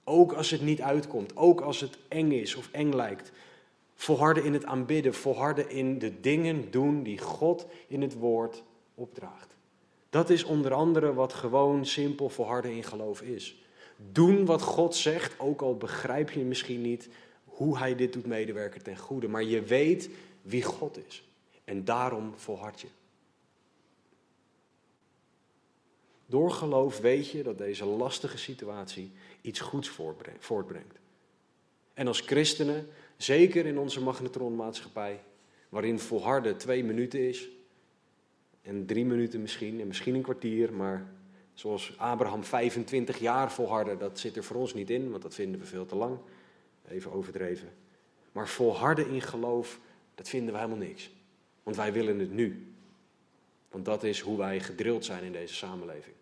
Ook 0.05 0.33
als 0.33 0.51
het 0.51 0.61
niet 0.61 0.81
uitkomt, 0.81 1.37
ook 1.37 1.61
als 1.61 1.81
het 1.81 1.99
eng 2.09 2.31
is 2.31 2.55
of 2.55 2.69
eng 2.73 2.93
lijkt. 2.95 3.33
Volharden 3.95 4.45
in 4.45 4.53
het 4.53 4.65
aanbidden, 4.65 5.15
volharden 5.15 5.71
in 5.71 5.99
de 5.99 6.21
dingen 6.21 6.71
doen 6.71 7.03
die 7.03 7.19
God 7.19 7.67
in 7.89 8.03
het 8.03 8.15
woord 8.15 8.63
opdraagt. 8.95 9.57
Dat 10.11 10.31
is 10.31 10.45
onder 10.45 10.73
andere 10.73 11.15
wat 11.15 11.33
gewoon 11.33 11.87
simpel 11.87 12.29
volharden 12.29 12.73
in 12.73 12.85
geloof 12.85 13.23
is. 13.23 13.63
Doen 14.13 14.45
wat 14.45 14.63
God 14.63 14.95
zegt, 14.95 15.39
ook 15.39 15.63
al 15.63 15.77
begrijp 15.77 16.31
je 16.31 16.41
misschien 16.41 16.83
niet 16.83 17.09
hoe 17.45 17.79
hij 17.79 17.95
dit 17.95 18.13
doet 18.13 18.27
medewerken 18.27 18.83
ten 18.83 18.97
goede, 18.97 19.29
maar 19.29 19.45
je 19.45 19.63
weet 19.63 20.11
wie 20.43 20.63
God 20.63 20.99
is. 21.07 21.29
En 21.65 21.85
daarom 21.85 22.33
volhard 22.37 22.81
je. 22.81 22.87
Door 26.33 26.51
geloof 26.51 26.99
weet 26.99 27.31
je 27.31 27.43
dat 27.43 27.59
deze 27.59 27.85
lastige 27.85 28.39
situatie 28.39 29.13
iets 29.41 29.61
goeds 29.61 29.89
voortbrengt. 30.39 30.99
En 31.95 32.07
als 32.07 32.21
christenen, 32.21 32.89
zeker 33.17 33.67
in 33.67 33.79
onze 33.79 34.01
magnetronmaatschappij, 34.01 35.21
waarin 35.69 35.99
volharden 35.99 36.57
twee 36.57 36.85
minuten 36.85 37.29
is, 37.29 37.49
en 38.63 38.87
drie 38.87 39.05
minuten 39.05 39.41
misschien, 39.41 39.81
en 39.81 39.87
misschien 39.87 40.15
een 40.15 40.23
kwartier, 40.23 40.73
maar 40.73 41.13
zoals 41.55 41.95
Abraham 41.99 42.45
25 42.45 43.19
jaar 43.19 43.53
volharden, 43.53 43.99
dat 43.99 44.19
zit 44.19 44.37
er 44.37 44.45
voor 44.45 44.57
ons 44.57 44.75
niet 44.75 44.91
in, 44.91 45.11
want 45.11 45.23
dat 45.23 45.35
vinden 45.35 45.61
we 45.61 45.67
veel 45.67 45.87
te 45.87 45.97
lang. 45.97 46.19
Even 46.89 47.13
overdreven. 47.13 47.69
Maar 48.33 48.49
volharden 48.49 49.09
in 49.09 49.21
geloof, 49.21 49.81
dat 50.15 50.29
vinden 50.29 50.53
we 50.53 50.61
helemaal 50.61 50.87
niks. 50.87 51.11
Want 51.63 51.77
wij 51.77 51.93
willen 51.93 52.19
het 52.19 52.33
nu. 52.33 52.75
Want 53.71 53.85
dat 53.85 54.05
is 54.05 54.21
hoe 54.21 54.39
wij 54.39 54.61
gedrild 54.61 55.05
zijn 55.05 55.25
in 55.25 55.33
deze 55.33 55.55
samenleving. 55.55 56.15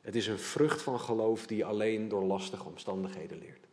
Het 0.00 0.16
is 0.16 0.26
een 0.26 0.38
vrucht 0.38 0.82
van 0.82 1.00
geloof 1.00 1.46
die 1.46 1.56
je 1.56 1.64
alleen 1.64 2.08
door 2.08 2.22
lastige 2.22 2.64
omstandigheden 2.64 3.38
leert. 3.38 3.66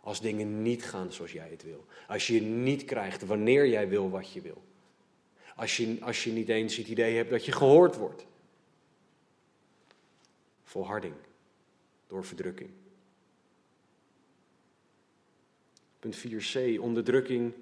Als 0.00 0.20
dingen 0.20 0.62
niet 0.62 0.84
gaan 0.84 1.12
zoals 1.12 1.32
jij 1.32 1.48
het 1.50 1.62
wil. 1.62 1.86
Als 2.08 2.26
je 2.26 2.40
niet 2.40 2.84
krijgt 2.84 3.24
wanneer 3.24 3.66
jij 3.66 3.88
wil 3.88 4.10
wat 4.10 4.32
je 4.32 4.40
wil. 4.40 4.62
Als 5.56 5.76
je, 5.76 5.96
als 6.00 6.24
je 6.24 6.32
niet 6.32 6.48
eens 6.48 6.76
het 6.76 6.88
idee 6.88 7.16
hebt 7.16 7.30
dat 7.30 7.44
je 7.44 7.52
gehoord 7.52 7.96
wordt. 7.96 8.26
Volharding 10.64 11.14
door 12.06 12.24
verdrukking. 12.24 12.70
Punt 15.98 16.18
4c. 16.26 16.80
Onderdrukking 16.80 17.52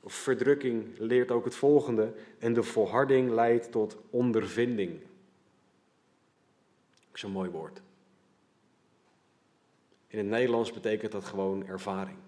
of 0.00 0.12
verdrukking 0.12 0.98
leert 0.98 1.30
ook 1.30 1.44
het 1.44 1.54
volgende. 1.54 2.14
En 2.38 2.52
de 2.52 2.62
volharding 2.62 3.30
leidt 3.30 3.72
tot 3.72 3.96
ondervinding 4.10 5.00
zo'n 7.18 7.30
mooi 7.30 7.50
woord. 7.50 7.82
In 10.06 10.18
het 10.18 10.26
Nederlands 10.26 10.72
betekent 10.72 11.12
dat 11.12 11.24
gewoon 11.24 11.66
ervaring. 11.66 12.18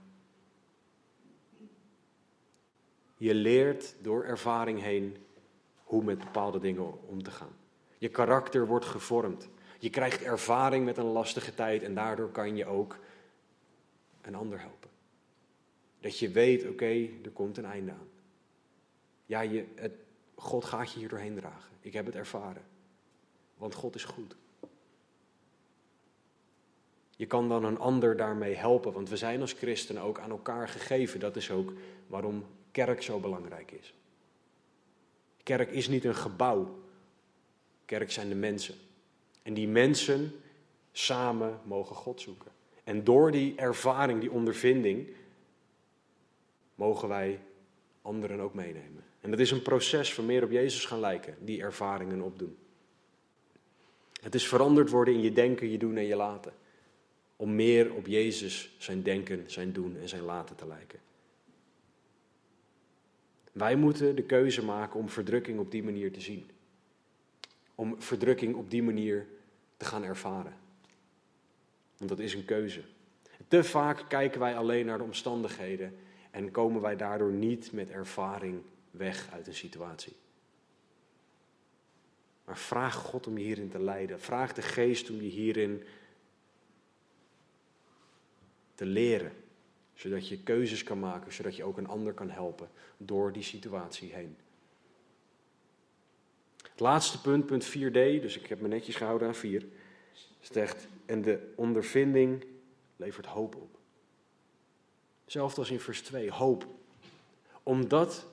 Je 3.17 3.35
leert 3.35 3.95
door 4.01 4.25
ervaring 4.25 4.81
heen 4.81 5.17
hoe 5.85 6.05
met 6.05 6.19
bepaalde 6.19 6.59
dingen 6.59 7.09
om 7.09 7.23
te 7.23 7.31
gaan. 7.31 7.57
Je 7.99 8.09
karakter 8.09 8.67
wordt 8.67 8.85
gevormd. 8.85 9.49
Je 9.79 9.91
krijgt 9.91 10.23
ervaring 10.23 10.85
met 10.85 10.97
een 10.97 11.05
lastige 11.05 11.55
tijd 11.55 11.83
en 11.83 11.95
daardoor 11.95 12.31
kan 12.31 12.57
je 12.57 12.67
ook 12.67 12.99
een 14.21 14.35
ander 14.35 14.61
helpen. 14.61 14.91
Dat 16.01 16.19
je 16.19 16.31
weet, 16.31 16.69
oké, 16.69 17.09
er 17.25 17.31
komt 17.33 17.57
een 17.57 17.65
einde 17.65 17.91
aan. 17.91 18.09
Ja, 19.27 19.41
je, 19.41 19.67
het, 19.75 19.93
God 20.35 20.65
gaat 20.65 20.93
je 20.93 20.99
hier 20.99 21.09
doorheen 21.09 21.35
dragen. 21.35 21.73
Ik 21.81 21.93
heb 21.93 22.07
het 22.07 22.15
ervaren. 22.15 22.65
Want 23.57 23.75
God 23.75 23.95
is 23.95 24.05
goed. 24.05 24.37
Je 27.21 27.27
kan 27.27 27.49
dan 27.49 27.65
een 27.65 27.79
ander 27.79 28.17
daarmee 28.17 28.55
helpen, 28.55 28.93
want 28.93 29.09
we 29.09 29.17
zijn 29.17 29.41
als 29.41 29.53
christenen 29.53 30.03
ook 30.03 30.19
aan 30.19 30.31
elkaar 30.31 30.69
gegeven. 30.69 31.21
Dat 31.21 31.37
is 31.37 31.51
ook 31.51 31.73
waarom 32.07 32.45
kerk 32.71 33.03
zo 33.03 33.19
belangrijk 33.19 33.71
is. 33.71 33.95
Kerk 35.43 35.71
is 35.71 35.89
niet 35.89 36.05
een 36.05 36.15
gebouw. 36.15 36.79
Kerk 37.85 38.11
zijn 38.11 38.29
de 38.29 38.35
mensen. 38.35 38.75
En 39.43 39.55
die 39.55 39.69
mensen 39.69 40.33
samen 40.93 41.61
mogen 41.65 41.97
God 41.97 42.21
zoeken. 42.21 42.51
En 42.85 43.05
door 43.05 43.31
die 43.31 43.55
ervaring, 43.57 44.21
die 44.21 44.31
ondervinding, 44.31 45.09
mogen 46.75 47.09
wij 47.09 47.41
anderen 48.03 48.41
ook 48.41 48.55
meenemen. 48.55 49.05
En 49.21 49.31
dat 49.31 49.41
is 49.41 49.51
een 49.51 49.63
proces 49.63 50.15
van 50.15 50.27
meer 50.27 50.45
op 50.45 50.51
Jezus 50.51 50.85
gaan 50.85 51.01
lijken, 51.01 51.37
die 51.41 51.63
ervaringen 51.63 52.21
opdoen. 52.21 52.57
Het 54.21 54.35
is 54.35 54.49
veranderd 54.49 54.91
worden 54.91 55.15
in 55.15 55.23
je 55.23 55.33
denken, 55.33 55.71
je 55.71 55.79
doen 55.79 55.97
en 55.97 56.07
je 56.07 56.17
laten. 56.17 56.53
Om 57.41 57.55
meer 57.55 57.95
op 57.95 58.07
Jezus, 58.07 58.75
zijn 58.79 59.03
denken, 59.03 59.51
zijn 59.51 59.73
doen 59.73 59.97
en 59.97 60.09
zijn 60.09 60.23
laten 60.23 60.57
te 60.57 60.67
lijken. 60.67 61.01
Wij 63.53 63.77
moeten 63.77 64.17
de 64.17 64.23
keuze 64.23 64.65
maken 64.65 65.01
om 65.01 65.09
verdrukking 65.09 65.59
op 65.59 65.71
die 65.71 65.83
manier 65.83 66.13
te 66.13 66.21
zien. 66.21 66.51
Om 67.75 68.03
verdrukking 68.03 68.55
op 68.55 68.71
die 68.71 68.83
manier 68.83 69.27
te 69.77 69.85
gaan 69.85 70.03
ervaren. 70.03 70.55
Want 71.97 72.11
dat 72.11 72.19
is 72.19 72.35
een 72.35 72.45
keuze. 72.45 72.83
Te 73.49 73.65
vaak 73.65 74.05
kijken 74.09 74.41
wij 74.41 74.57
alleen 74.57 74.87
naar 74.87 74.99
de 74.99 75.05
omstandigheden 75.05 75.97
en 76.31 76.51
komen 76.51 76.81
wij 76.81 76.97
daardoor 76.97 77.33
niet 77.33 77.73
met 77.73 77.91
ervaring 77.91 78.63
weg 78.91 79.29
uit 79.33 79.47
een 79.47 79.55
situatie. 79.55 80.17
Maar 82.45 82.59
vraag 82.59 82.95
God 82.95 83.27
om 83.27 83.39
je 83.39 83.45
hierin 83.45 83.71
te 83.71 83.83
leiden. 83.83 84.21
Vraag 84.21 84.53
de 84.53 84.63
geest 84.63 85.11
om 85.11 85.17
je 85.17 85.29
hierin 85.29 85.83
te 88.81 88.87
leren. 88.87 89.33
Zodat 89.95 90.29
je 90.29 90.39
keuzes 90.43 90.83
kan 90.83 90.99
maken, 90.99 91.33
zodat 91.33 91.57
je 91.57 91.65
ook 91.65 91.77
een 91.77 91.89
ander 91.89 92.13
kan 92.13 92.31
helpen 92.31 92.71
door 92.97 93.33
die 93.33 93.43
situatie 93.43 94.13
heen. 94.13 94.37
Het 96.63 96.81
laatste 96.81 97.21
punt, 97.21 97.47
punt 97.47 97.69
4d, 97.69 98.23
dus 98.23 98.39
ik 98.39 98.47
heb 98.47 98.61
me 98.61 98.69
netjes 98.69 98.97
gehouden 98.97 99.29
aan 99.29 99.35
4. 99.35 99.67
Zegt, 100.41 100.87
en 101.07 101.23
de 101.23 101.53
ondervinding 101.55 102.45
levert 102.97 103.27
hoop 103.27 103.55
op. 103.55 103.79
Zelfs 105.27 105.57
als 105.57 105.71
in 105.71 105.81
vers 105.81 106.03
2, 106.03 106.31
hoop. 106.31 106.67
Omdat 107.63 108.27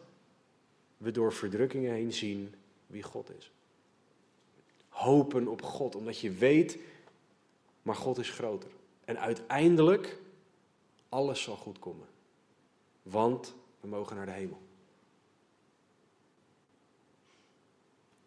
we 0.97 1.11
door 1.11 1.33
verdrukkingen 1.33 1.93
heen 1.93 2.13
zien 2.13 2.53
wie 2.87 3.03
God 3.03 3.31
is. 3.37 3.51
Hopen 4.89 5.47
op 5.47 5.61
God, 5.61 5.95
omdat 5.95 6.19
je 6.19 6.31
weet, 6.31 6.77
maar 7.81 7.95
God 7.95 8.17
is 8.17 8.29
groter. 8.29 8.69
En 9.05 9.19
uiteindelijk, 9.19 10.17
alles 11.09 11.41
zal 11.41 11.55
goed 11.55 11.79
komen. 11.79 12.07
Want 13.03 13.53
we 13.79 13.87
mogen 13.87 14.15
naar 14.15 14.25
de 14.25 14.31
hemel. 14.31 14.61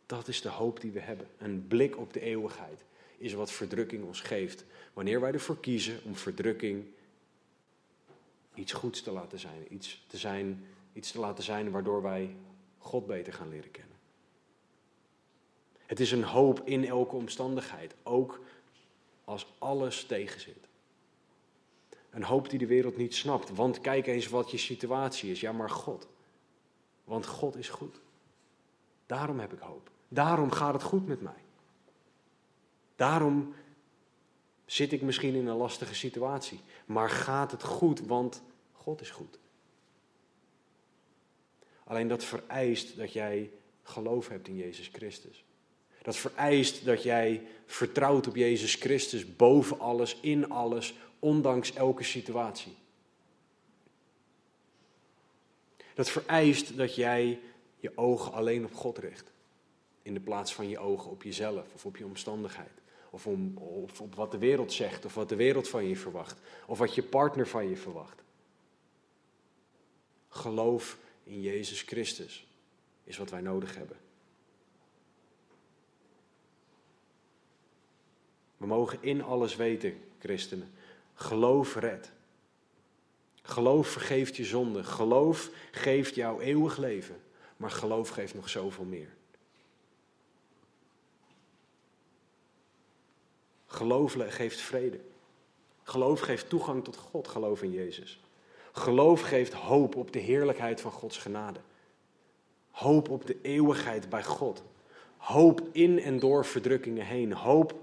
Dat 0.06 0.28
is 0.28 0.40
de 0.40 0.48
hoop 0.48 0.80
die 0.80 0.90
we 0.90 1.00
hebben. 1.00 1.28
Een 1.38 1.66
blik 1.66 1.96
op 1.96 2.12
de 2.12 2.20
eeuwigheid 2.20 2.84
is 3.18 3.32
wat 3.32 3.52
verdrukking 3.52 4.04
ons 4.04 4.20
geeft. 4.20 4.64
Wanneer 4.92 5.20
wij 5.20 5.32
ervoor 5.32 5.60
kiezen 5.60 6.00
om 6.04 6.16
verdrukking 6.16 6.86
iets 8.54 8.72
goeds 8.72 9.02
te 9.02 9.10
laten 9.10 9.38
zijn. 9.38 9.74
Iets 9.74 10.04
te, 10.06 10.16
zijn, 10.16 10.66
iets 10.92 11.10
te 11.10 11.20
laten 11.20 11.44
zijn 11.44 11.70
waardoor 11.70 12.02
wij 12.02 12.36
God 12.78 13.06
beter 13.06 13.32
gaan 13.32 13.48
leren 13.48 13.70
kennen. 13.70 13.96
Het 15.86 16.00
is 16.00 16.12
een 16.12 16.24
hoop 16.24 16.60
in 16.64 16.84
elke 16.84 17.16
omstandigheid, 17.16 17.94
ook 18.02 18.40
als 19.24 19.46
alles 19.58 20.04
tegenzit. 20.04 20.68
Een 22.10 22.22
hoop 22.22 22.50
die 22.50 22.58
de 22.58 22.66
wereld 22.66 22.96
niet 22.96 23.14
snapt, 23.14 23.50
want 23.54 23.80
kijk 23.80 24.06
eens 24.06 24.28
wat 24.28 24.50
je 24.50 24.58
situatie 24.58 25.30
is. 25.30 25.40
Ja, 25.40 25.52
maar 25.52 25.70
God. 25.70 26.08
Want 27.04 27.26
God 27.26 27.56
is 27.56 27.68
goed. 27.68 28.00
Daarom 29.06 29.40
heb 29.40 29.52
ik 29.52 29.58
hoop. 29.58 29.90
Daarom 30.08 30.50
gaat 30.50 30.72
het 30.72 30.82
goed 30.82 31.06
met 31.06 31.22
mij. 31.22 31.42
Daarom 32.96 33.54
zit 34.64 34.92
ik 34.92 35.02
misschien 35.02 35.34
in 35.34 35.46
een 35.46 35.56
lastige 35.56 35.94
situatie. 35.94 36.60
Maar 36.86 37.10
gaat 37.10 37.50
het 37.50 37.62
goed, 37.62 38.00
want 38.00 38.42
God 38.72 39.00
is 39.00 39.10
goed. 39.10 39.38
Alleen 41.84 42.08
dat 42.08 42.24
vereist 42.24 42.96
dat 42.96 43.12
jij 43.12 43.50
geloof 43.82 44.28
hebt 44.28 44.48
in 44.48 44.56
Jezus 44.56 44.90
Christus. 44.92 45.44
Dat 46.02 46.16
vereist 46.16 46.84
dat 46.84 47.02
jij 47.02 47.46
vertrouwt 47.66 48.26
op 48.26 48.36
Jezus 48.36 48.74
Christus 48.74 49.36
boven 49.36 49.80
alles, 49.80 50.18
in 50.20 50.50
alles, 50.50 50.94
ondanks 51.20 51.72
elke 51.72 52.04
situatie. 52.04 52.76
Dat 55.94 56.10
vereist 56.10 56.76
dat 56.76 56.94
jij 56.94 57.40
je 57.80 57.92
ogen 57.94 58.32
alleen 58.32 58.64
op 58.64 58.74
God 58.74 58.98
richt. 58.98 59.32
In 60.02 60.14
de 60.14 60.20
plaats 60.20 60.54
van 60.54 60.68
je 60.68 60.78
ogen 60.78 61.10
op 61.10 61.22
jezelf 61.22 61.74
of 61.74 61.86
op 61.86 61.96
je 61.96 62.04
omstandigheid. 62.04 62.70
Of, 63.10 63.26
of 63.54 64.00
op 64.00 64.14
wat 64.14 64.30
de 64.30 64.38
wereld 64.38 64.72
zegt, 64.72 65.04
of 65.04 65.14
wat 65.14 65.28
de 65.28 65.36
wereld 65.36 65.68
van 65.68 65.84
je 65.84 65.96
verwacht. 65.96 66.38
Of 66.66 66.78
wat 66.78 66.94
je 66.94 67.02
partner 67.02 67.46
van 67.46 67.68
je 67.68 67.76
verwacht. 67.76 68.22
Geloof 70.28 70.98
in 71.24 71.40
Jezus 71.40 71.82
Christus 71.82 72.46
is 73.04 73.16
wat 73.16 73.30
wij 73.30 73.40
nodig 73.40 73.76
hebben. 73.76 73.96
We 78.56 78.66
mogen 78.66 78.98
in 79.02 79.22
alles 79.22 79.56
weten, 79.56 80.00
christenen. 80.18 80.72
Geloof 81.20 81.74
red. 81.74 82.10
Geloof 83.42 83.88
vergeeft 83.88 84.36
je 84.36 84.44
zonde. 84.44 84.84
Geloof 84.84 85.50
geeft 85.70 86.14
jou 86.14 86.42
eeuwig 86.42 86.76
leven. 86.76 87.22
Maar 87.56 87.70
geloof 87.70 88.08
geeft 88.08 88.34
nog 88.34 88.48
zoveel 88.48 88.84
meer. 88.84 89.08
Geloof 93.66 94.16
geeft 94.18 94.60
vrede. 94.60 95.00
Geloof 95.82 96.20
geeft 96.20 96.48
toegang 96.48 96.84
tot 96.84 96.96
God, 96.96 97.28
geloof 97.28 97.62
in 97.62 97.72
Jezus. 97.72 98.20
Geloof 98.72 99.20
geeft 99.20 99.52
hoop 99.52 99.96
op 99.96 100.12
de 100.12 100.18
heerlijkheid 100.18 100.80
van 100.80 100.92
Gods 100.92 101.18
genade. 101.18 101.60
Hoop 102.70 103.08
op 103.08 103.26
de 103.26 103.36
eeuwigheid 103.42 104.08
bij 104.08 104.24
God. 104.24 104.62
Hoop 105.16 105.62
in 105.72 105.98
en 105.98 106.18
door 106.18 106.44
verdrukkingen 106.44 107.06
heen. 107.06 107.32
Hoop, 107.32 107.74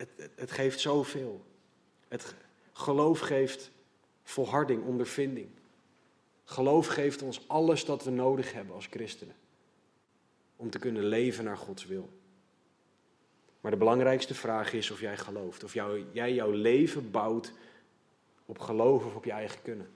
het, 0.00 0.30
het, 0.36 0.50
geeft 0.50 0.80
zoveel. 0.80 1.44
Het 2.08 2.34
geloof 2.72 3.20
geeft 3.20 3.70
volharding, 4.22 4.84
ondervinding. 4.84 5.48
Geloof 6.44 6.86
geeft 6.86 7.22
ons 7.22 7.48
alles 7.48 7.84
dat 7.84 8.04
we 8.04 8.10
nodig 8.10 8.52
hebben 8.52 8.74
als 8.74 8.86
christenen. 8.86 9.34
Om 10.56 10.70
te 10.70 10.78
kunnen 10.78 11.04
leven 11.04 11.44
naar 11.44 11.56
Gods 11.56 11.86
wil. 11.86 12.08
Maar 13.60 13.70
de 13.70 13.76
belangrijkste 13.76 14.34
vraag 14.34 14.72
is 14.72 14.90
of 14.90 15.00
jij 15.00 15.16
gelooft. 15.16 15.64
Of 15.64 15.74
jij 16.12 16.34
jouw 16.34 16.50
leven 16.50 17.10
bouwt 17.10 17.52
op 18.46 18.58
geloof 18.58 19.04
of 19.04 19.14
op 19.14 19.24
je 19.24 19.32
eigen 19.32 19.62
kunnen. 19.62 19.90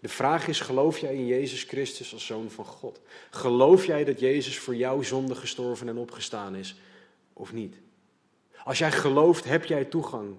De 0.00 0.08
vraag 0.08 0.48
is, 0.48 0.60
geloof 0.60 0.98
jij 0.98 1.14
in 1.14 1.26
Jezus 1.26 1.62
Christus 1.62 2.12
als 2.12 2.26
Zoon 2.26 2.50
van 2.50 2.64
God? 2.64 3.00
Geloof 3.30 3.86
jij 3.86 4.04
dat 4.04 4.20
Jezus 4.20 4.58
voor 4.58 4.74
jouw 4.74 5.02
zonde 5.02 5.34
gestorven 5.34 5.88
en 5.88 5.96
opgestaan 5.96 6.54
is, 6.54 6.76
of 7.38 7.52
niet? 7.52 7.76
Als 8.64 8.78
jij 8.78 8.92
gelooft, 8.92 9.44
heb 9.44 9.64
jij 9.64 9.84
toegang, 9.84 10.36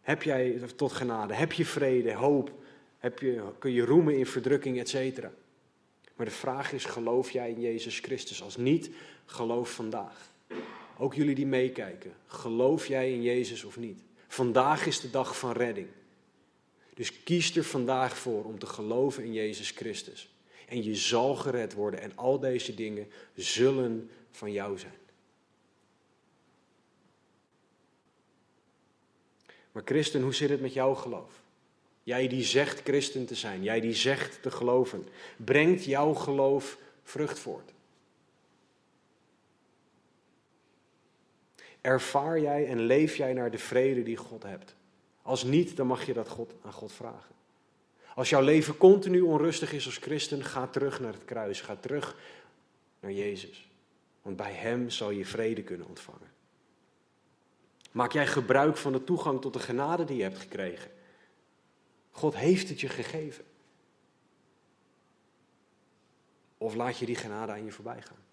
heb 0.00 0.22
jij 0.22 0.60
tot 0.76 0.92
genade, 0.92 1.34
heb 1.34 1.52
je 1.52 1.64
vrede, 1.64 2.12
hoop, 2.12 2.52
heb 2.98 3.18
je, 3.18 3.42
kun 3.58 3.72
je 3.72 3.84
roemen 3.84 4.18
in 4.18 4.26
verdrukking, 4.26 4.78
etc. 4.78 5.22
Maar 6.16 6.26
de 6.26 6.32
vraag 6.32 6.72
is, 6.72 6.84
geloof 6.84 7.30
jij 7.30 7.50
in 7.50 7.60
Jezus 7.60 7.98
Christus? 7.98 8.42
Als 8.42 8.56
niet, 8.56 8.90
geloof 9.24 9.70
vandaag. 9.70 10.30
Ook 10.98 11.14
jullie 11.14 11.34
die 11.34 11.46
meekijken, 11.46 12.12
geloof 12.26 12.86
jij 12.86 13.12
in 13.12 13.22
Jezus 13.22 13.64
of 13.64 13.76
niet? 13.76 14.00
Vandaag 14.28 14.86
is 14.86 15.00
de 15.00 15.10
dag 15.10 15.38
van 15.38 15.52
redding. 15.52 15.88
Dus 16.94 17.22
kies 17.22 17.56
er 17.56 17.64
vandaag 17.64 18.18
voor 18.18 18.44
om 18.44 18.58
te 18.58 18.66
geloven 18.66 19.24
in 19.24 19.32
Jezus 19.32 19.70
Christus. 19.70 20.34
En 20.68 20.82
je 20.82 20.94
zal 20.94 21.34
gered 21.34 21.72
worden 21.72 22.00
en 22.00 22.16
al 22.16 22.38
deze 22.38 22.74
dingen 22.74 23.08
zullen 23.34 24.10
van 24.30 24.52
jou 24.52 24.78
zijn. 24.78 25.01
Maar 29.72 29.82
christen, 29.84 30.22
hoe 30.22 30.34
zit 30.34 30.50
het 30.50 30.60
met 30.60 30.72
jouw 30.72 30.94
geloof? 30.94 31.40
Jij 32.02 32.28
die 32.28 32.44
zegt 32.44 32.82
christen 32.82 33.26
te 33.26 33.34
zijn, 33.34 33.62
jij 33.62 33.80
die 33.80 33.94
zegt 33.94 34.42
te 34.42 34.50
geloven, 34.50 35.08
brengt 35.36 35.84
jouw 35.84 36.14
geloof 36.14 36.78
vrucht 37.02 37.38
voort? 37.38 37.72
Ervaar 41.80 42.40
jij 42.40 42.66
en 42.66 42.80
leef 42.80 43.16
jij 43.16 43.32
naar 43.32 43.50
de 43.50 43.58
vrede 43.58 44.02
die 44.02 44.16
God 44.16 44.42
hebt? 44.42 44.74
Als 45.22 45.44
niet, 45.44 45.76
dan 45.76 45.86
mag 45.86 46.06
je 46.06 46.12
dat 46.12 46.28
God, 46.28 46.54
aan 46.62 46.72
God 46.72 46.92
vragen. 46.92 47.34
Als 48.14 48.28
jouw 48.28 48.42
leven 48.42 48.76
continu 48.76 49.20
onrustig 49.20 49.72
is 49.72 49.86
als 49.86 49.96
christen, 49.96 50.44
ga 50.44 50.66
terug 50.66 51.00
naar 51.00 51.12
het 51.12 51.24
kruis. 51.24 51.60
Ga 51.60 51.76
terug 51.76 52.16
naar 53.00 53.12
Jezus. 53.12 53.68
Want 54.22 54.36
bij 54.36 54.52
Hem 54.52 54.90
zal 54.90 55.10
je 55.10 55.26
vrede 55.26 55.62
kunnen 55.62 55.86
ontvangen. 55.86 56.31
Maak 57.92 58.12
jij 58.12 58.26
gebruik 58.26 58.76
van 58.76 58.92
de 58.92 59.04
toegang 59.04 59.40
tot 59.40 59.52
de 59.52 59.58
genade 59.58 60.04
die 60.04 60.16
je 60.16 60.22
hebt 60.22 60.38
gekregen? 60.38 60.90
God 62.10 62.36
heeft 62.36 62.68
het 62.68 62.80
je 62.80 62.88
gegeven. 62.88 63.44
Of 66.58 66.74
laat 66.74 66.98
je 66.98 67.06
die 67.06 67.16
genade 67.16 67.52
aan 67.52 67.64
je 67.64 67.72
voorbij 67.72 68.02
gaan? 68.02 68.24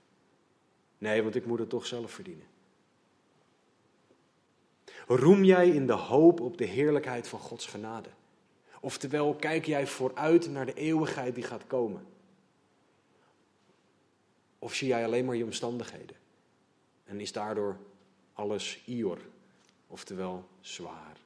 Nee, 0.97 1.23
want 1.23 1.35
ik 1.35 1.45
moet 1.45 1.59
het 1.59 1.69
toch 1.69 1.85
zelf 1.85 2.11
verdienen. 2.11 2.47
Roem 5.07 5.43
jij 5.43 5.69
in 5.69 5.87
de 5.87 5.93
hoop 5.93 6.39
op 6.39 6.57
de 6.57 6.65
heerlijkheid 6.65 7.27
van 7.27 7.39
Gods 7.39 7.65
genade? 7.65 8.09
Oftewel, 8.81 9.35
kijk 9.35 9.65
jij 9.65 9.87
vooruit 9.87 10.49
naar 10.49 10.65
de 10.65 10.73
eeuwigheid 10.73 11.35
die 11.35 11.43
gaat 11.43 11.67
komen? 11.67 12.05
Of 14.59 14.73
zie 14.73 14.87
jij 14.87 15.05
alleen 15.05 15.25
maar 15.25 15.35
je 15.35 15.43
omstandigheden? 15.43 16.15
En 17.03 17.19
is 17.19 17.31
daardoor 17.31 17.77
alles 18.33 18.83
ior, 18.85 19.19
oftewel 19.89 20.47
zwaar 20.61 21.17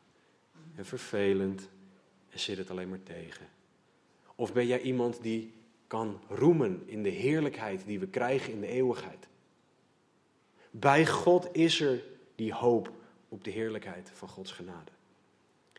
en 0.76 0.86
vervelend 0.86 1.70
en 2.30 2.40
zit 2.40 2.58
het 2.58 2.70
alleen 2.70 2.90
maar 2.90 3.04
tegen? 3.04 3.48
Of 4.36 4.54
ben 4.54 4.68
jij 4.68 4.82
iemand 4.82 5.22
die 5.22 5.54
kan 5.88 6.20
roemen 6.28 6.84
in 6.86 7.04
de 7.04 7.10
heerlijkheid 7.10 7.86
die 7.86 8.00
we 8.00 8.08
krijgen 8.08 8.54
in 8.54 8.60
de 8.60 8.68
eeuwigheid? 8.68 9.28
Bij 10.72 11.08
God 11.08 11.50
is 11.52 11.82
er 11.82 12.04
die 12.36 12.54
hoop 12.54 12.92
op 13.30 13.44
de 13.44 13.52
heerlijkheid 13.52 14.12
van 14.14 14.28
Gods 14.28 14.52
genade. 14.52 14.92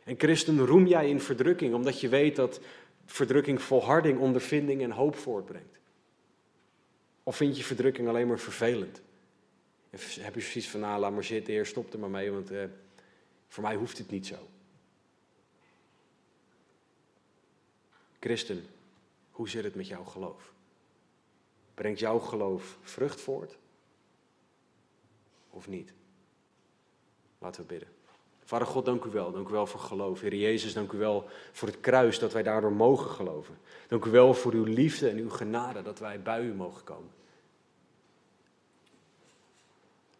En 0.05 0.14
christen, 0.18 0.59
roem 0.59 0.87
jij 0.87 1.09
in 1.09 1.20
verdrukking, 1.20 1.74
omdat 1.74 2.01
je 2.01 2.09
weet 2.09 2.37
dat 2.37 2.61
verdrukking 3.05 3.62
volharding, 3.62 4.18
ondervinding 4.18 4.82
en 4.82 4.91
hoop 4.91 5.16
voortbrengt? 5.16 5.78
Of 7.22 7.37
vind 7.37 7.57
je 7.57 7.64
verdrukking 7.64 8.09
alleen 8.09 8.26
maar 8.26 8.39
vervelend? 8.39 9.03
Heb 10.01 10.34
je 10.34 10.40
zoiets 10.40 10.68
van, 10.70 10.80
nou 10.80 11.01
laat 11.01 11.12
maar 11.12 11.24
zitten, 11.24 11.53
heer, 11.53 11.66
stop 11.66 11.92
er 11.92 11.99
maar 11.99 12.11
mee, 12.11 12.30
want 12.30 12.51
eh, 12.51 12.64
voor 13.49 13.62
mij 13.62 13.74
hoeft 13.74 13.99
het 13.99 14.11
niet 14.11 14.26
zo. 14.26 14.49
Christen, 18.20 18.66
hoe 19.30 19.49
zit 19.49 19.64
het 19.64 19.74
met 19.74 19.86
jouw 19.86 20.05
geloof? 20.05 20.53
Brengt 21.74 21.99
jouw 21.99 22.18
geloof 22.18 22.78
vrucht 22.82 23.20
voort? 23.20 23.57
Of 25.51 25.68
niet? 25.68 25.92
Laten 27.38 27.61
we 27.61 27.66
bidden. 27.66 27.88
Vader 28.45 28.66
God, 28.66 28.84
dank 28.84 29.05
u 29.05 29.11
wel. 29.11 29.32
Dank 29.32 29.49
u 29.49 29.53
wel 29.53 29.66
voor 29.66 29.80
geloof. 29.80 30.20
Heer 30.20 30.34
Jezus, 30.34 30.72
dank 30.72 30.92
u 30.92 30.99
wel 30.99 31.28
voor 31.53 31.68
het 31.68 31.80
kruis 31.80 32.18
dat 32.18 32.32
wij 32.32 32.42
daardoor 32.42 32.72
mogen 32.72 33.11
geloven. 33.11 33.59
Dank 33.88 34.05
u 34.05 34.11
wel 34.11 34.34
voor 34.34 34.53
uw 34.53 34.64
liefde 34.64 35.09
en 35.09 35.16
uw 35.16 35.30
genade 35.30 35.82
dat 35.82 35.99
wij 35.99 36.22
bij 36.22 36.42
u 36.42 36.55
mogen 36.55 36.84
komen. 36.84 37.11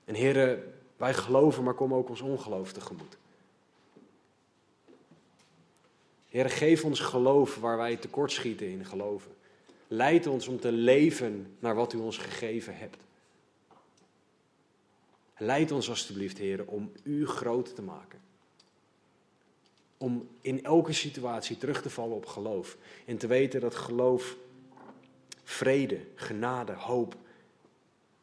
En 0.05 0.15
heren, 0.15 0.75
wij 0.97 1.15
geloven, 1.15 1.65
maar 1.65 1.75
kom 1.75 1.95
ook 1.95 2.09
ons 2.09 2.21
ongeloof 2.21 2.73
tegemoet. 2.73 3.17
Heer, 6.29 6.51
geef 6.51 6.85
ons 6.85 7.01
geloof 7.01 7.57
waar 7.57 7.77
wij 7.77 7.97
tekortschieten 7.97 8.71
in 8.71 8.85
geloven. 8.85 9.31
Leid 9.89 10.27
ons 10.27 10.49
om 10.49 10.61
te 10.61 10.73
leven 10.73 11.57
naar 11.59 11.75
wat 11.75 11.93
u 11.93 11.99
ons 11.99 12.19
gegeven 12.19 12.77
hebt. 12.77 12.97
Leid 15.37 15.71
ons 15.71 15.89
alstublieft, 15.89 16.39
Heer, 16.39 16.67
om 16.67 16.93
u 17.03 17.27
groot 17.27 17.75
te 17.75 17.83
maken. 17.83 18.21
Om 19.99 20.29
in 20.41 20.65
elke 20.65 20.93
situatie 20.93 21.57
terug 21.57 21.83
te 21.83 21.91
vallen 21.91 22.17
op 22.17 22.27
geloof. 22.27 22.77
En 23.05 23.17
te 23.17 23.27
weten 23.27 23.61
dat 23.61 23.75
geloof 23.75 24.37
vrede, 25.45 26.01
genade, 26.15 26.73
hoop 26.73 27.17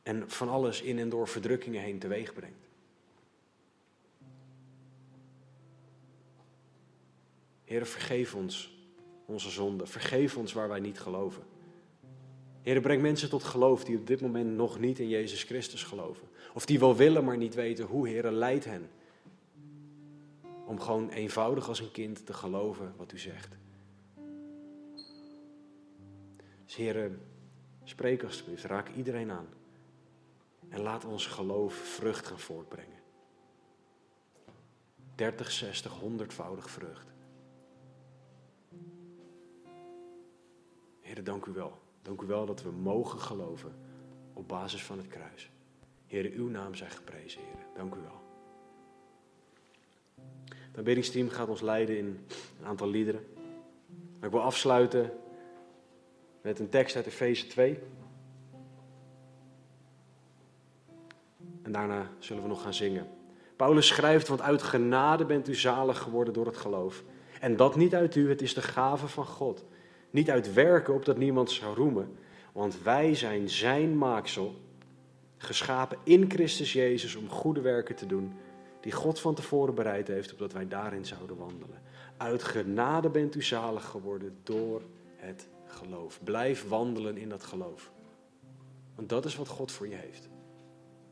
en 0.04 0.30
van 0.30 0.50
alles 0.50 0.82
in 0.82 1.00
en 1.00 1.10
door 1.10 1.28
verdrukkingen 1.28 1.82
heen 1.82 2.00
teweeg 2.00 2.34
brengt. 2.34 2.70
Heer, 7.64 7.86
vergeef 7.86 8.36
ons 8.36 8.80
onze 9.26 9.50
zonden. 9.50 9.88
Vergeef 9.88 10.38
ons 10.38 10.54
waar 10.54 10.68
wij 10.68 10.80
niet 10.80 11.00
geloven. 11.00 11.44
Heer, 12.62 12.82
breng 12.82 13.02
mensen 13.02 13.30
tot 13.30 13.44
geloof 13.44 13.84
die 13.84 13.98
op 13.98 14.08
dit 14.08 14.22
moment 14.22 14.56
nog 14.56 14.80
niet 14.80 15.00
in 15.00 15.10
Jezus 15.10 15.44
Christus 15.44 15.84
geloven. 15.84 16.28
Of 16.54 16.66
die 16.66 16.80
wel 16.80 16.96
willen, 16.96 17.24
maar 17.24 17.38
niet 17.38 17.56
weten 17.56 17.86
hoe. 17.86 18.08
Heer, 18.08 18.32
leid 18.32 18.66
hen. 18.66 18.90
Om 20.66 20.80
gewoon 20.80 21.10
eenvoudig 21.10 21.68
als 21.68 21.80
een 21.80 21.92
kind 21.92 22.26
te 22.26 22.34
geloven 22.34 22.94
wat 22.98 23.12
u 23.12 23.18
zegt. 23.18 23.58
Dus 26.66 26.76
Heer, 26.76 27.12
spreek 27.84 28.24
alsjeblieft. 28.24 28.64
Raak 28.64 28.90
iedereen 28.96 29.32
aan. 29.32 29.48
En 30.72 30.82
laat 30.82 31.06
ons 31.06 31.26
geloof 31.26 31.74
vrucht 31.74 32.28
gaan 32.28 32.40
voortbrengen. 32.40 33.00
30, 35.16 35.52
60, 35.52 36.00
100voudig 36.00 36.70
vrucht. 36.70 37.14
Heer, 41.00 41.24
dank 41.24 41.46
u 41.46 41.52
wel. 41.52 41.80
Dank 42.02 42.22
u 42.22 42.26
wel 42.26 42.46
dat 42.46 42.62
we 42.62 42.72
mogen 42.72 43.20
geloven 43.20 43.76
op 44.34 44.48
basis 44.48 44.84
van 44.84 44.98
het 44.98 45.08
kruis. 45.08 45.50
Heer, 46.08 46.32
uw 46.32 46.48
naam 46.50 46.76
zij 46.76 46.90
geprezen, 46.90 47.42
Heer. 47.42 47.66
Dank 47.76 47.96
u 47.96 48.00
wel. 48.00 48.22
Het 50.48 50.78
aanbiddingsteam 50.78 51.30
gaat 51.30 51.48
ons 51.48 51.62
leiden 51.62 51.98
in 51.98 52.28
een 52.60 52.66
aantal 52.66 52.90
liederen. 52.90 53.28
Maar 54.20 54.30
ik 54.30 54.36
wil 54.36 54.44
afsluiten 54.44 55.12
met 56.42 56.60
een 56.60 56.70
tekst 56.70 56.96
uit 56.96 57.06
Efeze 57.06 57.48
2. 57.48 57.80
En 61.72 61.78
daarna 61.78 62.10
zullen 62.20 62.44
we 62.44 62.50
nog 62.50 62.62
gaan 62.62 62.74
zingen. 62.74 63.08
Paulus 63.56 63.88
schrijft, 63.88 64.28
want 64.28 64.42
uit 64.42 64.62
genade 64.62 65.26
bent 65.26 65.48
u 65.48 65.56
zalig 65.56 66.00
geworden 66.00 66.34
door 66.34 66.46
het 66.46 66.58
geloof. 66.58 67.04
En 67.40 67.56
dat 67.56 67.76
niet 67.76 67.96
uit 67.96 68.16
u, 68.16 68.30
het 68.30 68.42
is 68.42 68.54
de 68.54 68.62
gave 68.62 69.08
van 69.08 69.26
God. 69.26 69.66
Niet 70.10 70.30
uit 70.30 70.54
werken, 70.54 70.94
opdat 70.94 71.18
niemand 71.18 71.52
zou 71.52 71.76
roemen. 71.76 72.18
Want 72.52 72.82
wij 72.82 73.16
zijn 73.16 73.50
zijn 73.50 73.98
maaksel, 73.98 74.56
geschapen 75.38 75.98
in 76.04 76.30
Christus 76.30 76.74
Jezus 76.74 77.16
om 77.16 77.30
goede 77.30 77.62
werken 77.62 77.96
te 77.96 78.06
doen, 78.06 78.34
die 78.82 78.92
God 78.92 79.20
van 79.20 79.36
tevoren 79.36 79.76
bereid 79.76 80.08
heeft, 80.08 80.32
opdat 80.32 80.54
wij 80.54 80.68
daarin 80.68 81.06
zouden 81.06 81.38
wandelen. 81.38 81.82
Uit 82.18 82.44
genade 82.44 83.10
bent 83.10 83.36
u 83.36 83.44
zalig 83.44 83.86
geworden 83.86 84.38
door 84.44 84.82
het 85.16 85.48
geloof. 85.66 86.20
Blijf 86.24 86.68
wandelen 86.68 87.18
in 87.18 87.30
dat 87.30 87.44
geloof. 87.44 87.92
Want 88.96 89.10
dat 89.10 89.26
is 89.26 89.36
wat 89.36 89.48
God 89.48 89.72
voor 89.72 89.88
je 89.88 89.96
heeft. 89.96 90.31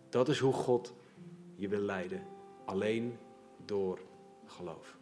Dat 0.10 0.30
is 0.30 0.40
hoe 0.40 0.54
God 0.54 0.94
je 1.56 1.68
wil 1.68 1.82
leiden. 1.82 2.24
Alleen 2.66 3.18
door 3.66 4.00
geloof. 4.46 4.98